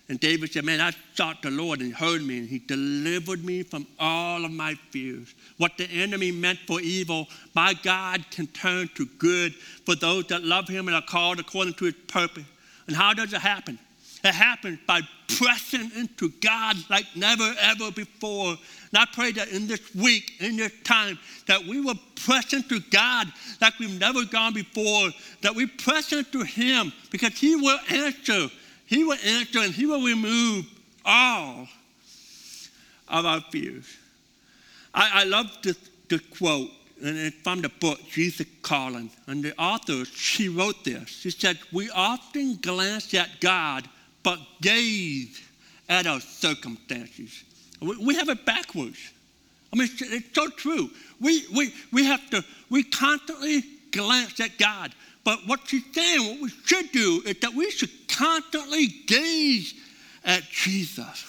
And 0.09 0.19
David 0.19 0.53
said, 0.53 0.65
Man, 0.65 0.81
I 0.81 0.93
sought 1.15 1.43
the 1.43 1.51
Lord 1.51 1.81
and 1.81 1.89
he 1.89 1.93
heard 1.93 2.23
me, 2.23 2.39
and 2.39 2.49
he 2.49 2.61
delivered 2.61 3.45
me 3.45 3.63
from 3.63 3.87
all 3.99 4.45
of 4.45 4.51
my 4.51 4.75
fears. 4.91 5.35
What 5.59 5.77
the 5.77 5.85
enemy 5.85 6.33
meant 6.33 6.61
for 6.67 6.81
evil, 6.81 7.29
my 7.55 7.75
God 7.75 8.25
can 8.31 8.47
turn 8.47 8.89
to 8.95 9.05
good 9.19 9.55
for 9.55 9.95
those 9.95 10.27
that 10.29 10.43
love 10.43 10.67
him 10.69 10.89
and 10.89 10.95
are 10.95 11.03
called 11.03 11.41
according 11.41 11.75
to 11.75 11.85
his 11.85 11.95
purpose. 12.07 12.45
And 12.87 12.97
how 12.97 13.13
does 13.13 13.35
it 13.35 13.41
happen? 13.41 13.79
It 14.25 14.35
happens 14.35 14.79
by 14.87 15.03
pressing 15.37 15.91
into 15.97 16.31
God 16.41 16.77
like 16.91 17.07
never 17.15 17.55
ever 17.61 17.91
before. 17.93 18.51
And 18.51 18.99
I 18.99 19.07
pray 19.13 19.33
that 19.33 19.49
in 19.49 19.67
this 19.67 19.95
week, 19.95 20.33
in 20.41 20.57
this 20.57 20.73
time, 20.85 21.19
that 21.47 21.65
we 21.65 21.81
will 21.81 21.99
press 22.25 22.53
into 22.53 22.81
God 22.91 23.29
like 23.61 23.79
we've 23.79 23.99
never 23.99 24.25
gone 24.25 24.55
before, 24.55 25.11
that 25.43 25.55
we 25.55 25.67
press 25.67 26.13
into 26.13 26.43
Him 26.43 26.93
because 27.11 27.35
He 27.35 27.55
will 27.57 27.79
answer. 27.91 28.49
He 28.87 29.05
will 29.05 29.19
answer 29.25 29.61
and 29.61 29.73
He 29.73 29.87
will 29.87 30.03
remove 30.03 30.67
all 31.05 31.69
of 33.09 33.25
our 33.25 33.41
fears. 33.53 33.87
I, 34.95 35.23
I 35.23 35.25
love 35.25 35.47
this, 35.63 35.79
this 36.09 36.21
quote, 36.37 36.71
and 37.03 37.17
it's 37.17 37.37
from 37.43 37.63
the 37.63 37.69
book, 37.69 38.01
Jesus 38.11 38.47
Calling. 38.63 39.11
And 39.27 39.45
the 39.45 39.57
author, 39.59 40.05
she 40.05 40.49
wrote 40.49 40.85
this. 40.85 41.09
She 41.09 41.31
said, 41.31 41.59
We 41.73 41.91
often 41.91 42.57
glance 42.57 43.15
at 43.15 43.41
God, 43.41 43.89
but 44.29 44.41
gaze 44.61 45.41
at 45.89 46.07
our 46.07 46.21
circumstances. 46.21 47.45
We, 47.81 48.15
have 48.15 48.29
it 48.29 48.45
backwards. 48.45 48.99
I 49.73 49.77
mean, 49.77 49.89
it's, 49.99 50.35
so 50.35 50.49
true. 50.49 50.91
We, 51.19 51.47
we, 51.57 51.73
we 51.95 52.05
have 52.05 52.29
to, 52.33 52.45
we 52.69 52.83
constantly 52.83 53.63
glance 53.91 54.39
at 54.41 54.59
God. 54.59 54.93
But 55.25 55.39
what 55.47 55.61
she's 55.65 55.83
saying, 55.95 56.21
what 56.29 56.43
we 56.43 56.51
should 56.67 56.93
do 56.93 57.23
is 57.25 57.37
that 57.41 57.55
we 57.55 57.71
should 57.71 57.89
constantly 58.07 58.89
gaze 59.07 59.73
at 60.27 60.43
Jesus. 60.43 61.25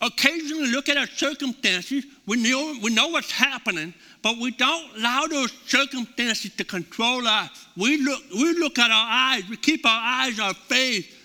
Occasionally 0.00 0.70
look 0.70 0.88
at 0.88 0.96
our 0.96 1.08
circumstances. 1.08 2.04
We 2.26 2.36
know, 2.36 2.76
we 2.80 2.94
know 2.94 3.08
what's 3.08 3.32
happening, 3.32 3.92
but 4.22 4.38
we 4.38 4.52
don't 4.52 4.98
allow 4.98 5.26
those 5.26 5.52
circumstances 5.66 6.54
to 6.54 6.64
control 6.64 7.26
us. 7.26 7.66
We 7.76 7.96
look, 7.96 8.22
we 8.30 8.52
look 8.52 8.78
at 8.78 8.92
our 8.92 9.08
eyes, 9.10 9.48
we 9.48 9.56
keep 9.56 9.84
our 9.84 10.00
eyes 10.00 10.38
on 10.38 10.54
faith, 10.54 11.15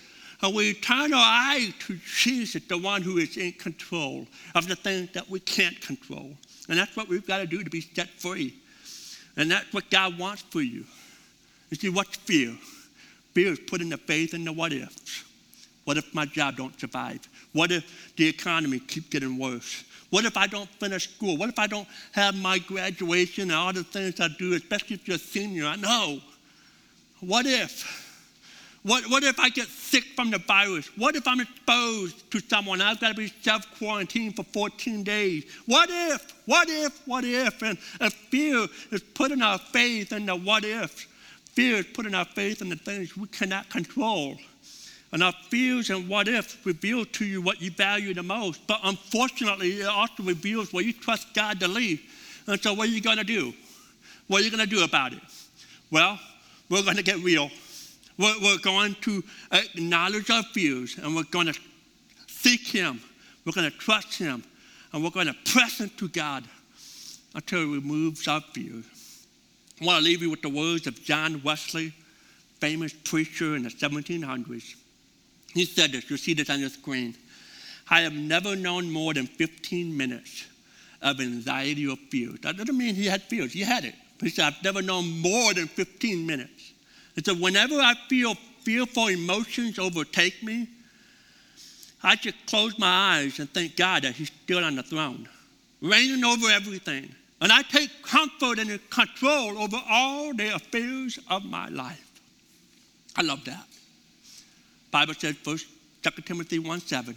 and 0.42 0.54
we 0.54 0.74
turn 0.74 1.14
our 1.14 1.54
eyes 1.54 1.72
to 1.86 1.96
Jesus, 2.04 2.62
the 2.64 2.76
one 2.76 3.00
who 3.00 3.18
is 3.18 3.36
in 3.36 3.52
control 3.52 4.26
of 4.56 4.66
the 4.66 4.74
things 4.74 5.10
that 5.12 5.30
we 5.30 5.38
can't 5.38 5.80
control. 5.80 6.32
And 6.68 6.78
that's 6.78 6.96
what 6.96 7.08
we've 7.08 7.26
got 7.26 7.38
to 7.38 7.46
do 7.46 7.62
to 7.62 7.70
be 7.70 7.80
set 7.80 8.08
free. 8.08 8.54
And 9.36 9.50
that's 9.50 9.72
what 9.72 9.88
God 9.88 10.18
wants 10.18 10.42
for 10.42 10.60
you. 10.60 10.84
You 11.70 11.76
see, 11.76 11.88
what's 11.88 12.16
fear? 12.16 12.56
Fear 13.34 13.52
is 13.52 13.60
putting 13.60 13.88
the 13.88 13.96
faith 13.96 14.34
in 14.34 14.44
the 14.44 14.52
what 14.52 14.72
ifs. 14.72 15.24
What 15.84 15.96
if 15.96 16.12
my 16.12 16.26
job 16.26 16.56
don't 16.56 16.78
survive? 16.78 17.20
What 17.52 17.70
if 17.70 18.14
the 18.16 18.28
economy 18.28 18.80
keeps 18.80 19.08
getting 19.08 19.38
worse? 19.38 19.84
What 20.10 20.24
if 20.24 20.36
I 20.36 20.46
don't 20.46 20.68
finish 20.68 21.08
school? 21.08 21.36
What 21.36 21.48
if 21.48 21.58
I 21.58 21.66
don't 21.66 21.88
have 22.12 22.36
my 22.36 22.58
graduation 22.58 23.44
and 23.44 23.52
all 23.52 23.72
the 23.72 23.84
things 23.84 24.20
I 24.20 24.28
do, 24.38 24.54
especially 24.54 24.96
if 24.96 25.08
you're 25.08 25.16
a 25.16 25.20
senior? 25.20 25.66
I 25.66 25.76
know. 25.76 26.20
What 27.20 27.46
if? 27.46 28.11
What, 28.84 29.08
what 29.08 29.22
if 29.22 29.38
I 29.38 29.48
get 29.48 29.68
sick 29.68 30.04
from 30.16 30.32
the 30.32 30.38
virus? 30.38 30.88
What 30.96 31.14
if 31.14 31.28
I'm 31.28 31.40
exposed 31.40 32.28
to 32.32 32.40
someone? 32.40 32.80
I've 32.80 32.98
got 32.98 33.10
to 33.10 33.14
be 33.14 33.32
self 33.42 33.64
quarantined 33.78 34.34
for 34.34 34.42
14 34.42 35.04
days. 35.04 35.44
What 35.66 35.88
if? 35.90 36.34
What 36.46 36.68
if? 36.68 37.00
What 37.06 37.24
if? 37.24 37.62
And, 37.62 37.78
and 38.00 38.12
fear 38.12 38.66
is 38.90 39.02
putting 39.14 39.40
our 39.40 39.58
faith 39.58 40.12
in 40.12 40.26
the 40.26 40.34
what 40.34 40.64
ifs. 40.64 41.06
Fear 41.52 41.76
is 41.76 41.86
putting 41.94 42.14
our 42.14 42.24
faith 42.24 42.60
in 42.60 42.70
the 42.70 42.76
things 42.76 43.16
we 43.16 43.28
cannot 43.28 43.70
control. 43.70 44.36
And 45.12 45.22
our 45.22 45.34
fears 45.48 45.90
and 45.90 46.08
what 46.08 46.26
ifs 46.26 46.56
reveal 46.64 47.04
to 47.04 47.24
you 47.24 47.40
what 47.40 47.60
you 47.60 47.70
value 47.70 48.14
the 48.14 48.22
most. 48.22 48.66
But 48.66 48.80
unfortunately, 48.82 49.80
it 49.80 49.86
also 49.86 50.24
reveals 50.24 50.72
where 50.72 50.82
you 50.82 50.92
trust 50.92 51.34
God 51.34 51.60
to 51.60 51.68
lead. 51.68 52.00
And 52.48 52.60
so, 52.60 52.72
what 52.72 52.88
are 52.88 52.92
you 52.92 53.00
going 53.00 53.18
to 53.18 53.24
do? 53.24 53.52
What 54.26 54.40
are 54.40 54.44
you 54.44 54.50
going 54.50 54.68
to 54.68 54.74
do 54.74 54.82
about 54.82 55.12
it? 55.12 55.20
Well, 55.90 56.18
we're 56.68 56.82
going 56.82 56.96
to 56.96 57.02
get 57.04 57.18
real. 57.18 57.50
We're, 58.18 58.38
we're 58.40 58.58
going 58.58 58.94
to 59.02 59.22
acknowledge 59.50 60.30
our 60.30 60.42
fears 60.42 60.98
and 60.98 61.14
we're 61.14 61.24
going 61.24 61.46
to 61.46 61.58
seek 62.26 62.66
Him. 62.66 63.00
We're 63.44 63.52
going 63.52 63.70
to 63.70 63.76
trust 63.76 64.18
Him 64.18 64.44
and 64.92 65.02
we're 65.02 65.10
going 65.10 65.26
to 65.26 65.36
press 65.52 65.80
into 65.80 66.08
God 66.08 66.44
until 67.34 67.60
He 67.60 67.74
removes 67.74 68.28
our 68.28 68.40
fears. 68.40 68.84
I 69.80 69.84
want 69.84 69.98
to 69.98 70.04
leave 70.04 70.22
you 70.22 70.30
with 70.30 70.42
the 70.42 70.48
words 70.48 70.86
of 70.86 71.02
John 71.02 71.42
Wesley, 71.42 71.92
famous 72.60 72.92
preacher 72.92 73.56
in 73.56 73.64
the 73.64 73.70
1700s. 73.70 74.76
He 75.54 75.64
said 75.64 75.92
this, 75.92 76.08
you 76.08 76.16
see 76.16 76.34
this 76.34 76.50
on 76.50 76.60
your 76.60 76.68
screen. 76.68 77.14
I 77.90 78.02
have 78.02 78.12
never 78.12 78.54
known 78.54 78.90
more 78.90 79.12
than 79.12 79.26
15 79.26 79.96
minutes 79.96 80.46
of 81.02 81.20
anxiety 81.20 81.86
or 81.88 81.96
fear. 81.96 82.30
That 82.42 82.56
doesn't 82.56 82.76
mean 82.78 82.94
he 82.94 83.06
had 83.06 83.22
fears, 83.22 83.52
he 83.52 83.60
had 83.60 83.84
it. 83.84 83.94
But 84.18 84.28
he 84.28 84.30
said, 84.30 84.46
I've 84.46 84.62
never 84.62 84.82
known 84.82 85.20
more 85.20 85.52
than 85.52 85.66
15 85.66 86.24
minutes. 86.24 86.61
And 87.16 87.24
so 87.24 87.34
whenever 87.34 87.74
I 87.74 87.94
feel 88.08 88.34
fearful 88.62 89.08
emotions 89.08 89.78
overtake 89.78 90.42
me, 90.42 90.68
I 92.02 92.16
just 92.16 92.46
close 92.46 92.78
my 92.78 93.18
eyes 93.18 93.38
and 93.38 93.48
thank 93.50 93.76
God 93.76 94.02
that 94.02 94.14
He's 94.14 94.30
still 94.44 94.64
on 94.64 94.76
the 94.76 94.82
throne, 94.82 95.28
reigning 95.80 96.24
over 96.24 96.48
everything. 96.48 97.14
And 97.40 97.52
I 97.52 97.62
take 97.62 97.90
comfort 98.02 98.58
and 98.58 98.90
control 98.90 99.58
over 99.58 99.80
all 99.88 100.32
the 100.32 100.54
affairs 100.54 101.18
of 101.28 101.44
my 101.44 101.68
life. 101.68 102.20
I 103.16 103.22
love 103.22 103.44
that. 103.44 103.66
Bible 104.90 105.14
says 105.14 105.36
first 105.36 105.66
2 106.02 106.22
Timothy 106.22 106.58
1 106.58 106.80
7. 106.80 107.16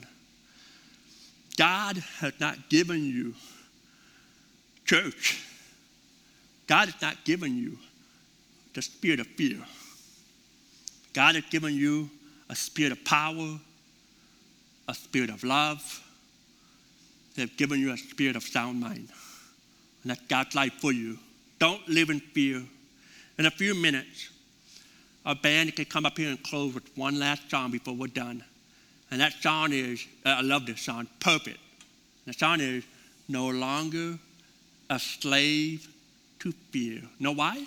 God 1.57 1.97
has 2.19 2.33
not 2.39 2.69
given 2.69 3.03
you 3.03 3.33
church. 4.85 5.43
God 6.67 6.89
has 6.89 7.01
not 7.01 7.23
given 7.23 7.57
you 7.57 7.77
the 8.73 8.81
spirit 8.81 9.19
of 9.19 9.27
fear. 9.27 9.59
God 11.16 11.36
has 11.36 11.45
given 11.45 11.74
you 11.74 12.09
a 12.49 12.55
spirit 12.55 12.91
of 12.91 13.03
power, 13.05 13.57
a 14.89 14.93
spirit 14.93 15.30
of 15.30 15.45
love. 15.45 15.82
They've 17.36 17.55
given 17.55 17.80
you 17.80 17.93
a 17.93 17.97
spirit 17.97 18.36
of 18.36 18.43
sound 18.43 18.82
mind. 18.82 19.07
And 20.03 20.11
that's 20.11 20.22
God's 20.28 20.53
life 20.55 20.74
for 20.74 20.91
you. 20.91 21.18
Don't 21.57 21.88
live 21.88 22.09
in 22.09 22.20
fear. 22.20 22.61
In 23.39 23.45
a 23.45 23.51
few 23.51 23.74
minutes, 23.74 24.30
our 25.26 25.36
band 25.36 25.74
can 25.78 25.86
come 25.86 26.05
up 26.05 26.18
here 26.18 26.30
and 26.30 26.43
close 26.43 26.74
with 26.74 26.84
one 26.97 27.18
last 27.18 27.49
song 27.49 27.72
before 27.72 27.93
we're 27.93 28.07
done. 28.07 28.43
And 29.09 29.22
that 29.22 29.34
song 29.34 29.72
is, 29.72 30.05
uh, 30.26 30.30
I 30.30 30.41
love 30.41 30.66
this 30.66 30.82
song, 30.82 31.07
Perfect. 31.22 31.59
The 32.26 32.34
song 32.34 32.59
is, 32.59 32.84
No 33.30 33.47
Longer 33.47 34.20
a 34.89 34.99
Slave 34.99 35.88
to 36.39 36.51
Fear. 36.72 37.03
Know 37.20 37.32
why? 37.32 37.66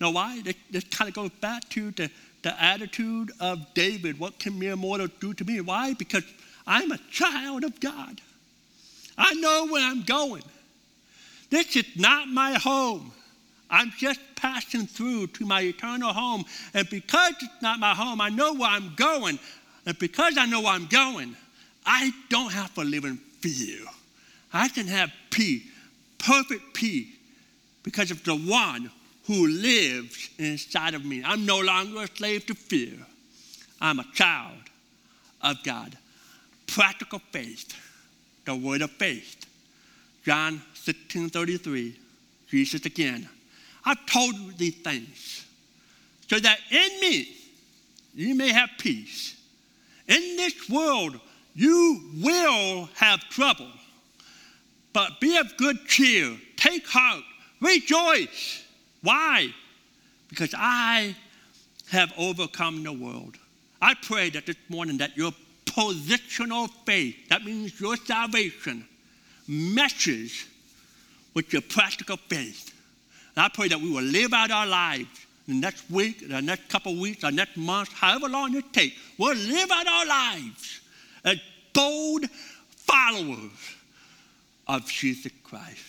Know 0.00 0.10
why? 0.10 0.40
This, 0.42 0.54
this 0.70 0.84
kind 0.84 1.08
of 1.08 1.14
goes 1.14 1.30
back 1.40 1.68
to 1.70 1.90
the, 1.90 2.10
the 2.42 2.62
attitude 2.62 3.32
of 3.38 3.74
David. 3.74 4.18
What 4.18 4.38
can 4.38 4.58
mere 4.58 4.76
mortal 4.76 5.08
do 5.20 5.34
to 5.34 5.44
me? 5.44 5.60
Why? 5.60 5.94
Because 5.94 6.24
I'm 6.66 6.90
a 6.90 6.98
child 7.10 7.64
of 7.64 7.78
God. 7.80 8.20
I 9.18 9.34
know 9.34 9.66
where 9.66 9.84
I'm 9.84 10.02
going. 10.02 10.42
This 11.50 11.76
is 11.76 11.84
not 11.96 12.28
my 12.28 12.54
home. 12.54 13.12
I'm 13.68 13.92
just 13.98 14.20
passing 14.36 14.86
through 14.86 15.28
to 15.28 15.44
my 15.44 15.60
eternal 15.60 16.12
home. 16.12 16.44
And 16.72 16.88
because 16.88 17.34
it's 17.42 17.62
not 17.62 17.78
my 17.78 17.94
home, 17.94 18.20
I 18.20 18.30
know 18.30 18.54
where 18.54 18.70
I'm 18.70 18.94
going. 18.94 19.38
And 19.84 19.98
because 19.98 20.38
I 20.38 20.46
know 20.46 20.62
where 20.62 20.72
I'm 20.72 20.86
going, 20.86 21.36
I 21.84 22.12
don't 22.30 22.52
have 22.52 22.74
to 22.74 22.82
live 22.82 23.04
in 23.04 23.16
fear. 23.16 23.84
I 24.52 24.68
can 24.68 24.86
have 24.86 25.12
peace, 25.30 25.62
perfect 26.18 26.74
peace, 26.74 27.08
because 27.82 28.10
of 28.10 28.24
the 28.24 28.34
one 28.34 28.90
who 29.30 29.46
lives 29.46 30.28
inside 30.38 30.92
of 30.92 31.04
me. 31.04 31.22
I'm 31.24 31.46
no 31.46 31.60
longer 31.60 32.02
a 32.02 32.08
slave 32.08 32.46
to 32.46 32.54
fear. 32.54 32.94
I'm 33.80 34.00
a 34.00 34.04
child 34.12 34.58
of 35.40 35.62
God. 35.62 35.96
Practical 36.66 37.20
faith, 37.30 37.72
the 38.44 38.56
word 38.56 38.82
of 38.82 38.90
faith. 38.90 39.46
John 40.24 40.60
16 40.74 41.30
33, 41.30 41.96
Jesus 42.48 42.84
again. 42.84 43.28
I've 43.84 44.04
told 44.06 44.34
you 44.34 44.50
these 44.50 44.78
things 44.78 45.46
so 46.28 46.40
that 46.40 46.58
in 46.68 47.00
me 47.00 47.28
you 48.12 48.34
may 48.34 48.48
have 48.48 48.70
peace. 48.78 49.40
In 50.08 50.34
this 50.38 50.68
world 50.68 51.20
you 51.54 52.00
will 52.20 52.88
have 52.96 53.20
trouble, 53.28 53.70
but 54.92 55.20
be 55.20 55.36
of 55.36 55.56
good 55.56 55.86
cheer. 55.86 56.36
Take 56.56 56.88
heart, 56.88 57.22
rejoice. 57.60 58.64
Why? 59.02 59.52
Because 60.28 60.54
I 60.56 61.14
have 61.90 62.12
overcome 62.16 62.82
the 62.84 62.92
world. 62.92 63.36
I 63.82 63.94
pray 63.94 64.30
that 64.30 64.46
this 64.46 64.56
morning 64.68 64.98
that 64.98 65.16
your 65.16 65.32
positional 65.64 66.68
faith, 66.84 67.28
that 67.28 67.44
means 67.44 67.80
your 67.80 67.96
salvation, 67.96 68.86
meshes 69.48 70.44
with 71.34 71.52
your 71.52 71.62
practical 71.62 72.16
faith. 72.16 72.74
And 73.36 73.44
I 73.44 73.48
pray 73.48 73.68
that 73.68 73.80
we 73.80 73.90
will 73.90 74.02
live 74.02 74.32
out 74.32 74.50
our 74.50 74.66
lives 74.66 75.08
the 75.48 75.54
next 75.54 75.90
week, 75.90 76.28
the 76.28 76.42
next 76.42 76.68
couple 76.68 76.92
of 76.92 76.98
weeks, 76.98 77.22
the 77.22 77.30
next 77.30 77.56
month, 77.56 77.92
however 77.92 78.28
long 78.28 78.54
it 78.54 78.72
takes. 78.72 78.96
We'll 79.18 79.36
live 79.36 79.70
out 79.70 79.86
our 79.86 80.06
lives 80.06 80.80
as 81.24 81.38
bold 81.72 82.28
followers 82.30 83.50
of 84.68 84.86
Jesus 84.86 85.32
Christ. 85.42 85.84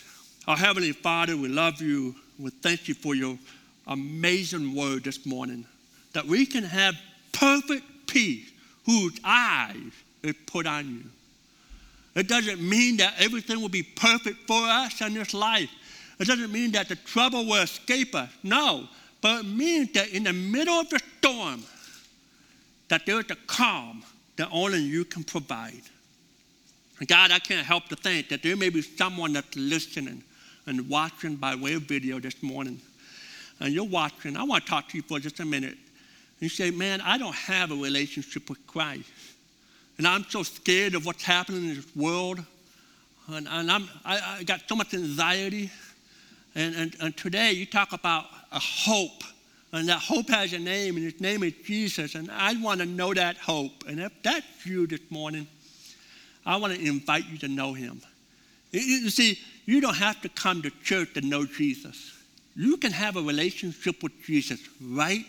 Our 0.48 0.56
Heavenly 0.56 0.92
Father, 0.92 1.36
we 1.36 1.48
love 1.48 1.80
you 1.80 2.16
we 2.38 2.50
thank 2.50 2.88
you 2.88 2.94
for 2.94 3.14
your 3.14 3.38
amazing 3.86 4.74
word 4.74 5.04
this 5.04 5.26
morning 5.26 5.66
that 6.12 6.26
we 6.26 6.46
can 6.46 6.64
have 6.64 6.94
perfect 7.32 7.84
peace 8.06 8.50
whose 8.84 9.18
eyes 9.24 9.92
is 10.22 10.34
put 10.46 10.66
on 10.66 10.88
you. 10.88 11.04
It 12.14 12.28
doesn't 12.28 12.60
mean 12.60 12.98
that 12.98 13.14
everything 13.18 13.60
will 13.60 13.68
be 13.68 13.82
perfect 13.82 14.46
for 14.46 14.60
us 14.60 15.00
in 15.00 15.14
this 15.14 15.32
life. 15.32 15.70
It 16.20 16.26
doesn't 16.26 16.52
mean 16.52 16.72
that 16.72 16.88
the 16.88 16.96
trouble 16.96 17.46
will 17.46 17.62
escape 17.62 18.14
us. 18.14 18.30
No, 18.42 18.88
but 19.20 19.40
it 19.40 19.46
means 19.46 19.92
that 19.92 20.08
in 20.08 20.24
the 20.24 20.32
middle 20.32 20.74
of 20.74 20.90
the 20.90 21.00
storm, 21.18 21.62
that 22.88 23.06
there's 23.06 23.30
a 23.30 23.36
calm 23.46 24.02
that 24.36 24.48
only 24.52 24.80
you 24.80 25.04
can 25.04 25.24
provide. 25.24 25.82
God, 27.06 27.30
I 27.30 27.38
can't 27.38 27.66
help 27.66 27.88
to 27.88 27.96
think 27.96 28.28
that 28.28 28.42
there 28.42 28.56
may 28.56 28.68
be 28.68 28.82
someone 28.82 29.32
that's 29.32 29.56
listening 29.56 30.22
and 30.66 30.88
watching 30.88 31.36
by 31.36 31.54
way 31.54 31.74
of 31.74 31.82
video 31.82 32.18
this 32.20 32.42
morning, 32.42 32.80
and 33.60 33.72
you're 33.72 33.84
watching, 33.84 34.36
I 34.36 34.42
want 34.44 34.64
to 34.64 34.70
talk 34.70 34.88
to 34.88 34.96
you 34.96 35.02
for 35.02 35.18
just 35.18 35.40
a 35.40 35.44
minute. 35.44 35.76
You 36.40 36.48
say, 36.48 36.70
Man, 36.70 37.00
I 37.00 37.18
don't 37.18 37.34
have 37.34 37.70
a 37.70 37.76
relationship 37.76 38.50
with 38.50 38.66
Christ. 38.66 39.08
And 39.98 40.06
I'm 40.06 40.24
so 40.24 40.42
scared 40.42 40.94
of 40.94 41.06
what's 41.06 41.22
happening 41.22 41.68
in 41.68 41.76
this 41.76 41.96
world. 41.96 42.40
And, 43.28 43.46
and 43.48 43.70
I'm, 43.70 43.88
I, 44.04 44.38
I 44.38 44.42
got 44.42 44.62
so 44.68 44.74
much 44.74 44.94
anxiety. 44.94 45.70
And, 46.54 46.74
and, 46.74 46.96
and 47.00 47.16
today 47.16 47.52
you 47.52 47.66
talk 47.66 47.92
about 47.92 48.26
a 48.50 48.58
hope. 48.58 49.22
And 49.72 49.88
that 49.88 50.00
hope 50.00 50.28
has 50.28 50.52
a 50.52 50.58
name, 50.58 50.96
and 50.96 51.06
its 51.06 51.20
name 51.20 51.42
is 51.44 51.54
Jesus. 51.64 52.14
And 52.14 52.30
I 52.30 52.60
want 52.60 52.80
to 52.80 52.86
know 52.86 53.14
that 53.14 53.38
hope. 53.38 53.84
And 53.88 54.00
if 54.00 54.12
that's 54.22 54.66
you 54.66 54.86
this 54.86 55.00
morning, 55.08 55.46
I 56.44 56.56
want 56.56 56.74
to 56.74 56.84
invite 56.84 57.26
you 57.26 57.38
to 57.38 57.48
know 57.48 57.72
him. 57.72 58.02
You 58.72 59.08
see, 59.08 59.38
you 59.64 59.80
don't 59.80 59.96
have 59.96 60.20
to 60.22 60.28
come 60.28 60.62
to 60.62 60.70
church 60.82 61.14
to 61.14 61.20
know 61.20 61.46
Jesus. 61.46 62.12
You 62.54 62.76
can 62.76 62.92
have 62.92 63.16
a 63.16 63.22
relationship 63.22 64.02
with 64.02 64.12
Jesus 64.22 64.60
right 64.80 65.24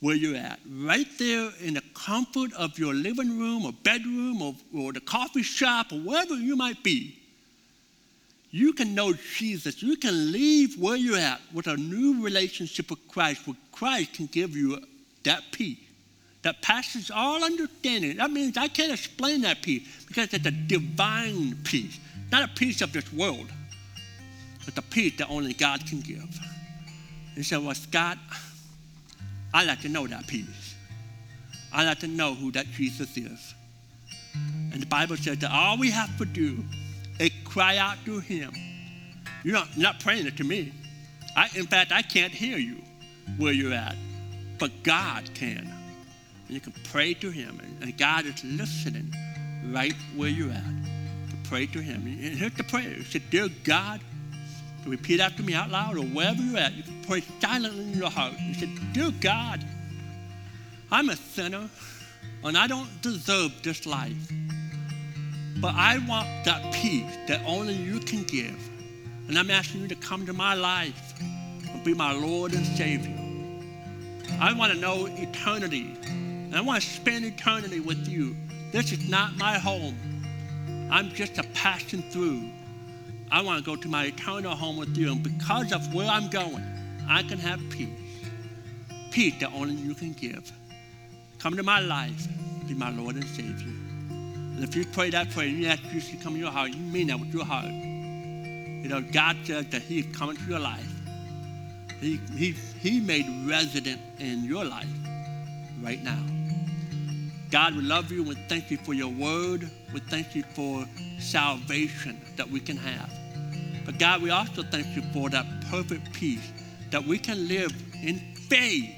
where 0.00 0.14
you're 0.14 0.36
at, 0.36 0.60
right 0.68 1.06
there 1.18 1.50
in 1.60 1.74
the 1.74 1.82
comfort 1.94 2.52
of 2.52 2.78
your 2.78 2.92
living 2.92 3.38
room 3.38 3.64
or 3.64 3.72
bedroom 3.72 4.42
or, 4.42 4.54
or 4.74 4.92
the 4.92 5.00
coffee 5.00 5.42
shop 5.42 5.92
or 5.92 5.98
wherever 5.98 6.34
you 6.34 6.56
might 6.56 6.82
be. 6.82 7.18
You 8.50 8.72
can 8.72 8.94
know 8.94 9.14
Jesus. 9.14 9.82
You 9.82 9.96
can 9.96 10.30
leave 10.30 10.78
where 10.78 10.96
you're 10.96 11.18
at 11.18 11.40
with 11.52 11.66
a 11.66 11.76
new 11.76 12.22
relationship 12.22 12.90
with 12.90 13.00
Christ, 13.08 13.46
where 13.46 13.56
Christ 13.72 14.14
can 14.14 14.26
give 14.26 14.54
you 14.54 14.78
that 15.24 15.42
peace 15.50 15.78
that 16.44 16.60
passes 16.60 17.10
all 17.10 17.42
understanding. 17.42 18.18
That 18.18 18.30
means 18.30 18.56
I 18.56 18.68
can't 18.68 18.92
explain 18.92 19.40
that 19.40 19.62
peace 19.62 19.88
because 20.06 20.32
it's 20.32 20.46
a 20.46 20.50
divine 20.50 21.56
peace, 21.64 21.98
not 22.34 22.50
a 22.50 22.52
peace 22.54 22.80
of 22.80 22.92
this 22.92 23.12
world, 23.12 23.46
but 24.64 24.74
the 24.74 24.82
peace 24.82 25.16
that 25.18 25.30
only 25.30 25.52
God 25.52 25.86
can 25.86 26.00
give. 26.00 26.36
And 27.36 27.46
so, 27.46 27.60
well, 27.60 27.76
Scott, 27.76 28.18
I'd 29.52 29.68
like 29.68 29.82
to 29.82 29.88
know 29.88 30.08
that 30.08 30.26
peace. 30.26 30.74
I'd 31.72 31.86
like 31.86 32.00
to 32.00 32.08
know 32.08 32.34
who 32.34 32.50
that 32.50 32.66
Jesus 32.72 33.16
is. 33.16 33.54
And 34.34 34.82
the 34.82 34.86
Bible 34.86 35.16
says 35.16 35.38
that 35.38 35.52
all 35.52 35.78
we 35.78 35.92
have 35.92 36.18
to 36.18 36.24
do 36.24 36.64
is 37.20 37.30
cry 37.44 37.76
out 37.76 37.98
to 38.04 38.18
Him. 38.18 38.52
You're 39.44 39.54
not, 39.54 39.68
you're 39.76 39.84
not 39.84 40.00
praying 40.00 40.26
it 40.26 40.36
to 40.38 40.44
me. 40.44 40.72
I, 41.36 41.48
in 41.54 41.66
fact, 41.66 41.92
I 41.92 42.02
can't 42.02 42.32
hear 42.32 42.58
you 42.58 42.82
where 43.38 43.52
you're 43.52 43.72
at, 43.72 43.94
but 44.58 44.72
God 44.82 45.30
can. 45.34 45.72
And 46.48 46.50
you 46.50 46.58
can 46.58 46.74
pray 46.90 47.14
to 47.14 47.30
Him, 47.30 47.60
and, 47.62 47.80
and 47.80 47.96
God 47.96 48.26
is 48.26 48.42
listening 48.42 49.14
right 49.72 49.94
where 50.16 50.30
you're 50.30 50.50
at 50.50 50.93
pray 51.44 51.66
to 51.66 51.80
Him. 51.80 52.06
And 52.06 52.38
here's 52.38 52.54
the 52.54 52.64
prayer. 52.64 52.90
He 52.90 53.04
said, 53.04 53.22
Dear 53.30 53.48
God, 53.64 54.00
repeat 54.86 55.20
after 55.20 55.42
me 55.42 55.54
out 55.54 55.70
loud 55.70 55.96
or 55.96 56.04
wherever 56.04 56.42
you're 56.42 56.58
at. 56.58 56.74
You 56.74 56.82
can 56.82 57.02
pray 57.04 57.22
silently 57.40 57.92
in 57.92 57.98
your 57.98 58.10
heart. 58.10 58.34
He 58.34 58.54
say, 58.54 58.68
Dear 58.92 59.10
God, 59.20 59.64
I'm 60.90 61.08
a 61.08 61.16
sinner 61.16 61.68
and 62.44 62.58
I 62.58 62.66
don't 62.66 62.88
deserve 63.02 63.52
this 63.62 63.86
life. 63.86 64.32
But 65.60 65.74
I 65.74 65.98
want 66.06 66.28
that 66.44 66.74
peace 66.74 67.16
that 67.28 67.40
only 67.46 67.74
you 67.74 68.00
can 68.00 68.24
give. 68.24 68.58
And 69.28 69.38
I'm 69.38 69.50
asking 69.50 69.82
you 69.82 69.88
to 69.88 69.94
come 69.94 70.26
to 70.26 70.32
my 70.32 70.54
life 70.54 71.14
and 71.20 71.82
be 71.84 71.94
my 71.94 72.12
Lord 72.12 72.52
and 72.52 72.66
Savior. 72.66 73.18
I 74.40 74.52
want 74.52 74.72
to 74.72 74.78
know 74.78 75.06
eternity. 75.06 75.96
And 76.04 76.54
I 76.54 76.60
want 76.60 76.82
to 76.82 76.88
spend 76.88 77.24
eternity 77.24 77.80
with 77.80 78.06
you. 78.06 78.36
This 78.72 78.92
is 78.92 79.08
not 79.08 79.36
my 79.36 79.58
home. 79.58 79.96
I'm 80.94 81.10
just 81.10 81.38
a 81.38 81.42
passing 81.54 82.02
through. 82.02 82.48
I 83.28 83.42
want 83.42 83.58
to 83.58 83.68
go 83.68 83.74
to 83.74 83.88
my 83.88 84.04
eternal 84.04 84.54
home 84.54 84.76
with 84.76 84.96
you. 84.96 85.10
And 85.10 85.24
because 85.24 85.72
of 85.72 85.92
where 85.92 86.06
I'm 86.06 86.28
going, 86.28 86.62
I 87.08 87.24
can 87.24 87.36
have 87.40 87.58
peace. 87.68 87.88
Peace 89.10 89.34
that 89.40 89.52
only 89.52 89.74
you 89.74 89.94
can 89.94 90.12
give. 90.12 90.52
Come 91.40 91.56
to 91.56 91.64
my 91.64 91.80
life, 91.80 92.28
be 92.68 92.74
my 92.74 92.90
Lord 92.90 93.16
and 93.16 93.24
Savior. 93.24 93.66
And 93.66 94.62
if 94.62 94.76
you 94.76 94.84
pray 94.84 95.10
that 95.10 95.30
prayer 95.30 95.48
and 95.48 95.58
you 95.58 95.66
ask 95.66 95.82
Jesus 95.90 96.10
to 96.10 96.16
come 96.18 96.36
your 96.36 96.52
heart, 96.52 96.70
you 96.70 96.78
mean 96.78 97.08
that 97.08 97.18
with 97.18 97.34
your 97.34 97.44
heart. 97.44 97.72
You 97.72 98.88
know, 98.88 99.00
God 99.00 99.36
says 99.42 99.66
that 99.70 99.82
He's 99.82 100.06
coming 100.16 100.36
to 100.36 100.44
your 100.44 100.60
life. 100.60 100.92
He, 102.00 102.20
he, 102.36 102.52
he 102.78 103.00
made 103.00 103.26
resident 103.48 104.00
in 104.20 104.44
your 104.44 104.64
life 104.64 104.86
right 105.82 106.00
now. 106.04 106.22
God, 107.50 107.76
we 107.76 107.82
love 107.82 108.10
you 108.10 108.22
We 108.22 108.34
thank 108.48 108.70
you 108.70 108.78
for 108.78 108.94
your 108.94 109.10
word. 109.10 109.70
We 109.92 110.00
thank 110.00 110.34
you 110.34 110.42
for 110.54 110.84
salvation 111.18 112.20
that 112.36 112.48
we 112.48 112.60
can 112.60 112.76
have. 112.76 113.10
But 113.84 113.98
God, 113.98 114.22
we 114.22 114.30
also 114.30 114.62
thank 114.62 114.96
you 114.96 115.02
for 115.12 115.28
that 115.30 115.46
perfect 115.70 116.12
peace 116.12 116.52
that 116.90 117.04
we 117.04 117.18
can 117.18 117.48
live 117.48 117.72
in 118.02 118.18
faith. 118.48 118.90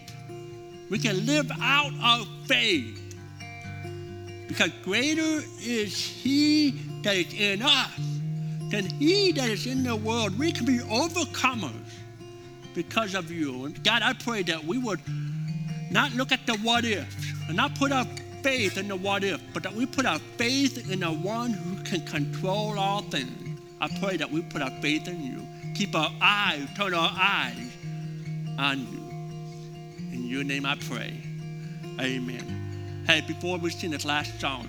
We 0.90 0.98
can 0.98 1.26
live 1.26 1.50
out 1.60 1.92
of 2.02 2.28
faith. 2.46 3.02
Because 4.48 4.70
greater 4.82 5.42
is 5.60 5.98
He 5.98 6.70
that 7.02 7.16
is 7.16 7.34
in 7.34 7.62
us 7.62 7.90
than 8.70 8.86
He 8.86 9.32
that 9.32 9.50
is 9.50 9.66
in 9.66 9.82
the 9.82 9.96
world. 9.96 10.38
We 10.38 10.52
can 10.52 10.66
be 10.66 10.78
overcomers 10.78 11.72
because 12.74 13.14
of 13.14 13.30
you. 13.30 13.64
And 13.64 13.82
God, 13.82 14.02
I 14.02 14.12
pray 14.12 14.42
that 14.44 14.64
we 14.64 14.78
would 14.78 15.00
not 15.90 16.12
look 16.12 16.32
at 16.32 16.46
the 16.46 16.56
what 16.58 16.84
ifs 16.84 17.32
and 17.48 17.56
not 17.56 17.74
put 17.74 17.90
our 17.90 18.06
faith 18.46 18.78
in 18.78 18.86
the 18.86 18.94
what 18.94 19.24
if, 19.24 19.42
but 19.52 19.64
that 19.64 19.72
we 19.72 19.84
put 19.84 20.06
our 20.06 20.20
faith 20.38 20.88
in 20.88 21.00
the 21.00 21.10
one 21.10 21.50
who 21.50 21.82
can 21.82 22.00
control 22.02 22.78
all 22.78 23.02
things. 23.02 23.60
I 23.80 23.88
pray 23.98 24.16
that 24.18 24.30
we 24.30 24.40
put 24.40 24.62
our 24.62 24.70
faith 24.80 25.08
in 25.08 25.20
you. 25.20 25.44
Keep 25.74 25.96
our 25.96 26.12
eyes, 26.22 26.68
turn 26.76 26.94
our 26.94 27.10
eyes 27.12 27.76
on 28.56 28.78
you. 28.78 29.02
In 30.12 30.28
your 30.28 30.44
name 30.44 30.64
I 30.64 30.76
pray. 30.76 31.20
Amen. 32.00 33.02
Hey, 33.08 33.20
before 33.26 33.58
we 33.58 33.70
sing 33.70 33.90
this 33.90 34.04
last 34.04 34.40
song, 34.40 34.68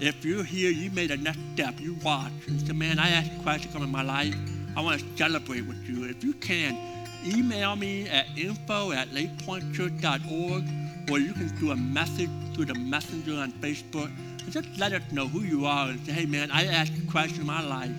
if 0.00 0.22
you're 0.22 0.44
here, 0.44 0.70
you 0.70 0.90
made 0.90 1.10
a 1.10 1.16
next 1.16 1.40
step, 1.54 1.80
you 1.80 1.96
watch, 2.04 2.30
and 2.46 2.60
say, 2.60 2.74
man, 2.74 2.98
I 2.98 3.08
asked 3.08 3.42
Christ 3.42 3.62
to 3.62 3.68
come 3.70 3.82
in 3.82 3.90
my 3.90 4.02
life. 4.02 4.34
I 4.76 4.82
want 4.82 5.00
to 5.00 5.16
celebrate 5.16 5.62
with 5.62 5.88
you. 5.88 6.04
If 6.10 6.22
you 6.22 6.34
can, 6.34 6.76
email 7.24 7.74
me 7.74 8.06
at 8.06 8.26
info 8.36 8.92
at 8.92 9.08
lakepointchurch.org 9.12 10.83
or 11.10 11.18
you 11.18 11.32
can 11.32 11.48
do 11.58 11.70
a 11.70 11.76
message 11.76 12.30
through 12.54 12.66
the 12.66 12.74
messenger 12.74 13.36
on 13.36 13.52
Facebook 13.52 14.10
and 14.42 14.52
just 14.52 14.68
let 14.78 14.92
us 14.92 15.02
know 15.12 15.26
who 15.26 15.40
you 15.40 15.66
are 15.66 15.88
and 15.88 16.04
say, 16.06 16.12
hey 16.12 16.26
man, 16.26 16.50
I 16.50 16.66
asked 16.66 16.92
a 16.96 17.10
question 17.10 17.40
in 17.40 17.46
my 17.46 17.62
life. 17.62 17.90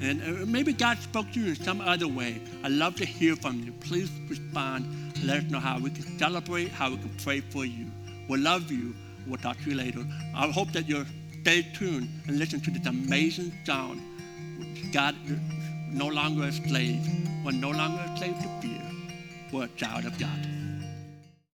And 0.00 0.22
uh, 0.22 0.46
maybe 0.46 0.72
God 0.72 0.98
spoke 0.98 1.30
to 1.32 1.40
you 1.40 1.48
in 1.48 1.56
some 1.56 1.80
other 1.80 2.06
way. 2.06 2.40
I'd 2.62 2.72
love 2.72 2.96
to 2.96 3.04
hear 3.04 3.34
from 3.36 3.60
you. 3.60 3.72
Please 3.80 4.10
respond 4.28 5.08
let 5.24 5.38
us 5.38 5.50
know 5.50 5.58
how 5.58 5.78
we 5.78 5.90
can 5.90 6.18
celebrate, 6.18 6.68
how 6.68 6.90
we 6.90 6.96
can 6.96 7.10
pray 7.22 7.40
for 7.40 7.64
you. 7.64 7.86
We 8.28 8.38
love 8.38 8.70
you. 8.70 8.94
We'll 9.26 9.38
talk 9.38 9.58
to 9.64 9.70
you 9.70 9.76
later. 9.76 10.04
I 10.34 10.48
hope 10.50 10.72
that 10.72 10.88
you'll 10.88 11.06
stay 11.40 11.62
tuned 11.74 12.08
and 12.26 12.38
listen 12.38 12.60
to 12.60 12.70
this 12.70 12.86
amazing 12.86 13.52
song. 13.64 14.00
God, 14.92 15.16
no 15.90 16.06
longer 16.06 16.44
a 16.44 16.52
slave. 16.52 17.04
We're 17.44 17.52
no 17.52 17.70
longer 17.70 18.00
a 18.00 18.16
slave 18.16 18.36
to 18.36 18.60
fear. 18.60 18.82
We're 19.52 19.64
a 19.64 19.68
child 19.68 20.04
of 20.04 20.18
God. 20.18 20.57